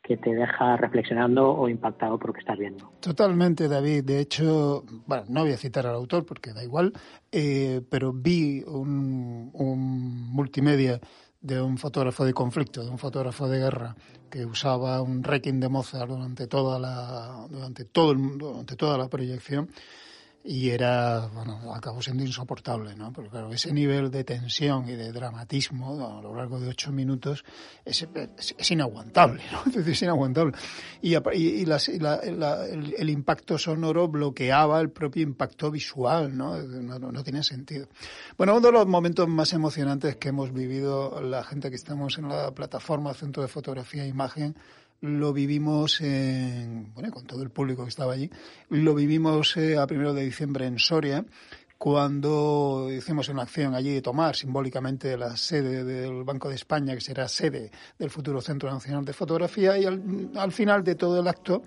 que 0.01 0.17
te 0.17 0.36
deja 0.36 0.77
reflexionando 0.77 1.51
o 1.51 1.67
impactado 1.67 2.19
por 2.19 2.27
lo 2.27 2.33
que 2.33 2.39
estás 2.39 2.59
viendo. 2.59 2.91
Totalmente, 2.99 3.67
David. 3.67 4.03
De 4.03 4.19
hecho, 4.19 4.83
bueno, 5.07 5.23
no 5.29 5.41
voy 5.41 5.51
a 5.51 5.57
citar 5.57 5.88
al 5.88 5.95
autor 5.95 6.25
porque 6.27 6.53
da 6.53 6.63
igual, 6.63 6.93
pero 7.89 8.13
vi 8.13 8.63
un, 8.67 9.49
un 9.53 10.31
multimedia 10.31 10.99
de 11.45 11.61
un 11.61 11.77
fotógrafo 11.77 12.25
de 12.25 12.33
conflicto, 12.33 12.83
de 12.83 12.89
un 12.89 12.97
fotógrafo 12.97 13.47
de 13.47 13.59
guerra 13.59 13.95
que 14.31 14.45
usaba 14.45 15.01
un 15.01 15.23
Requiem 15.23 15.59
de 15.59 15.69
Mozart 15.69 16.09
durante 16.09 16.47
toda 16.47 16.79
la 16.79 17.45
durante 17.49 17.85
todo 17.85 18.11
el, 18.13 18.37
durante 18.37 18.75
toda 18.75 18.97
la 18.97 19.07
proyección 19.07 19.69
y 20.47 20.69
era, 20.69 21.27
bueno, 21.33 21.73
acabó 21.73 22.03
siendo 22.03 22.23
insoportable, 22.23 22.95
¿no? 22.95 23.11
Porque 23.11 23.31
claro, 23.31 23.51
ese 23.51 23.73
nivel 23.73 24.11
de 24.11 24.23
tensión 24.23 24.87
y 24.87 24.95
de 24.95 25.11
dramatismo 25.11 26.17
a 26.17 26.21
lo 26.21 26.35
largo 26.35 26.59
de 26.59 26.69
ocho 26.69 26.91
minutos 26.91 27.43
es, 27.83 28.07
inaguantable, 28.69 29.41
¿no? 29.51 29.81
Es 29.91 30.01
inaguantable. 30.03 30.53
Y, 31.01 31.15
y, 31.15 31.65
el, 31.65 33.09
impacto 33.09 33.57
sonoro 33.57 34.07
bloqueaba 34.07 34.79
el 34.81 34.91
propio 34.91 35.23
impacto 35.23 35.71
visual, 35.71 36.37
¿no? 36.37 36.61
No, 36.61 36.99
no 36.99 37.23
tiene 37.23 37.41
sentido. 37.41 37.87
Bueno, 38.37 38.55
uno 38.55 38.67
de 38.67 38.73
los 38.73 38.85
momentos 38.85 39.27
más 39.27 39.51
emocionantes 39.51 40.17
que 40.17 40.29
hemos 40.29 40.53
vivido 40.53 41.21
la 41.21 41.43
gente 41.43 41.71
que 41.71 41.75
estamos 41.75 42.19
en 42.19 42.29
la 42.29 42.51
plataforma 42.51 43.15
Centro 43.15 43.41
de 43.41 43.49
Fotografía 43.49 44.03
e 44.03 44.09
Imagen 44.09 44.55
lo 45.01 45.33
vivimos 45.33 46.01
en, 46.01 46.93
bueno, 46.93 47.11
con 47.11 47.25
todo 47.25 47.43
el 47.43 47.49
público 47.49 47.83
que 47.83 47.89
estaba 47.89 48.13
allí, 48.13 48.29
lo 48.69 48.95
vivimos 48.95 49.55
eh, 49.57 49.77
a 49.77 49.87
primero 49.87 50.13
de 50.13 50.23
diciembre 50.23 50.65
en 50.65 50.79
Soria, 50.79 51.25
cuando 51.77 52.87
hicimos 52.91 53.29
una 53.29 53.43
acción 53.43 53.75
allí 53.75 53.93
de 53.93 54.01
tomar 54.01 54.35
simbólicamente 54.35 55.17
la 55.17 55.35
sede 55.35 55.83
del 55.83 56.23
Banco 56.23 56.49
de 56.49 56.55
España, 56.55 56.95
que 56.95 57.01
será 57.01 57.27
sede 57.27 57.69
del 57.99 58.09
futuro 58.09 58.41
Centro 58.41 58.71
Nacional 58.71 59.05
de 59.05 59.13
Fotografía, 59.13 59.77
y 59.77 59.85
al, 59.85 60.51
final 60.51 60.83
de 60.83 60.95
todo 60.95 61.19
el 61.19 61.27
acto 61.27 61.63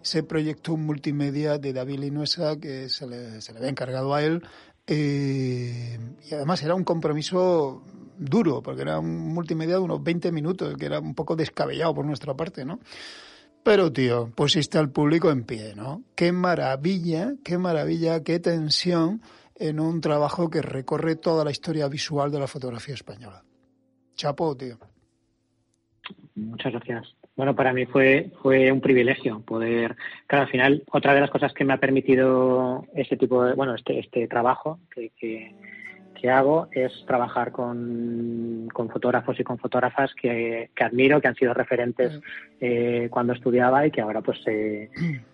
se 0.00 0.22
proyectó 0.22 0.74
un 0.74 0.86
multimedia 0.86 1.58
de 1.58 1.72
David 1.72 2.00
Linuesa 2.00 2.56
que 2.58 2.88
se 2.88 3.06
le, 3.06 3.40
se 3.40 3.52
le 3.52 3.58
había 3.58 3.70
encargado 3.70 4.14
a 4.14 4.22
él, 4.22 4.42
eh, 4.86 5.98
y 6.28 6.34
además 6.34 6.62
era 6.62 6.74
un 6.74 6.84
compromiso 6.84 7.84
duro, 8.24 8.62
porque 8.62 8.82
era 8.82 8.98
un 8.98 9.32
multimedia 9.34 9.74
de 9.74 9.80
unos 9.80 10.02
20 10.02 10.32
minutos, 10.32 10.76
que 10.76 10.86
era 10.86 11.00
un 11.00 11.14
poco 11.14 11.36
descabellado 11.36 11.94
por 11.94 12.04
nuestra 12.04 12.34
parte, 12.34 12.64
¿no? 12.64 12.80
Pero, 13.62 13.92
tío, 13.92 14.30
pusiste 14.34 14.78
al 14.78 14.90
público 14.90 15.30
en 15.30 15.44
pie, 15.44 15.74
¿no? 15.76 16.02
Qué 16.16 16.32
maravilla, 16.32 17.34
qué 17.44 17.58
maravilla, 17.58 18.24
qué 18.24 18.40
tensión 18.40 19.20
en 19.56 19.78
un 19.78 20.00
trabajo 20.00 20.50
que 20.50 20.62
recorre 20.62 21.14
toda 21.14 21.44
la 21.44 21.52
historia 21.52 21.86
visual 21.86 22.32
de 22.32 22.40
la 22.40 22.48
fotografía 22.48 22.94
española. 22.94 23.44
Chapo, 24.16 24.56
tío. 24.56 24.78
Muchas 26.34 26.72
gracias. 26.72 27.14
Bueno, 27.36 27.54
para 27.54 27.72
mí 27.72 27.86
fue, 27.86 28.30
fue 28.42 28.70
un 28.70 28.80
privilegio 28.80 29.40
poder, 29.40 29.96
claro, 30.26 30.44
al 30.44 30.50
final, 30.50 30.82
otra 30.90 31.14
de 31.14 31.20
las 31.20 31.30
cosas 31.30 31.52
que 31.54 31.64
me 31.64 31.72
ha 31.72 31.78
permitido 31.78 32.84
este 32.94 33.16
tipo 33.16 33.44
de, 33.44 33.54
bueno, 33.54 33.74
este, 33.74 34.00
este 34.00 34.28
trabajo 34.28 34.80
que, 34.94 35.10
que 35.16 35.54
que 36.22 36.30
hago 36.30 36.68
es 36.70 36.92
trabajar 37.04 37.50
con, 37.50 38.68
fotógrafos 38.92 39.40
y 39.40 39.42
con 39.42 39.58
fotógrafas 39.58 40.14
que, 40.14 40.70
admiro, 40.80 41.20
que 41.20 41.26
han 41.26 41.34
sido 41.34 41.52
referentes 41.52 42.20
eh, 42.60 43.08
cuando 43.10 43.32
estudiaba 43.32 43.84
y 43.84 43.90
que 43.90 44.02
ahora 44.02 44.20
pues 44.20 44.38
eh, 44.46 44.88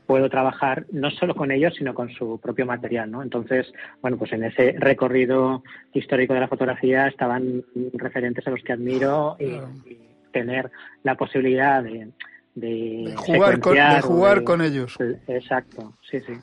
puedo 0.06 0.30
trabajar 0.30 0.86
no 0.90 1.10
solo 1.10 1.34
con 1.34 1.50
ellos, 1.50 1.74
sino 1.76 1.92
con 1.92 2.08
su 2.08 2.40
propio 2.40 2.64
material, 2.64 3.10
¿no? 3.10 3.22
Entonces, 3.22 3.70
bueno, 4.00 4.16
pues 4.16 4.32
en 4.32 4.44
ese 4.44 4.76
recorrido 4.78 5.62
histórico 5.92 6.32
de 6.32 6.40
la 6.40 6.48
fotografía 6.48 7.06
estaban 7.06 7.62
referentes 7.92 8.46
a 8.46 8.50
los 8.50 8.62
que 8.62 8.72
admiro 8.72 9.36
y, 9.38 9.98
tener 10.32 10.70
la 11.02 11.16
posibilidad 11.16 11.82
de, 11.82 12.08
de, 12.54 13.14
jugar, 13.16 13.60
con, 13.60 13.74
de 13.74 14.00
jugar 14.02 14.44
con 14.44 14.62
ellos. 14.62 14.96
Exacto, 15.26 15.94
sí, 16.10 16.20
sí 16.20 16.34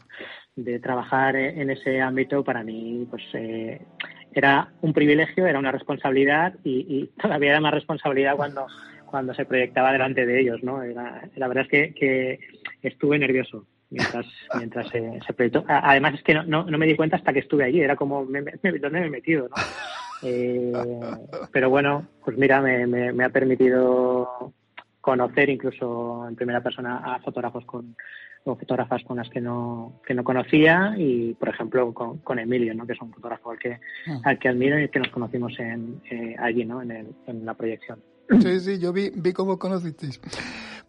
de 0.55 0.79
trabajar 0.79 1.35
en 1.35 1.69
ese 1.69 2.01
ámbito 2.01 2.43
para 2.43 2.63
mí 2.63 3.05
pues 3.09 3.23
eh, 3.33 3.81
era 4.35 4.69
un 4.81 4.93
privilegio, 4.93 5.47
era 5.47 5.59
una 5.59 5.71
responsabilidad 5.71 6.53
y, 6.63 7.09
todavía 7.21 7.51
era 7.51 7.61
más 7.61 7.73
responsabilidad 7.73 8.35
cuando, 8.35 8.67
cuando 9.05 9.33
se 9.33 9.45
proyectaba 9.45 9.91
delante 9.91 10.25
de 10.25 10.41
ellos, 10.41 10.61
¿no? 10.61 10.83
la 10.83 11.47
verdad 11.47 11.63
es 11.63 11.69
que, 11.69 11.93
que, 11.93 12.39
estuve 12.81 13.17
nervioso 13.17 13.65
mientras, 13.89 14.25
mientras 14.57 14.89
se, 14.89 15.33
proyectó. 15.33 15.63
Además 15.67 16.15
es 16.15 16.23
que 16.23 16.33
no, 16.33 16.43
no, 16.43 16.77
me 16.77 16.85
di 16.85 16.95
cuenta 16.95 17.15
hasta 17.15 17.33
que 17.33 17.39
estuve 17.39 17.63
allí, 17.63 17.81
era 17.81 17.95
como, 17.95 18.25
me, 18.25 18.41
¿dónde 18.41 18.99
me 18.99 19.07
he 19.07 19.09
metido, 19.09 19.47
no? 19.49 19.55
Eh, 20.23 20.71
pero 21.51 21.69
bueno, 21.69 22.07
pues 22.23 22.37
mira, 22.37 22.61
me, 22.61 22.87
me 22.87 23.23
ha 23.23 23.29
permitido 23.29 24.53
conocer 25.05 25.51
incluso 25.51 26.27
en 26.27 26.35
primera 26.35 26.63
persona 26.63 26.97
a 26.97 27.19
fotógrafos 27.19 27.63
con, 27.65 27.95
o 28.43 28.55
fotógrafas 28.55 29.03
con 29.03 29.17
las 29.17 29.29
que 29.29 29.39
no, 29.39 30.01
que 30.03 30.15
no 30.15 30.23
conocía 30.23 30.95
y, 30.97 31.35
por 31.35 31.49
ejemplo, 31.49 31.93
con, 31.93 32.39
Emilio, 32.39 32.73
¿no? 32.73 32.87
que 32.87 32.93
es 32.93 33.01
un 33.01 33.13
fotógrafo 33.13 33.51
al 33.51 33.59
que, 33.59 33.79
ah. 34.07 34.19
al 34.23 34.39
que 34.39 34.49
admiro 34.49 34.79
y 34.79 34.89
que 34.89 34.97
nos 34.97 35.09
conocimos 35.09 35.53
en, 35.59 36.01
eh, 36.09 36.35
allí, 36.39 36.65
¿no? 36.65 36.81
en, 36.81 36.89
el, 36.89 37.07
en 37.27 37.45
la 37.45 37.53
proyección. 37.53 37.99
Sí, 38.39 38.59
sí, 38.59 38.79
yo 38.79 38.91
vi, 38.91 39.11
vi 39.15 39.31
cómo 39.31 39.59
conocisteis. 39.59 40.19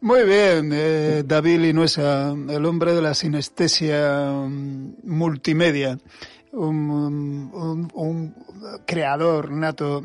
Muy 0.01 0.25
bien, 0.25 0.71
eh, 0.73 1.23
David 1.27 1.59
Linuesa, 1.59 2.35
el 2.49 2.65
hombre 2.65 2.95
de 2.95 3.03
la 3.03 3.13
sinestesia 3.13 4.31
mm, 4.49 4.95
multimedia. 5.05 5.99
Un, 6.53 8.35
creador 8.87 9.51
nato 9.51 10.03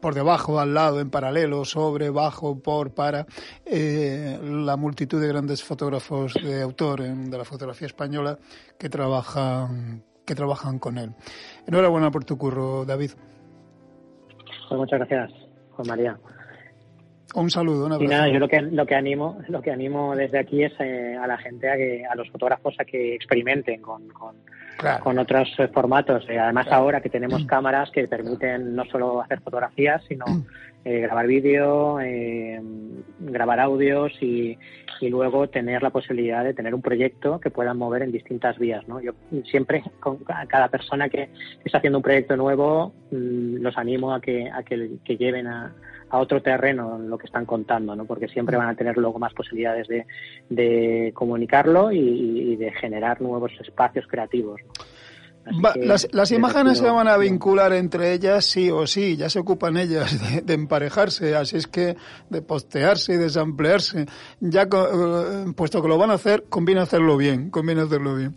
por 0.00 0.14
debajo, 0.14 0.58
al 0.60 0.74
lado, 0.74 1.00
en 1.00 1.10
paralelo, 1.10 1.64
sobre, 1.64 2.10
bajo, 2.10 2.58
por, 2.60 2.94
para 2.94 3.26
eh, 3.64 4.38
la 4.42 4.76
multitud 4.76 5.20
de 5.20 5.28
grandes 5.28 5.62
fotógrafos 5.62 6.34
de 6.34 6.62
autor 6.62 7.02
de 7.02 7.38
la 7.38 7.44
fotografía 7.44 7.86
española 7.86 8.38
que 8.78 8.88
trabajan, 8.88 10.02
que 10.26 10.34
trabajan 10.34 10.78
con 10.78 10.98
él. 10.98 11.12
Enhorabuena 11.66 12.10
por 12.10 12.24
tu 12.24 12.36
curro, 12.36 12.84
David. 12.84 13.12
Pues 14.68 14.78
muchas 14.78 14.98
gracias, 15.00 15.32
Juan 15.72 15.88
María. 15.88 16.18
Un 17.34 17.50
saludo, 17.50 17.86
una 17.86 17.96
Y 17.98 18.06
nada, 18.06 18.28
yo 18.28 18.38
lo 18.38 18.48
que, 18.48 18.60
lo 18.60 18.84
que 18.84 18.94
animo, 18.94 19.38
lo 19.48 19.62
que 19.62 19.70
animo 19.70 20.14
desde 20.14 20.38
aquí 20.38 20.62
es 20.62 20.72
eh, 20.80 21.16
a 21.16 21.26
la 21.26 21.38
gente, 21.38 21.70
a 21.70 21.76
que, 21.76 22.04
a 22.04 22.14
los 22.14 22.28
fotógrafos 22.30 22.74
a 22.78 22.84
que 22.84 23.14
experimenten 23.14 23.80
con, 23.80 24.08
con, 24.08 25.18
otros 25.18 25.48
eh, 25.58 25.68
formatos. 25.68 26.24
Eh, 26.28 26.38
además 26.38 26.66
ahora 26.70 27.00
que 27.00 27.08
tenemos 27.08 27.44
cámaras 27.46 27.90
que 27.90 28.06
permiten 28.06 28.74
no 28.74 28.84
solo 28.84 29.22
hacer 29.22 29.40
fotografías, 29.40 30.02
sino 30.08 30.24
grabar 30.84 31.28
vídeo, 31.28 31.98
grabar 33.20 33.60
audios 33.60 34.12
y, 34.20 34.58
y 35.02 35.10
luego 35.10 35.48
tener 35.48 35.82
la 35.82 35.90
posibilidad 35.90 36.44
de 36.44 36.54
tener 36.54 36.74
un 36.74 36.80
proyecto 36.80 37.40
que 37.40 37.50
puedan 37.50 37.76
mover 37.76 38.02
en 38.02 38.12
distintas 38.12 38.56
vías. 38.56 38.86
¿no? 38.86 39.00
Yo 39.00 39.12
siempre, 39.50 39.82
con 39.98 40.18
cada 40.18 40.68
persona 40.68 41.08
que, 41.08 41.28
está 41.64 41.78
haciendo 41.78 41.98
un 41.98 42.02
proyecto 42.02 42.36
nuevo, 42.36 42.94
mm, 43.10 43.56
los 43.56 43.76
animo 43.76 44.14
a 44.14 44.20
que, 44.20 44.48
a 44.48 44.62
que, 44.62 45.16
lleven 45.16 45.48
a, 45.48 45.74
a, 46.12 46.18
otro 46.18 46.42
terreno 46.42 46.98
lo 46.98 47.18
que 47.18 47.26
están 47.26 47.46
contando, 47.46 47.96
¿no? 47.96 48.04
porque 48.04 48.28
siempre 48.28 48.56
van 48.56 48.68
a 48.68 48.74
tener 48.74 48.96
luego 48.96 49.18
más 49.18 49.34
posibilidades 49.34 49.88
de, 49.88 50.06
de 50.48 51.12
comunicarlo 51.14 51.90
y, 51.90 52.56
de 52.56 52.70
generar 52.72 53.20
nuevos 53.20 53.52
espacios 53.60 54.06
creativos 54.06 54.60
las, 56.12 56.30
imágenes 56.30 56.78
se 56.78 56.88
van 56.88 57.08
a 57.08 57.16
vincular 57.16 57.72
entre 57.72 58.12
ellas 58.12 58.44
sí 58.44 58.70
o 58.70 58.86
sí, 58.86 59.16
ya 59.16 59.28
se 59.28 59.40
ocupan 59.40 59.76
ellas 59.76 60.46
de, 60.46 60.54
emparejarse, 60.54 61.34
así 61.34 61.56
es 61.56 61.66
que 61.66 61.96
de 62.30 62.42
postearse 62.42 63.14
y 63.14 63.16
de 63.16 63.28
samplearse. 63.28 64.06
Ya, 64.40 64.62
eh, 64.62 65.52
puesto 65.56 65.82
que 65.82 65.88
lo 65.88 65.98
van 65.98 66.10
a 66.10 66.14
hacer, 66.14 66.44
conviene 66.48 66.80
hacerlo 66.80 67.16
bien, 67.16 67.50
conviene 67.50 67.82
hacerlo 67.82 68.14
bien. 68.14 68.36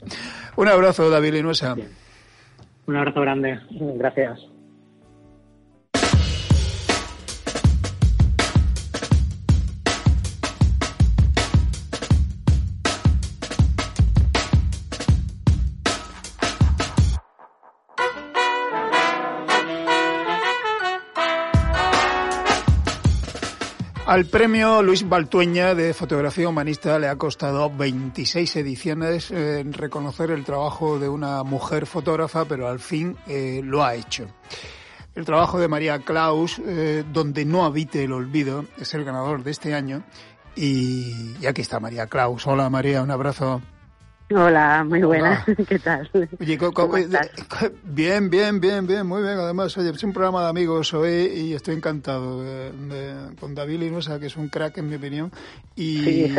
Un 0.55 0.67
abrazo, 0.67 1.09
David 1.09 1.34
Linuesa. 1.34 1.76
Un 2.88 2.95
abrazo 2.95 3.21
grande, 3.21 3.59
gracias. 3.69 4.55
Al 24.16 24.28
premio 24.28 24.82
Luis 24.82 25.09
Baltueña 25.09 25.76
de 25.76 25.93
fotografía 25.93 26.47
humanista 26.47 26.97
le 26.99 27.09
ha 27.09 27.18
costado 27.18 27.70
26 27.70 28.55
ediciones 28.55 29.30
eh, 29.30 29.61
reconocer 29.70 30.32
el 30.32 30.45
trabajo 30.45 30.97
de 30.99 31.09
una 31.09 31.43
mujer 31.43 31.86
fotógrafa, 31.86 32.45
pero 32.45 32.70
al 32.70 32.80
fin 32.80 33.18
eh, 33.28 33.59
lo 33.61 33.84
ha 33.84 33.93
hecho. 33.93 34.28
El 35.16 35.26
trabajo 35.26 35.59
de 35.59 35.68
María 35.68 35.99
Klaus, 35.99 36.61
eh, 36.66 37.03
donde 37.11 37.43
no 37.43 37.66
habite 37.66 38.05
el 38.05 38.13
olvido, 38.13 38.63
es 38.78 38.93
el 38.93 39.03
ganador 39.03 39.43
de 39.43 39.51
este 39.51 39.74
año. 39.74 40.01
Y, 40.55 41.36
y 41.41 41.45
aquí 41.45 41.59
está 41.59 41.82
María 41.82 42.07
Klaus. 42.07 42.47
Hola 42.47 42.70
María, 42.70 43.03
un 43.03 43.11
abrazo. 43.11 43.61
Hola, 44.34 44.84
muy 44.84 45.03
buena. 45.03 45.45
¿Qué 45.67 45.78
tal? 45.78 46.09
Oye, 46.13 46.57
bien, 47.84 48.30
bien, 48.30 48.59
bien, 48.59 48.88
bien, 48.88 49.05
muy 49.05 49.21
bien. 49.21 49.38
Además, 49.38 49.78
oye, 49.78 49.91
es 49.91 50.03
un 50.03 50.13
programa 50.13 50.41
de 50.41 50.49
amigos 50.49 50.93
hoy 50.95 51.32
y 51.36 51.53
estoy 51.53 51.76
encantado 51.76 52.41
de, 52.41 52.71
con 53.39 53.53
David 53.53 53.82
Linosa, 53.82 54.19
que 54.19 54.26
es 54.26 54.36
un 54.36 54.49
crack 54.49 54.80
en 54.80 54.89
mi 54.89 54.95
opinión. 54.95 55.32
Y... 55.76 55.99
Sí, 55.99 56.36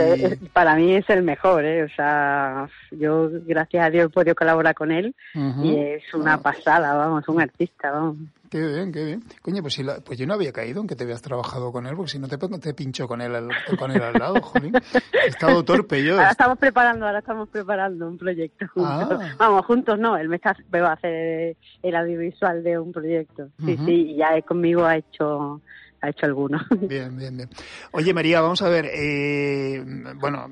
para 0.53 0.74
mí 0.74 0.97
es 0.97 1.09
el 1.11 1.22
mejor, 1.22 1.64
¿eh? 1.64 1.84
O 1.84 1.89
sea, 1.91 2.68
yo 2.91 3.30
gracias 3.47 3.87
a 3.87 3.91
Dios 3.91 4.07
he 4.07 4.09
podido 4.09 4.34
colaborar 4.34 4.74
con 4.74 4.91
él 4.91 5.14
y 5.34 5.76
es 5.76 6.12
una 6.12 6.39
pasada, 6.39 6.93
vamos, 6.95 7.28
un 7.28 7.41
artista, 7.41 7.93
vamos. 7.93 8.16
Qué 8.57 8.67
bien, 8.67 8.91
qué 8.91 9.05
bien. 9.05 9.23
Coño, 9.43 9.61
pues, 9.61 9.75
si 9.75 9.85
pues 10.03 10.19
yo 10.19 10.27
no 10.27 10.33
había 10.33 10.51
caído 10.51 10.81
en 10.81 10.87
que 10.87 10.97
te 10.97 11.05
habías 11.05 11.21
trabajado 11.21 11.71
con 11.73 11.87
él, 11.87 11.95
porque 11.95 12.13
si 12.13 12.19
no 12.19 12.27
te, 12.27 12.39
te 12.39 12.73
pincho 12.73 13.07
con 13.07 13.21
él, 13.21 13.35
al, 13.35 13.51
con 13.79 13.91
él 13.91 14.01
al 14.01 14.15
lado, 14.15 14.41
jolín. 14.41 14.73
He 15.13 15.29
estado 15.29 15.63
torpe 15.63 16.03
yo. 16.03 16.15
Ahora 16.15 16.31
estamos 16.31 16.57
preparando, 16.57 17.05
ahora 17.05 17.19
estamos 17.19 17.51
preparando 17.51 18.09
un 18.09 18.17
proyecto 18.17 18.67
juntos. 18.73 19.21
Ah. 19.21 19.35
Vamos, 19.39 19.67
juntos 19.67 19.99
no, 19.99 20.17
él 20.17 20.31
me, 20.31 20.37
está, 20.37 20.57
me 20.73 20.81
va 20.81 20.93
a 20.93 20.95
hacer 20.95 21.59
el 21.83 21.97
audiovisual 21.97 22.65
de 22.65 22.79
un 22.79 22.93
proyecto. 22.93 23.51
Sí, 23.63 23.77
sí, 23.85 24.13
y 24.13 24.17
ya 24.17 24.41
conmigo 24.41 24.87
ha 24.87 24.97
hecho 24.97 25.61
ha 26.07 26.11
hecho 26.11 26.27
alguno. 26.27 26.61
Bien, 26.81 27.17
bien, 27.17 27.37
bien. 27.37 27.51
Oye, 27.93 28.15
María, 28.15 28.41
vamos 28.41 28.63
a 28.63 28.69
ver, 28.69 28.89
eh, 28.93 29.85
bueno, 30.21 30.49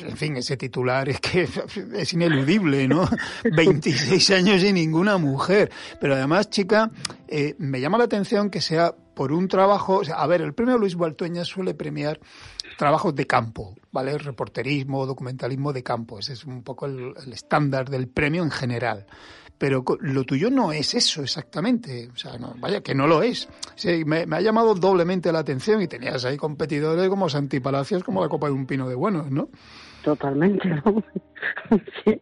en 0.00 0.16
fin, 0.16 0.36
ese 0.36 0.56
titular 0.56 1.08
es 1.08 1.20
que 1.20 1.48
es 1.94 2.12
ineludible, 2.12 2.88
¿no? 2.88 3.08
26 3.44 4.30
años 4.30 4.62
y 4.62 4.72
ninguna 4.72 5.18
mujer. 5.18 5.70
Pero 6.00 6.14
además, 6.14 6.50
chica, 6.50 6.90
eh, 7.28 7.54
me 7.58 7.80
llama 7.80 7.98
la 7.98 8.04
atención 8.04 8.50
que 8.50 8.60
sea 8.60 8.94
por 9.14 9.32
un 9.32 9.48
trabajo, 9.48 9.98
o 9.98 10.04
sea, 10.04 10.16
a 10.16 10.26
ver, 10.26 10.42
el 10.42 10.52
premio 10.52 10.76
Luis 10.76 10.96
Baltueña 10.96 11.44
suele 11.44 11.74
premiar 11.74 12.20
trabajos 12.76 13.14
de 13.14 13.26
campo, 13.26 13.74
¿vale? 13.90 14.18
Reporterismo, 14.18 15.06
documentalismo 15.06 15.72
de 15.72 15.82
campo. 15.82 16.18
Ese 16.18 16.34
es 16.34 16.44
un 16.44 16.62
poco 16.62 16.84
el 16.86 17.32
estándar 17.32 17.88
del 17.88 18.08
premio 18.08 18.42
en 18.42 18.50
general 18.50 19.06
pero 19.58 19.84
lo 20.00 20.24
tuyo 20.24 20.50
no 20.50 20.72
es 20.72 20.94
eso 20.94 21.22
exactamente. 21.22 22.08
O 22.12 22.16
sea, 22.16 22.38
no, 22.38 22.54
vaya, 22.58 22.82
que 22.82 22.94
no 22.94 23.06
lo 23.06 23.22
es. 23.22 23.48
Sí, 23.74 24.04
me, 24.04 24.26
ha 24.30 24.40
llamado 24.40 24.74
doblemente 24.74 25.32
la 25.32 25.40
atención 25.40 25.80
y 25.80 25.88
tenías 25.88 26.24
ahí 26.24 26.36
competidores 26.36 27.08
como 27.08 27.28
Santi 27.28 27.60
Palacios, 27.60 28.04
como 28.04 28.22
la 28.22 28.28
copa 28.28 28.48
de 28.48 28.52
un 28.52 28.66
pino 28.66 28.88
de 28.88 28.94
buenos, 28.94 29.30
¿no? 29.30 29.48
Totalmente, 30.02 30.68
¿no? 30.84 31.02
sí. 32.04 32.20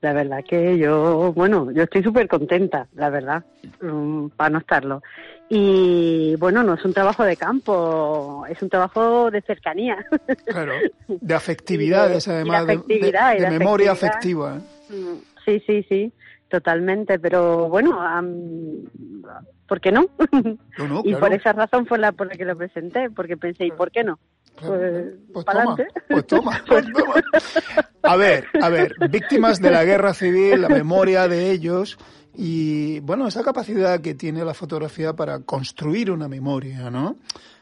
La 0.00 0.14
verdad 0.14 0.42
que 0.48 0.78
yo, 0.78 1.30
bueno, 1.34 1.70
yo 1.72 1.82
estoy 1.82 2.02
súper 2.02 2.26
contenta, 2.26 2.88
la 2.94 3.10
verdad, 3.10 3.44
mm, 3.82 4.28
para 4.28 4.48
no 4.48 4.58
estarlo. 4.58 5.02
Y 5.50 6.36
bueno, 6.36 6.62
no 6.62 6.72
es 6.72 6.84
un 6.86 6.94
trabajo 6.94 7.22
de 7.22 7.36
campo, 7.36 8.46
es 8.48 8.62
un 8.62 8.70
trabajo 8.70 9.30
de 9.30 9.42
cercanía. 9.42 9.98
Claro, 10.46 10.72
de 11.08 11.34
afectividades 11.34 12.26
además, 12.28 12.66
de, 12.66 12.78
de, 12.78 13.50
memoria 13.50 13.92
afectiva. 13.92 14.56
¿eh? 14.56 14.94
Mm, 14.94 15.18
sí, 15.44 15.62
sí, 15.66 15.86
sí 15.86 16.12
totalmente, 16.50 17.18
pero 17.18 17.68
bueno, 17.68 17.98
¿por 19.66 19.80
qué 19.80 19.92
no? 19.92 20.06
y 21.04 21.14
por 21.14 21.32
esa 21.32 21.52
razón 21.52 21.86
fue 21.86 21.98
la 21.98 22.12
por 22.12 22.26
la 22.26 22.34
que 22.34 22.44
lo 22.44 22.56
presenté, 22.56 23.08
porque 23.08 23.36
pensé, 23.36 23.66
¿y 23.66 23.70
por 23.70 23.90
qué 23.90 24.04
no? 24.04 24.18
Pues, 24.60 25.14
pues, 25.32 25.46
toma, 25.46 25.76
pues 26.08 26.26
toma, 26.26 26.62
pues 26.68 26.84
toma. 26.92 27.14
A 28.02 28.16
ver, 28.16 28.44
a 28.60 28.68
ver, 28.68 28.94
víctimas 29.10 29.60
de 29.60 29.70
la 29.70 29.84
guerra 29.84 30.12
civil, 30.12 30.60
la 30.62 30.68
memoria 30.68 31.28
de 31.28 31.50
ellos 31.50 31.96
y, 32.34 33.00
bueno, 33.00 33.26
esa 33.26 33.42
capacidad 33.42 34.00
que 34.00 34.14
tiene 34.14 34.44
la 34.44 34.54
fotografía 34.54 35.14
para 35.14 35.40
construir 35.40 36.10
una 36.10 36.28
memoria, 36.28 36.90
¿no? 36.90 37.16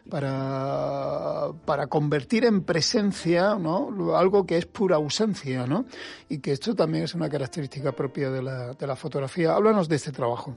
Para, 0.09 1.49
para 1.65 1.87
convertir 1.87 2.45
en 2.45 2.63
presencia 2.63 3.57
¿no? 3.57 4.17
algo 4.17 4.47
que 4.47 4.57
es 4.57 4.67
pura 4.67 4.97
ausencia, 4.97 5.67
¿no? 5.67 5.85
Y 6.29 6.41
que 6.41 6.53
esto 6.53 6.75
también 6.75 7.05
es 7.05 7.15
una 7.15 7.29
característica 7.29 7.93
propia 7.93 8.31
de 8.31 8.43
la, 8.43 8.73
de 8.73 8.87
la 8.87 8.97
fotografía. 8.97 9.55
Háblanos 9.55 9.89
de 9.89 9.97
este 9.97 10.13
trabajo. 10.13 10.57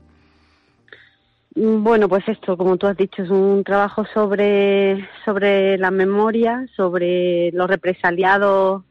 Bueno, 1.54 2.08
pues 2.08 2.24
esto, 2.30 2.56
como 2.56 2.78
tú 2.78 2.88
has 2.88 2.96
dicho, 2.96 3.24
es 3.24 3.30
un 3.30 3.64
trabajo 3.66 4.06
sobre, 4.14 5.06
sobre 5.26 5.78
la 5.78 5.92
memoria, 5.92 6.66
sobre 6.78 7.52
los 7.52 7.70
represaliados 7.70 8.84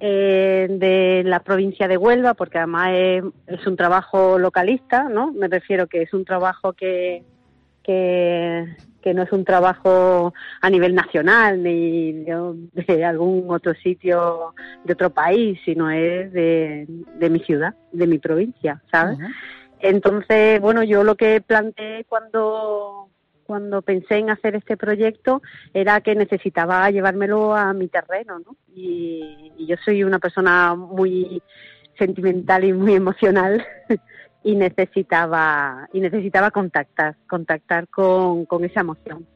eh, 0.00 0.66
de 0.70 1.22
la 1.28 1.40
provincia 1.40 1.86
de 1.88 1.98
Huelva, 1.98 2.32
porque 2.32 2.56
además 2.56 2.88
es, 2.94 3.24
es, 3.46 3.66
un 3.66 3.76
trabajo 3.76 4.38
localista, 4.38 5.10
¿no? 5.10 5.30
Me 5.32 5.46
refiero 5.46 5.88
que 5.88 6.00
es 6.00 6.14
un 6.14 6.24
trabajo 6.24 6.72
que, 6.72 7.22
que, 7.90 8.76
que 9.02 9.14
no 9.14 9.24
es 9.24 9.32
un 9.32 9.44
trabajo 9.44 10.32
a 10.60 10.70
nivel 10.70 10.94
nacional 10.94 11.60
ni 11.60 12.12
de, 12.24 13.04
algún 13.04 13.46
otro 13.48 13.74
sitio 13.74 14.54
de 14.84 14.92
otro 14.92 15.10
país, 15.10 15.58
sino 15.64 15.90
es 15.90 16.32
de, 16.32 16.86
de 17.18 17.30
mi 17.30 17.40
ciudad, 17.40 17.74
de 17.90 18.06
mi 18.06 18.20
provincia, 18.20 18.80
¿sabes? 18.92 19.18
Entonces, 19.80 20.60
bueno, 20.60 20.84
yo 20.84 21.02
lo 21.02 21.16
que 21.16 21.40
planteé 21.40 22.04
cuando 22.08 23.08
cuando 23.44 23.82
pensé 23.82 24.18
en 24.18 24.30
hacer 24.30 24.54
este 24.54 24.76
proyecto 24.76 25.42
era 25.74 26.00
que 26.02 26.14
necesitaba 26.14 26.88
llevármelo 26.92 27.56
a 27.56 27.72
mi 27.72 27.88
terreno, 27.88 28.38
¿no? 28.38 28.54
Y, 28.72 29.50
y 29.58 29.66
yo 29.66 29.74
soy 29.84 30.04
una 30.04 30.20
persona 30.20 30.76
muy 30.76 31.42
sentimental 31.98 32.64
y 32.64 32.72
muy 32.72 32.94
emocional 32.94 33.66
y 34.42 34.54
necesitaba 34.54 35.88
y 35.92 36.00
necesitaba 36.00 36.50
contactar 36.50 37.16
contactar 37.28 37.88
con, 37.88 38.44
con 38.46 38.64
esa 38.64 38.80
emoción. 38.80 39.26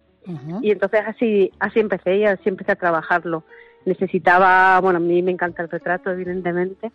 Y 0.63 0.71
entonces 0.71 1.03
así 1.07 1.51
así 1.59 1.81
empecé 1.81 2.17
y 2.17 2.25
así 2.25 2.49
empecé 2.49 2.73
a 2.73 2.77
trabajarlo. 2.77 3.45
Necesitaba 3.85 4.81
bueno 4.81 4.97
a 4.97 5.01
mí 5.01 5.23
me 5.23 5.33
encanta 5.33 5.63
el 5.63 5.69
retrato 5.69 6.11
evidentemente 6.11 6.91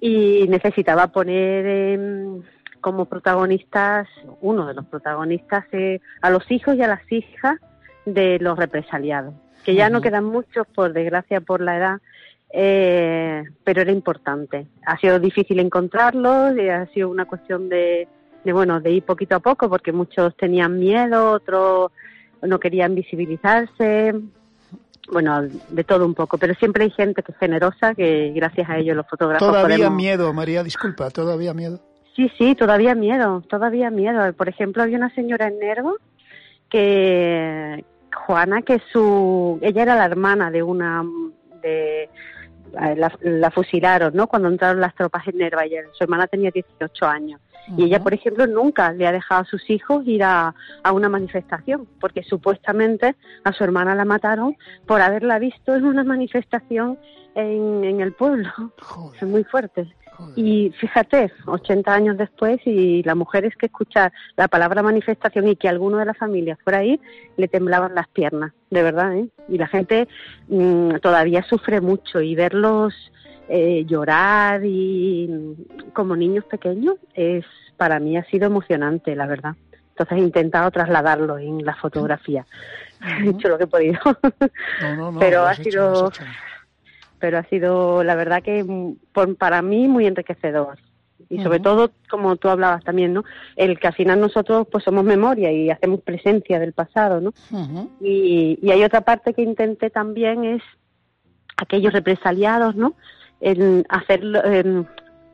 y 0.00 0.46
necesitaba 0.48 1.08
poner 1.08 2.42
como 2.84 3.06
protagonistas, 3.06 4.06
uno 4.42 4.66
de 4.66 4.74
los 4.74 4.84
protagonistas, 4.84 5.64
eh, 5.72 6.00
a 6.20 6.28
los 6.28 6.50
hijos 6.50 6.76
y 6.76 6.82
a 6.82 6.86
las 6.86 7.00
hijas 7.10 7.56
de 8.04 8.38
los 8.40 8.58
represaliados, 8.58 9.32
que 9.64 9.74
ya 9.74 9.88
no 9.88 10.02
quedan 10.02 10.26
muchos, 10.26 10.66
por 10.66 10.92
desgracia, 10.92 11.40
por 11.40 11.62
la 11.62 11.78
edad, 11.78 12.00
eh, 12.56 13.42
pero 13.64 13.82
era 13.82 13.90
importante. 13.90 14.68
Ha 14.86 14.96
sido 14.98 15.18
difícil 15.18 15.58
encontrarlos, 15.58 16.56
y 16.56 16.68
ha 16.68 16.86
sido 16.92 17.08
una 17.08 17.24
cuestión 17.24 17.68
de, 17.68 18.06
de, 18.44 18.52
bueno, 18.52 18.80
de 18.80 18.92
ir 18.92 19.02
poquito 19.02 19.34
a 19.34 19.40
poco, 19.40 19.68
porque 19.68 19.90
muchos 19.90 20.36
tenían 20.36 20.78
miedo, 20.78 21.32
otros 21.32 21.90
no 22.42 22.60
querían 22.60 22.94
visibilizarse, 22.94 24.14
bueno, 25.10 25.42
de 25.42 25.84
todo 25.84 26.06
un 26.06 26.14
poco, 26.14 26.38
pero 26.38 26.54
siempre 26.54 26.84
hay 26.84 26.90
gente 26.90 27.24
que 27.24 27.32
es 27.32 27.38
generosa, 27.38 27.92
que 27.94 28.30
gracias 28.34 28.70
a 28.70 28.78
ellos 28.78 28.96
los 28.96 29.08
fotógrafos 29.08 29.48
Todavía 29.48 29.90
miedo, 29.90 30.32
María, 30.32 30.62
disculpa, 30.62 31.10
todavía 31.10 31.54
miedo. 31.54 31.80
Sí, 32.14 32.30
sí, 32.38 32.54
todavía 32.54 32.94
miedo, 32.94 33.42
todavía 33.48 33.90
miedo. 33.90 34.32
Por 34.34 34.48
ejemplo, 34.48 34.84
había 34.84 34.98
una 34.98 35.12
señora 35.16 35.48
en 35.48 35.58
Nervo 35.58 35.96
que, 36.70 37.84
Juana, 38.14 38.62
que 38.62 38.80
su, 38.92 39.58
ella 39.60 39.82
era 39.82 39.96
la 39.96 40.04
hermana 40.04 40.52
de 40.52 40.62
una, 40.62 41.04
de, 41.60 42.08
la, 42.74 43.50
fusilaron, 43.50 44.14
¿no? 44.14 44.26
Cuando 44.26 44.48
entraron 44.48 44.80
las 44.80 44.94
tropas 44.94 45.26
en 45.28 45.38
Nerva, 45.38 45.66
y 45.66 45.72
su 45.92 46.04
hermana 46.04 46.26
tenía 46.26 46.50
18 46.50 47.06
años. 47.06 47.40
Y 47.78 47.84
ella, 47.84 48.00
por 48.00 48.12
ejemplo, 48.12 48.46
nunca 48.46 48.92
le 48.92 49.06
ha 49.06 49.12
dejado 49.12 49.42
a 49.42 49.44
sus 49.46 49.70
hijos 49.70 50.06
ir 50.06 50.22
a, 50.22 50.54
a, 50.82 50.92
una 50.92 51.08
manifestación, 51.08 51.86
porque 51.98 52.22
supuestamente 52.22 53.14
a 53.42 53.52
su 53.52 53.64
hermana 53.64 53.94
la 53.94 54.04
mataron 54.04 54.56
por 54.86 55.00
haberla 55.00 55.38
visto 55.38 55.74
en 55.74 55.86
una 55.86 56.04
manifestación 56.04 56.98
en, 57.34 57.84
en 57.84 58.00
el 58.00 58.12
pueblo. 58.12 58.50
Es 59.16 59.26
muy 59.26 59.44
fuerte. 59.44 59.94
Y 60.36 60.72
fíjate, 60.78 61.32
80 61.46 61.92
años 61.92 62.16
después 62.16 62.58
y 62.64 63.02
la 63.02 63.14
mujer 63.14 63.44
es 63.44 63.56
que 63.56 63.66
escuchar 63.66 64.12
la 64.36 64.48
palabra 64.48 64.82
manifestación 64.82 65.48
y 65.48 65.56
que 65.56 65.68
alguno 65.68 65.98
de 65.98 66.06
la 66.06 66.14
familia 66.14 66.58
fuera 66.62 66.78
ahí, 66.78 67.00
le 67.36 67.48
temblaban 67.48 67.94
las 67.94 68.08
piernas, 68.08 68.52
de 68.70 68.82
verdad, 68.82 69.16
¿eh? 69.16 69.28
Y 69.48 69.58
la 69.58 69.66
gente 69.66 70.08
mm, 70.48 70.96
todavía 70.96 71.42
sufre 71.42 71.80
mucho 71.80 72.20
y 72.20 72.34
verlos 72.34 72.94
eh, 73.48 73.84
llorar 73.86 74.62
y 74.64 75.28
como 75.92 76.16
niños 76.16 76.44
pequeños 76.46 76.96
es 77.14 77.44
para 77.76 77.98
mí 77.98 78.16
ha 78.16 78.24
sido 78.24 78.46
emocionante, 78.46 79.14
la 79.14 79.26
verdad. 79.26 79.54
Entonces 79.90 80.18
he 80.18 80.20
intentado 80.20 80.70
trasladarlo 80.70 81.38
en 81.38 81.64
la 81.64 81.74
fotografía. 81.76 82.46
He 83.22 83.30
hecho 83.30 83.48
lo 83.48 83.58
que 83.58 83.64
he 83.64 83.66
podido. 83.68 84.00
Pero 85.20 85.44
ha 85.44 85.54
sido 85.54 86.10
pero 87.24 87.38
ha 87.38 87.44
sido 87.44 88.04
la 88.04 88.16
verdad 88.16 88.42
que 88.42 88.62
mm, 88.62 89.36
para 89.38 89.62
mí 89.62 89.88
muy 89.88 90.06
enriquecedor. 90.06 90.78
Y 91.30 91.42
sobre 91.42 91.58
todo 91.58 91.90
como 92.10 92.36
tú 92.36 92.50
hablabas 92.50 92.84
también 92.84 93.14
no 93.14 93.24
el 93.56 93.80
que 93.80 93.86
al 93.86 93.94
final 93.94 94.20
nosotros 94.20 94.66
pues 94.70 94.84
somos 94.84 95.04
memoria 95.04 95.50
y 95.50 95.70
hacemos 95.70 96.02
presencia 96.02 96.60
del 96.60 96.74
pasado 96.74 97.22
no 97.22 97.32
y, 97.98 98.58
y, 98.60 98.70
hay 98.70 98.84
otra 98.84 99.00
parte 99.00 99.32
que 99.32 99.40
intenté 99.40 99.88
también 99.88 100.44
es 100.44 100.62
aquellos 101.56 101.94
represaliados 101.94 102.76
no 102.76 102.92
en 103.40 103.86
hacer 103.88 104.20
en 104.44 104.86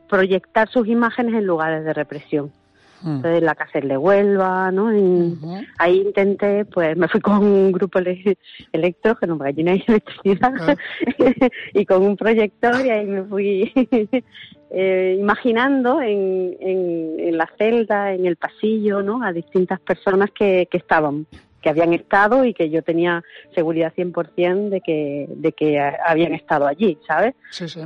proyectar 0.07 0.69
sus 0.69 0.87
imágenes 0.87 1.35
en 1.35 1.45
lugares 1.45 1.83
de 1.83 1.93
represión. 1.93 2.53
Entonces, 3.03 3.41
la 3.41 3.55
cárcel 3.55 3.87
de 3.87 3.97
Huelva, 3.97 4.71
¿no? 4.71 4.89
Ahí 5.77 6.01
intenté, 6.01 6.65
pues 6.65 6.95
me 6.95 7.07
fui 7.07 7.19
con 7.19 7.43
un 7.43 7.71
grupo 7.71 7.99
electro, 7.99 9.15
que 9.17 9.27
no 9.27 9.35
me 9.35 9.45
gallina 9.45 9.75
y 9.75 9.83
electricidad, 9.87 10.53
ah. 10.59 10.75
y 11.73 11.85
con 11.85 12.03
un 12.03 12.15
proyector 12.15 12.85
y 12.85 12.89
ahí 12.89 13.05
me 13.05 13.23
fui 13.23 13.71
eh, 14.71 15.17
imaginando 15.19 16.01
en, 16.01 16.55
en, 16.59 17.37
la 17.37 17.49
celda, 17.57 18.13
en 18.13 18.25
el 18.25 18.35
pasillo, 18.35 19.01
¿no? 19.01 19.23
A 19.23 19.31
distintas 19.31 19.79
personas 19.79 20.29
que, 20.31 20.67
que 20.69 20.77
estaban 20.77 21.25
que 21.61 21.69
habían 21.69 21.93
estado 21.93 22.43
y 22.43 22.53
que 22.55 22.69
yo 22.69 22.81
tenía 22.81 23.23
seguridad 23.53 23.93
100% 23.95 24.69
de 24.69 24.81
que, 24.81 25.27
de 25.29 25.51
que 25.51 25.79
habían 25.79 26.33
estado 26.33 26.65
allí, 26.65 26.97
¿sabes? 27.07 27.35
Sí, 27.51 27.69
sí. 27.69 27.81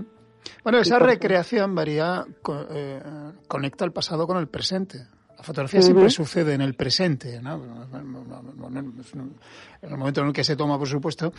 Bueno, 0.64 0.80
esa 0.80 1.00
recreación 1.00 1.76
varía, 1.76 2.26
eh, 2.72 3.02
conecta 3.48 3.86
el 3.86 3.91
pasado 3.91 4.28
con 4.28 4.38
el 4.38 4.48
presente. 4.48 5.08
Fotografía 5.46 5.82
siempre 5.82 6.10
sucede 6.10 6.56
en 6.56 6.62
el 6.62 6.74
presente, 6.74 7.39
¿no? 7.39 7.62
en 7.93 9.91
el 9.91 9.98
momento 9.98 10.22
en 10.22 10.28
el 10.28 10.34
que 10.34 10.43
se 10.43 10.56
toma, 10.56 10.80
por 10.80 10.88
supuesto, 10.88 11.32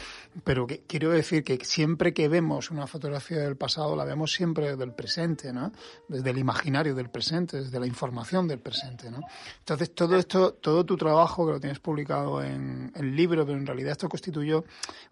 pero 0.45 0.67
quiero 0.87 1.11
decir 1.11 1.43
que 1.43 1.59
siempre 1.65 2.15
que 2.15 2.29
vemos 2.29 2.71
una 2.71 2.87
fotografía 2.87 3.39
del 3.39 3.57
pasado, 3.57 3.97
la 3.97 4.05
vemos 4.05 4.33
siempre 4.33 4.77
del 4.77 4.93
presente, 4.93 5.53
¿no? 5.53 5.73
Desde 6.07 6.31
el 6.31 6.39
imaginario 6.39 6.95
del 6.95 7.11
presente, 7.11 7.57
desde 7.57 7.81
la 7.81 7.87
información 7.89 8.47
del 8.47 8.61
presente, 8.61 9.11
¿no? 9.11 9.21
Entonces, 9.59 9.93
todo 9.93 10.17
esto, 10.17 10.55
todo 10.55 10.87
tu 10.87 10.97
trabajo, 10.97 11.45
que 11.45 11.53
lo 11.53 11.61
tienes 11.61 11.81
publicado 11.81 12.45
en 12.45 12.93
el 12.95 13.17
libro, 13.17 13.45
pero 13.45 13.59
en 13.59 13.67
realidad 13.67 13.93
esto 13.93 14.09
constituyó 14.09 14.65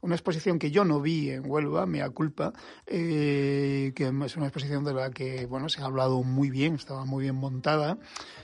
una 0.03 0.15
exposición 0.15 0.61
que 0.61 0.71
yo 0.71 0.85
no 0.85 1.01
vi 1.01 1.31
en 1.31 1.51
Huelva, 1.51 1.85
mea 1.87 2.11
culpa, 2.11 2.53
eh, 2.87 3.93
que 3.97 4.05
es 4.05 4.37
una 4.37 4.47
exposición 4.47 4.85
de 4.85 4.95
la 4.95 5.11
que, 5.11 5.47
bueno, 5.47 5.69
se 5.69 5.83
ha 5.83 5.87
hablado 5.87 6.23
muy 6.23 6.51
bien, 6.51 6.77
estaba 6.77 7.05
muy 7.05 7.25
bien 7.25 7.35
montada. 7.35 7.99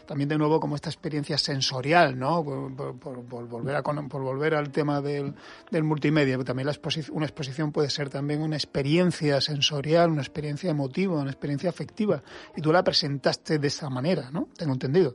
También, 0.06 0.28
de 0.28 0.39
nuevo, 0.40 0.58
como 0.58 0.74
esta 0.74 0.90
experiencia 0.90 1.38
sensorial, 1.38 2.18
¿no? 2.18 2.44
Por, 2.44 2.98
volver, 3.28 3.76
a, 3.76 3.82
por 3.82 4.22
volver 4.22 4.54
al 4.54 4.70
tema 4.70 5.00
del, 5.00 5.34
del 5.70 5.84
multimedia, 5.84 6.36
también 6.38 6.66
la 6.66 6.74
una 7.12 7.26
exposición 7.26 7.70
puede 7.70 7.90
ser 7.90 8.10
también 8.10 8.42
una 8.42 8.56
experiencia 8.56 9.40
sensorial, 9.40 10.10
una 10.10 10.22
experiencia 10.22 10.70
emotiva, 10.70 11.20
una 11.20 11.30
experiencia 11.30 11.70
afectiva. 11.70 12.22
Y 12.56 12.60
tú 12.60 12.72
la 12.72 12.82
presentaste 12.82 13.58
de 13.58 13.68
esa 13.68 13.88
manera, 13.88 14.30
¿no? 14.32 14.48
Tengo 14.56 14.72
entendido. 14.72 15.14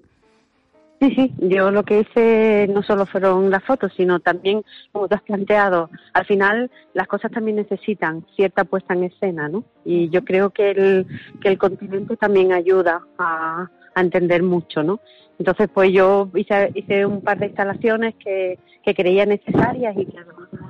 Sí, 1.02 1.14
sí, 1.14 1.34
yo 1.40 1.72
lo 1.72 1.84
que 1.84 2.02
hice 2.02 2.68
no 2.74 2.82
solo 2.82 3.06
fueron 3.06 3.50
las 3.50 3.64
fotos, 3.66 3.92
sino 3.98 4.22
también, 4.22 4.64
como 4.94 5.10
tú 5.10 5.16
has 5.16 5.22
planteado, 5.24 5.90
al 6.14 6.26
final 6.26 6.72
las 6.94 7.08
cosas 7.08 7.32
también 7.32 7.58
necesitan 7.58 8.26
cierta 8.36 8.64
puesta 8.64 8.94
en 8.94 9.04
escena, 9.04 9.50
¿no? 9.50 9.66
Y 9.84 10.10
yo 10.10 10.24
creo 10.24 10.52
que 10.52 10.72
el, 10.72 11.06
que 11.42 11.50
el 11.50 11.58
continente 11.58 12.16
también 12.16 12.54
ayuda 12.54 13.02
a, 13.18 13.70
a 13.96 14.02
entender 14.02 14.44
mucho, 14.44 14.84
¿no? 14.84 15.00
Entonces, 15.40 15.70
pues 15.74 15.92
yo 15.92 16.30
hice, 16.36 16.72
hice 16.76 17.06
un 17.06 17.22
par 17.22 17.40
de 17.40 17.48
instalaciones 17.48 18.16
que, 18.16 18.60
que 18.84 18.94
creía 18.94 19.26
necesarias 19.26 19.96
y 19.98 20.06
que 20.06 20.20
a 20.20 20.26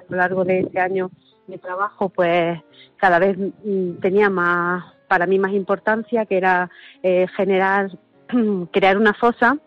lo 0.09 0.17
largo 0.17 0.45
de 0.45 0.61
este 0.61 0.79
año 0.79 1.11
de 1.47 1.57
trabajo, 1.57 2.09
pues 2.09 2.59
cada 2.97 3.19
vez 3.19 3.37
mm, 3.37 3.95
tenía 4.01 4.29
más, 4.29 4.83
para 5.07 5.27
mí 5.27 5.37
más 5.37 5.51
importancia, 5.51 6.25
que 6.25 6.37
era 6.37 6.69
eh, 7.03 7.27
generar, 7.35 7.91
crear 8.71 8.97
una 8.97 9.13
fosa 9.13 9.57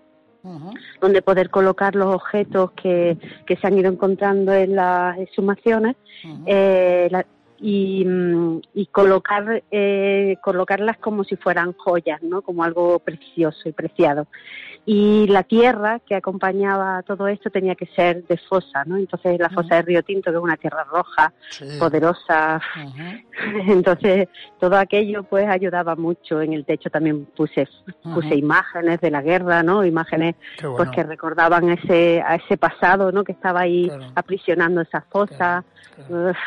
donde 1.01 1.21
poder 1.21 1.51
colocar 1.51 1.95
los 1.95 2.15
objetos 2.15 2.71
que, 2.73 3.19
que 3.45 3.57
se 3.57 3.67
han 3.67 3.77
ido 3.77 3.91
encontrando 3.93 4.55
en 4.55 4.77
las 4.77 5.19
exhumaciones 5.19 5.97
eh, 6.47 7.11
y, 7.61 8.07
y, 8.75 8.87
colocar 8.87 9.63
eh, 9.71 10.37
colocarlas 10.43 10.99
como 10.99 11.25
si 11.25 11.37
fueran 11.37 11.73
joyas, 11.73 12.23
¿no? 12.23 12.43
Como 12.43 12.65
algo 12.65 12.99
precioso 13.01 13.69
y 13.69 13.73
preciado 13.73 14.27
y 14.91 15.27
la 15.27 15.43
tierra 15.43 16.01
que 16.01 16.15
acompañaba 16.15 17.03
todo 17.03 17.29
esto 17.29 17.51
tenía 17.51 17.75
que 17.75 17.85
ser 17.95 18.27
de 18.27 18.39
fosa, 18.39 18.87
¿no? 18.87 18.97
Entonces 18.97 19.39
la 19.39 19.51
fosa 19.51 19.75
de 19.75 19.83
Río 19.83 20.03
Tinto, 20.03 20.31
que 20.31 20.39
es 20.39 20.43
una 20.43 20.57
tierra 20.57 20.83
roja, 20.85 21.31
poderosa, 21.79 22.59
entonces 23.69 24.29
todo 24.59 24.79
aquello 24.79 25.25
pues 25.25 25.47
ayudaba 25.47 25.95
mucho. 25.95 26.41
En 26.41 26.55
el 26.55 26.65
techo 26.65 26.89
también 26.89 27.27
puse 27.37 27.69
puse 28.03 28.35
imágenes 28.35 28.99
de 29.03 29.11
la 29.11 29.21
guerra, 29.21 29.63
¿no? 29.63 29.85
Imágenes 29.85 30.37
pues 30.59 30.89
que 30.89 31.03
recordaban 31.03 31.69
ese 31.69 32.23
a 32.23 32.37
ese 32.37 32.57
pasado, 32.57 33.13
¿no? 33.13 33.25
Que 33.25 33.33
estaba 33.33 33.61
ahí 33.61 33.91
aprisionando 34.15 34.81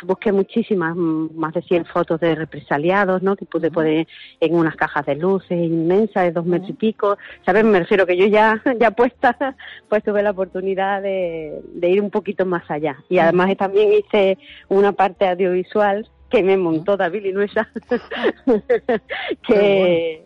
busqué 0.03 0.31
muchísimas, 0.31 0.95
más 0.95 1.53
de 1.53 1.61
100 1.61 1.85
fotos 1.85 2.19
de 2.19 2.35
represaliados, 2.35 3.21
¿no? 3.21 3.35
Que 3.35 3.45
pude 3.45 3.71
poner 3.71 4.07
en 4.39 4.55
unas 4.55 4.75
cajas 4.75 5.05
de 5.05 5.15
luces 5.15 5.51
inmensas 5.51 6.23
de 6.23 6.31
dos 6.31 6.45
metros 6.45 6.71
y 6.71 6.73
pico. 6.73 7.17
¿Sabes? 7.45 7.63
Me 7.63 7.79
refiero 7.79 8.05
que 8.05 8.17
yo 8.17 8.25
ya, 8.27 8.61
ya 8.79 8.91
puesta, 8.91 9.55
pues 9.89 10.03
tuve 10.03 10.23
la 10.23 10.31
oportunidad 10.31 11.01
de, 11.01 11.61
ir 11.81 12.01
un 12.01 12.09
poquito 12.11 12.45
más 12.45 12.69
allá. 12.69 12.97
Y 13.09 13.19
además 13.19 13.55
también 13.57 13.91
hice 13.93 14.37
una 14.69 14.93
parte 14.93 15.27
audiovisual 15.27 16.07
que 16.29 16.43
me 16.43 16.57
montó 16.57 16.95
David 16.95 17.23
Linuesa, 17.23 17.67
que, 19.47 20.23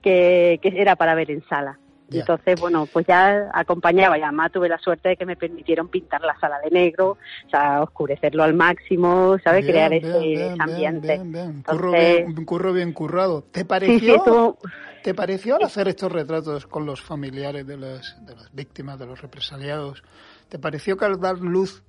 que, 0.00 0.60
que 0.62 0.80
era 0.80 0.96
para 0.96 1.14
ver 1.14 1.30
en 1.30 1.42
sala. 1.48 1.78
Entonces, 2.10 2.60
bueno, 2.60 2.86
pues 2.86 3.06
ya 3.06 3.50
acompañaba 3.52 4.18
y 4.18 4.22
además 4.22 4.50
tuve 4.52 4.68
la 4.68 4.78
suerte 4.78 5.10
de 5.10 5.16
que 5.16 5.26
me 5.26 5.36
permitieron 5.36 5.88
pintar 5.88 6.22
la 6.22 6.38
sala 6.40 6.58
de 6.60 6.70
negro, 6.70 7.18
o 7.46 7.50
sea, 7.50 7.82
oscurecerlo 7.82 8.42
al 8.42 8.54
máximo, 8.54 9.36
¿sabes? 9.44 9.66
Crear 9.66 9.92
ese 9.92 10.54
ambiente. 10.58 11.20
Bien, 11.22 11.62
curro, 11.62 11.92
bien, 11.92 12.34
un 12.38 12.44
curro 12.44 12.72
bien 12.72 12.92
currado. 12.92 13.44
¿Te 13.50 13.64
pareció, 13.64 14.56
¿Te 15.02 15.14
pareció 15.14 15.56
al 15.56 15.64
hacer 15.64 15.88
estos 15.88 16.10
retratos 16.10 16.66
con 16.66 16.86
los 16.86 17.00
familiares 17.00 17.66
de 17.66 17.76
las, 17.76 18.24
de 18.24 18.34
las 18.34 18.52
víctimas, 18.52 18.98
de 18.98 19.06
los 19.06 19.20
represaliados, 19.20 20.02
¿te 20.48 20.58
pareció 20.58 20.96
que 20.96 21.04
al 21.04 21.20
dar 21.20 21.38
luz 21.38 21.82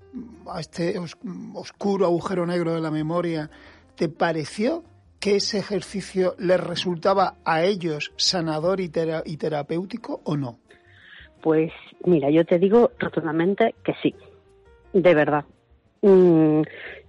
a 0.47 0.59
este 0.59 0.95
oscuro 1.53 2.05
agujero 2.05 2.45
negro 2.45 2.73
de 2.73 2.81
la 2.81 2.91
memoria, 2.91 3.49
¿te 3.95 4.09
pareció 4.09 4.83
que 5.19 5.35
ese 5.35 5.59
ejercicio 5.59 6.35
les 6.39 6.59
resultaba 6.59 7.35
a 7.43 7.63
ellos 7.63 8.13
sanador 8.15 8.79
y, 8.79 8.89
terapéutico 8.89 10.21
o 10.23 10.37
no? 10.37 10.59
Pues 11.41 11.71
mira, 12.05 12.29
yo 12.29 12.45
te 12.45 12.59
digo 12.59 12.91
rotundamente 12.99 13.75
que 13.83 13.93
sí, 14.01 14.15
de 14.93 15.13
verdad. 15.13 15.45
Mm, 16.01 16.61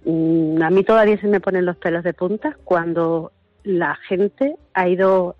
mm, 0.05 0.61
a 0.61 0.69
mí 0.69 0.83
todavía 0.83 1.19
se 1.19 1.27
me 1.27 1.39
ponen 1.39 1.65
los 1.65 1.77
pelos 1.77 2.03
de 2.03 2.13
punta 2.13 2.57
cuando 2.63 3.31
la 3.63 3.95
gente 4.07 4.55
ha 4.73 4.89
ido 4.89 5.35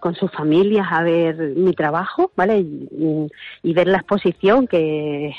con 0.00 0.14
sus 0.14 0.30
familias 0.30 0.86
a 0.90 1.02
ver 1.02 1.36
mi 1.56 1.72
trabajo, 1.72 2.32
¿vale? 2.36 2.58
Y, 2.60 3.28
ver 3.74 3.86
la 3.86 3.98
exposición 3.98 4.66
que 4.66 5.32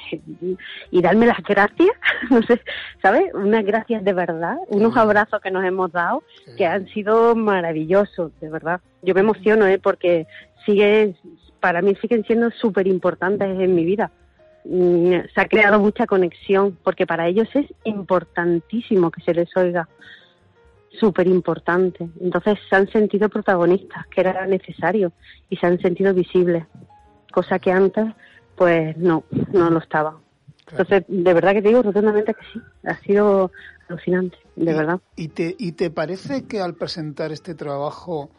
y 0.91 1.01
darme 1.01 1.25
las 1.25 1.41
gracias, 1.43 1.89
no 2.29 2.41
sé, 2.43 2.61
¿sabes? 3.01 3.33
Unas 3.33 3.65
gracias 3.65 4.03
de 4.03 4.13
verdad, 4.13 4.57
unos 4.69 4.95
abrazos 4.95 5.41
que 5.41 5.51
nos 5.51 5.65
hemos 5.65 5.91
dado 5.91 6.23
que 6.57 6.65
han 6.65 6.87
sido 6.87 7.35
maravillosos, 7.35 8.31
de 8.39 8.49
verdad. 8.49 8.79
Yo 9.01 9.13
me 9.13 9.21
emociono, 9.21 9.67
¿eh? 9.67 9.79
Porque 9.79 10.27
sigue, 10.65 11.15
para 11.59 11.81
mí 11.81 11.95
siguen 11.95 12.23
siendo 12.23 12.49
súper 12.51 12.87
importantes 12.87 13.59
en 13.59 13.75
mi 13.75 13.83
vida. 13.83 14.11
Mm, 14.65 15.13
se 15.33 15.41
ha 15.41 15.47
creado 15.47 15.79
mucha 15.79 16.05
conexión 16.05 16.77
porque 16.83 17.07
para 17.07 17.27
ellos 17.27 17.47
es 17.53 17.65
importantísimo 17.85 19.09
que 19.09 19.21
se 19.21 19.33
les 19.33 19.55
oiga 19.55 19.87
súper 20.99 21.27
importante. 21.27 22.09
Entonces 22.19 22.57
se 22.69 22.75
han 22.75 22.87
sentido 22.89 23.29
protagonistas, 23.29 24.07
que 24.07 24.21
era 24.21 24.45
necesario, 24.45 25.11
y 25.49 25.57
se 25.57 25.67
han 25.67 25.79
sentido 25.79 26.13
visibles, 26.13 26.65
cosa 27.31 27.59
que 27.59 27.71
antes 27.71 28.05
pues 28.55 28.97
no, 28.97 29.23
no 29.53 29.69
lo 29.69 29.79
estaba. 29.79 30.17
Entonces, 30.69 31.05
de 31.07 31.33
verdad 31.33 31.53
que 31.53 31.61
te 31.61 31.69
digo 31.69 31.81
rotundamente 31.81 32.33
que 32.33 32.41
sí, 32.53 32.61
ha 32.83 32.95
sido 32.99 33.51
alucinante, 33.87 34.37
de 34.55 34.73
verdad. 34.73 34.99
¿y 35.15 35.29
te, 35.29 35.55
¿Y 35.57 35.71
te 35.71 35.89
parece 35.89 36.43
que 36.45 36.59
al 36.59 36.75
presentar 36.75 37.31
este 37.31 37.55
trabajo 37.55 38.29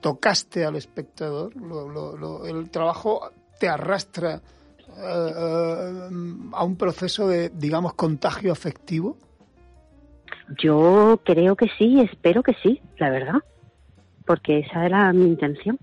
tocaste 0.00 0.64
al 0.64 0.76
espectador? 0.76 1.52
¿El 2.46 2.70
trabajo 2.70 3.30
te 3.58 3.68
arrastra 3.68 4.36
eh, 4.36 4.40
eh, 4.96 6.08
a 6.52 6.64
un 6.64 6.76
proceso 6.76 7.26
de, 7.28 7.50
digamos, 7.50 7.94
contagio 7.94 8.52
afectivo? 8.52 9.16
Yo 10.58 11.20
creo 11.24 11.56
que 11.56 11.68
sí, 11.78 12.00
espero 12.00 12.42
que 12.42 12.54
sí, 12.62 12.80
la 12.98 13.10
verdad, 13.10 13.42
porque 14.26 14.60
esa 14.60 14.84
era 14.84 15.12
mi 15.12 15.26
intención. 15.26 15.78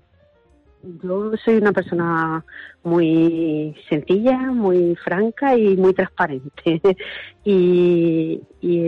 Yo 1.04 1.32
soy 1.38 1.58
una 1.58 1.74
persona 1.74 2.44
muy 2.84 3.76
sencilla, 3.88 4.38
muy 4.38 4.96
franca 4.96 5.56
y 5.56 5.78
muy 5.78 5.94
transparente. 5.94 6.82
y, 7.46 8.42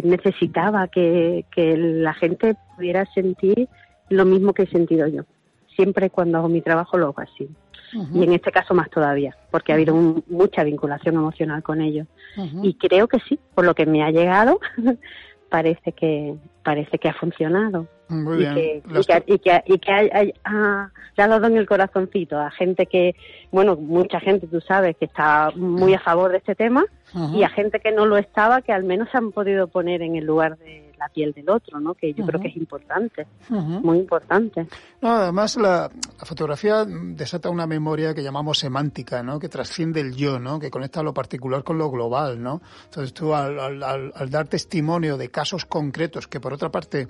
necesitaba 0.03 0.87
que, 0.87 1.45
la 1.55 2.13
gente 2.13 2.55
pudiera 2.75 3.05
sentir 3.13 3.67
lo 4.09 4.25
mismo 4.25 4.53
que 4.53 4.63
he 4.63 4.67
sentido 4.67 5.07
yo. 5.07 5.23
Siempre 5.75 6.09
cuando 6.09 6.37
hago 6.37 6.49
mi 6.49 6.61
trabajo 6.61 6.97
lo 6.97 7.07
hago 7.07 7.21
así. 7.21 7.49
Y 8.11 8.23
en 8.23 8.33
este 8.33 8.51
caso 8.51 8.73
más 8.73 8.89
todavía, 8.89 9.37
porque 9.51 9.71
ha 9.71 9.75
habido 9.75 9.93
mucha 10.27 10.63
vinculación 10.63 11.13
emocional 11.13 11.61
con 11.61 11.79
ellos. 11.79 12.07
Y 12.63 12.73
creo 12.73 13.07
que 13.07 13.19
sí, 13.19 13.39
por 13.53 13.65
lo 13.65 13.75
que 13.75 13.85
me 13.85 14.03
ha 14.03 14.09
llegado, 14.09 14.59
parece 15.53 15.91
que 15.91 16.33
parece 16.63 16.97
que 16.97 17.09
ha 17.09 17.13
funcionado. 17.13 17.87
Y, 18.09 18.43
Que, 18.55 18.81
y, 19.27 19.37
que, 19.37 19.63
y, 19.67 19.77
que, 19.77 19.91
ha, 19.91 20.91
le 21.15 21.23
ha 21.23 21.27
dado 21.27 21.45
en 21.45 21.57
el 21.57 21.67
corazoncito 21.67 22.39
a 22.39 22.49
gente 22.49 22.87
que, 22.87 23.15
bueno, 23.51 23.75
mucha 23.75 24.19
gente, 24.19 24.47
tú 24.47 24.61
sabes, 24.61 24.97
que 24.97 25.05
está 25.05 25.51
muy 25.55 25.93
a 25.93 25.99
favor 25.99 26.31
de 26.31 26.37
este 26.37 26.55
tema 26.55 26.83
y 27.35 27.43
a 27.43 27.49
gente 27.49 27.79
que 27.79 27.91
no 27.91 28.07
lo 28.07 28.17
estaba, 28.17 28.63
que 28.63 28.71
al 28.71 28.83
menos 28.83 29.09
se 29.11 29.17
han 29.19 29.31
podido 29.31 29.67
poner 29.67 30.01
en 30.01 30.15
el 30.15 30.25
lugar 30.25 30.57
de 30.57 30.82
la 31.03 31.09
piel 31.09 31.33
del 31.33 31.49
otro, 31.49 31.79
¿no? 31.79 31.93
Que 31.93 32.13
yo 32.13 32.25
creo 32.25 32.39
que 32.39 32.47
es 32.47 32.55
importante, 32.55 33.27
muy 33.49 33.97
importante. 33.99 34.67
No, 35.01 35.09
además 35.09 35.57
la, 35.57 35.91
fotografía 36.19 36.85
desata 36.85 37.49
una 37.49 37.67
memoria 37.67 38.13
que 38.13 38.23
llamamos 38.23 38.59
semántica, 38.59 39.21
¿no? 39.21 39.39
Que 39.39 39.49
trasciende 39.49 39.99
el 39.99 40.15
yo, 40.15 40.39
¿no? 40.39 40.59
Que 40.59 40.71
conecta 40.71 41.03
lo 41.03 41.13
particular 41.13 41.63
con 41.63 41.77
lo 41.77 41.89
global, 41.91 42.41
¿no? 42.41 42.61
Entonces 42.85 43.13
tú 43.13 43.33
al, 43.33 43.83
al 43.83 44.29
dar 44.29 44.47
testimonio 44.47 45.17
de 45.17 45.29
casos 45.29 45.65
concretos 45.65 46.27
que 46.27 46.39
por 46.39 46.53
otra 46.53 46.69
parte 46.69 47.07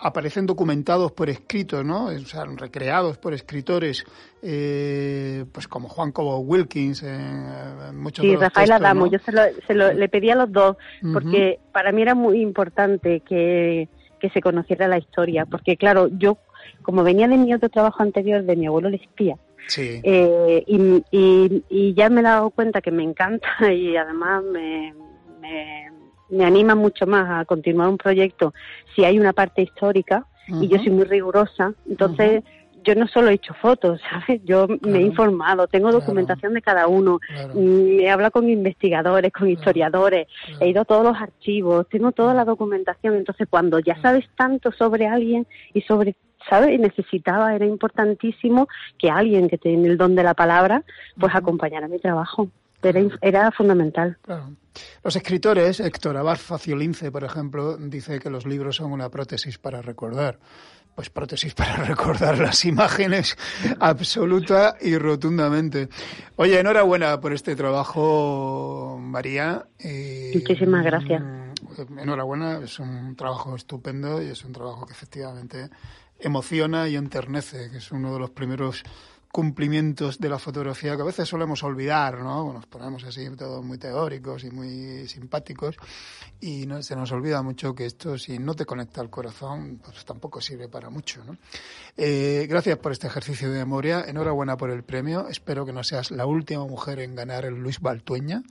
aparecen 0.00 0.46
documentados 0.46 1.12
por 1.12 1.28
escritos, 1.28 1.84
¿no? 1.84 2.06
O 2.06 2.18
sea, 2.20 2.44
recreados 2.44 3.18
por 3.18 3.34
escritores, 3.34 4.04
eh, 4.42 5.44
pues 5.52 5.68
como 5.68 5.88
Juan 5.88 6.12
Cobo 6.12 6.38
Wilkins, 6.38 7.02
en, 7.02 7.96
muchos 7.96 8.24
sí, 8.24 8.34
Rafael 8.36 8.72
Adamo, 8.72 9.06
yo 9.06 9.18
se, 9.18 9.32
lo, 9.32 9.42
se 9.66 9.74
lo, 9.74 9.92
le 9.92 10.08
pedí 10.08 10.30
a 10.30 10.36
los 10.36 10.50
dos, 10.50 10.76
porque 11.12 11.58
para 11.72 11.92
mí 11.92 12.02
era 12.02 12.14
muy 12.14 12.40
importante 12.40 13.20
que, 13.20 13.88
que 14.18 14.30
se 14.30 14.40
conociera 14.40 14.88
la 14.88 14.98
historia, 14.98 15.46
porque 15.46 15.76
claro, 15.76 16.08
yo, 16.08 16.38
como 16.82 17.04
venía 17.04 17.28
de 17.28 17.36
mi 17.36 17.52
otro 17.52 17.68
trabajo 17.68 18.02
anterior, 18.02 18.42
de 18.42 18.56
mi 18.56 18.66
abuelo 18.66 18.88
el 18.88 18.94
espía, 18.94 19.36
Sí. 19.66 20.00
Eh, 20.02 20.64
y, 20.66 21.04
y, 21.12 21.64
y, 21.68 21.94
ya 21.94 22.08
me 22.08 22.20
he 22.20 22.24
dado 22.24 22.50
cuenta 22.50 22.80
que 22.80 22.90
me 22.90 23.04
encanta 23.04 23.48
y 23.72 23.96
además 23.96 24.42
me, 24.42 24.94
me, 25.40 25.89
me 26.30 26.44
anima 26.44 26.74
mucho 26.74 27.06
más 27.06 27.40
a 27.40 27.44
continuar 27.44 27.88
un 27.88 27.98
proyecto 27.98 28.54
si 28.94 29.04
hay 29.04 29.18
una 29.18 29.32
parte 29.32 29.62
histórica 29.62 30.26
y 30.48 30.68
yo 30.68 30.78
soy 30.78 30.90
muy 30.90 31.04
rigurosa, 31.04 31.74
entonces 31.88 32.42
yo 32.82 32.94
no 32.94 33.06
solo 33.06 33.28
he 33.28 33.34
hecho 33.34 33.54
fotos, 33.54 34.00
¿sabes? 34.10 34.42
Yo 34.44 34.66
me 34.82 34.98
he 34.98 35.02
informado, 35.02 35.66
tengo 35.68 35.92
documentación 35.92 36.54
de 36.54 36.62
cada 36.62 36.86
uno, 36.86 37.20
me 37.54 38.02
he 38.02 38.10
hablado 38.10 38.32
con 38.32 38.48
investigadores, 38.48 39.32
con 39.32 39.48
historiadores, 39.48 40.26
he 40.60 40.68
ido 40.68 40.82
a 40.82 40.84
todos 40.84 41.04
los 41.04 41.16
archivos, 41.16 41.88
tengo 41.88 42.12
toda 42.12 42.34
la 42.34 42.44
documentación, 42.44 43.16
entonces 43.16 43.46
cuando 43.48 43.78
ya 43.78 44.00
sabes 44.00 44.24
tanto 44.36 44.72
sobre 44.72 45.06
alguien 45.06 45.46
y 45.74 45.82
sobre 45.82 46.16
¿sabes? 46.48 46.70
Y 46.70 46.78
necesitaba, 46.78 47.54
era 47.54 47.66
importantísimo 47.66 48.66
que 48.98 49.10
alguien 49.10 49.48
que 49.48 49.58
tiene 49.58 49.88
el 49.88 49.98
don 49.98 50.14
de 50.14 50.22
la 50.22 50.32
palabra, 50.32 50.84
pues 51.18 51.34
acompañara 51.34 51.86
mi 51.86 51.98
trabajo. 51.98 52.48
Era, 52.82 53.00
era 53.20 53.50
fundamental. 53.52 54.16
Claro. 54.22 54.54
Los 55.02 55.16
escritores, 55.16 55.80
Héctor 55.80 56.16
Abad 56.16 56.36
Faciolince, 56.36 57.10
por 57.10 57.24
ejemplo, 57.24 57.76
dice 57.76 58.18
que 58.20 58.30
los 58.30 58.46
libros 58.46 58.76
son 58.76 58.92
una 58.92 59.08
prótesis 59.10 59.58
para 59.58 59.82
recordar. 59.82 60.38
Pues 60.94 61.08
prótesis 61.08 61.54
para 61.54 61.76
recordar 61.84 62.38
las 62.38 62.64
imágenes 62.64 63.36
absoluta 63.80 64.76
y 64.80 64.96
rotundamente. 64.98 65.88
Oye, 66.36 66.58
enhorabuena 66.58 67.20
por 67.20 67.32
este 67.32 67.56
trabajo, 67.56 68.98
María. 69.00 69.66
Muchísimas 70.34 70.84
gracias. 70.84 71.22
Mm, 71.22 71.98
enhorabuena, 71.98 72.58
es 72.62 72.78
un 72.78 73.16
trabajo 73.16 73.56
estupendo 73.56 74.22
y 74.22 74.26
es 74.26 74.44
un 74.44 74.52
trabajo 74.52 74.86
que 74.86 74.92
efectivamente 74.92 75.70
emociona 76.18 76.88
y 76.88 76.96
enternece, 76.96 77.70
que 77.70 77.78
es 77.78 77.92
uno 77.92 78.12
de 78.12 78.18
los 78.18 78.30
primeros 78.30 78.82
cumplimientos 79.32 80.18
de 80.18 80.28
la 80.28 80.38
fotografía 80.38 80.96
que 80.96 81.02
a 81.02 81.04
veces 81.04 81.28
solemos 81.28 81.62
olvidar, 81.62 82.18
¿no? 82.18 82.52
Nos 82.52 82.66
ponemos 82.66 83.04
así 83.04 83.28
todos 83.36 83.64
muy 83.64 83.78
teóricos 83.78 84.42
y 84.44 84.50
muy 84.50 85.06
simpáticos 85.06 85.76
y 86.40 86.66
se 86.80 86.96
nos 86.96 87.12
olvida 87.12 87.40
mucho 87.42 87.74
que 87.74 87.86
esto 87.86 88.18
si 88.18 88.38
no 88.38 88.54
te 88.54 88.64
conecta 88.64 89.00
al 89.00 89.08
corazón 89.08 89.80
pues 89.84 90.04
tampoco 90.04 90.40
sirve 90.40 90.68
para 90.68 90.90
mucho, 90.90 91.22
¿no? 91.24 91.36
Eh, 91.96 92.46
gracias 92.48 92.78
por 92.78 92.92
este 92.92 93.06
ejercicio 93.06 93.50
de 93.50 93.58
memoria, 93.58 94.04
enhorabuena 94.06 94.56
por 94.56 94.70
el 94.70 94.82
premio, 94.82 95.28
espero 95.28 95.64
que 95.64 95.72
no 95.72 95.84
seas 95.84 96.10
la 96.10 96.26
última 96.26 96.64
mujer 96.64 96.98
en 96.98 97.14
ganar 97.14 97.44
el 97.44 97.54
Luis 97.54 97.80
Baltueña 97.80 98.42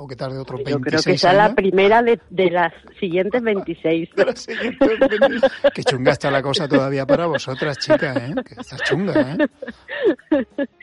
o 0.00 0.06
que 0.06 0.16
tarde 0.16 0.38
otro 0.38 0.56
26 0.56 0.76
Yo 0.76 0.80
creo 0.80 1.02
que 1.02 1.18
sea 1.18 1.32
la 1.32 1.54
primera 1.54 2.02
de, 2.02 2.50
las 2.50 2.72
siguientes 2.98 3.42
26. 3.42 4.08
Qué 5.74 5.84
chunga 5.84 6.12
está 6.12 6.30
la 6.30 6.42
cosa 6.42 6.66
todavía 6.66 7.06
para 7.06 7.26
vosotras, 7.26 7.78
chicas, 7.78 8.16
¿eh? 8.16 8.34
Que 8.46 8.60
está 8.60 8.76
chunga, 8.78 9.20
¿eh? 9.20 10.36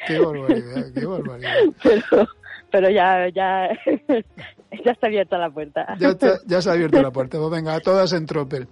Qué 0.06 0.20
barbaridad, 0.20 0.86
qué 0.94 1.06
barbaridad. 1.06 1.52
Pero, 1.84 2.28
pero 2.72 2.90
ya, 2.90 3.28
ya, 3.30 3.70
ya 4.86 4.92
está 4.92 5.08
abierta 5.08 5.38
la 5.38 5.50
puerta. 5.50 5.96
Ya, 6.00 6.16
ya 6.46 6.62
se 6.62 6.70
ha 6.70 6.74
abierto 6.74 7.02
la 7.02 7.12
puerta. 7.12 7.40
Pues 7.40 7.50
venga, 7.50 7.74
a 7.74 7.80
todas 7.80 8.14
en 8.14 8.26
tropel. 8.26 8.68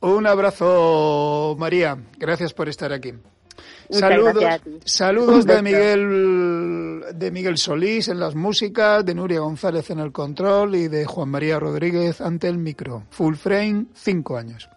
Un 0.00 0.26
abrazo, 0.26 1.54
María. 1.58 1.96
Gracias 2.18 2.52
por 2.52 2.68
estar 2.68 2.92
aquí 2.92 3.12
saludos, 3.90 4.44
saludos 4.84 5.46
de 5.46 5.62
Miguel 5.62 7.04
de 7.14 7.30
Miguel 7.30 7.58
Solís 7.58 8.08
en 8.08 8.18
las 8.18 8.34
músicas, 8.34 9.04
de 9.04 9.14
Nuria 9.14 9.40
González 9.40 9.90
en 9.90 10.00
el 10.00 10.12
control 10.12 10.74
y 10.74 10.88
de 10.88 11.04
Juan 11.04 11.28
María 11.28 11.58
Rodríguez 11.58 12.20
ante 12.20 12.48
el 12.48 12.58
micro. 12.58 13.04
Full 13.10 13.34
frame, 13.34 13.86
cinco 13.94 14.36
años. 14.36 14.68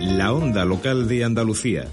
La 0.00 0.32
onda 0.32 0.64
local 0.64 1.08
de 1.08 1.24
Andalucía 1.24 1.86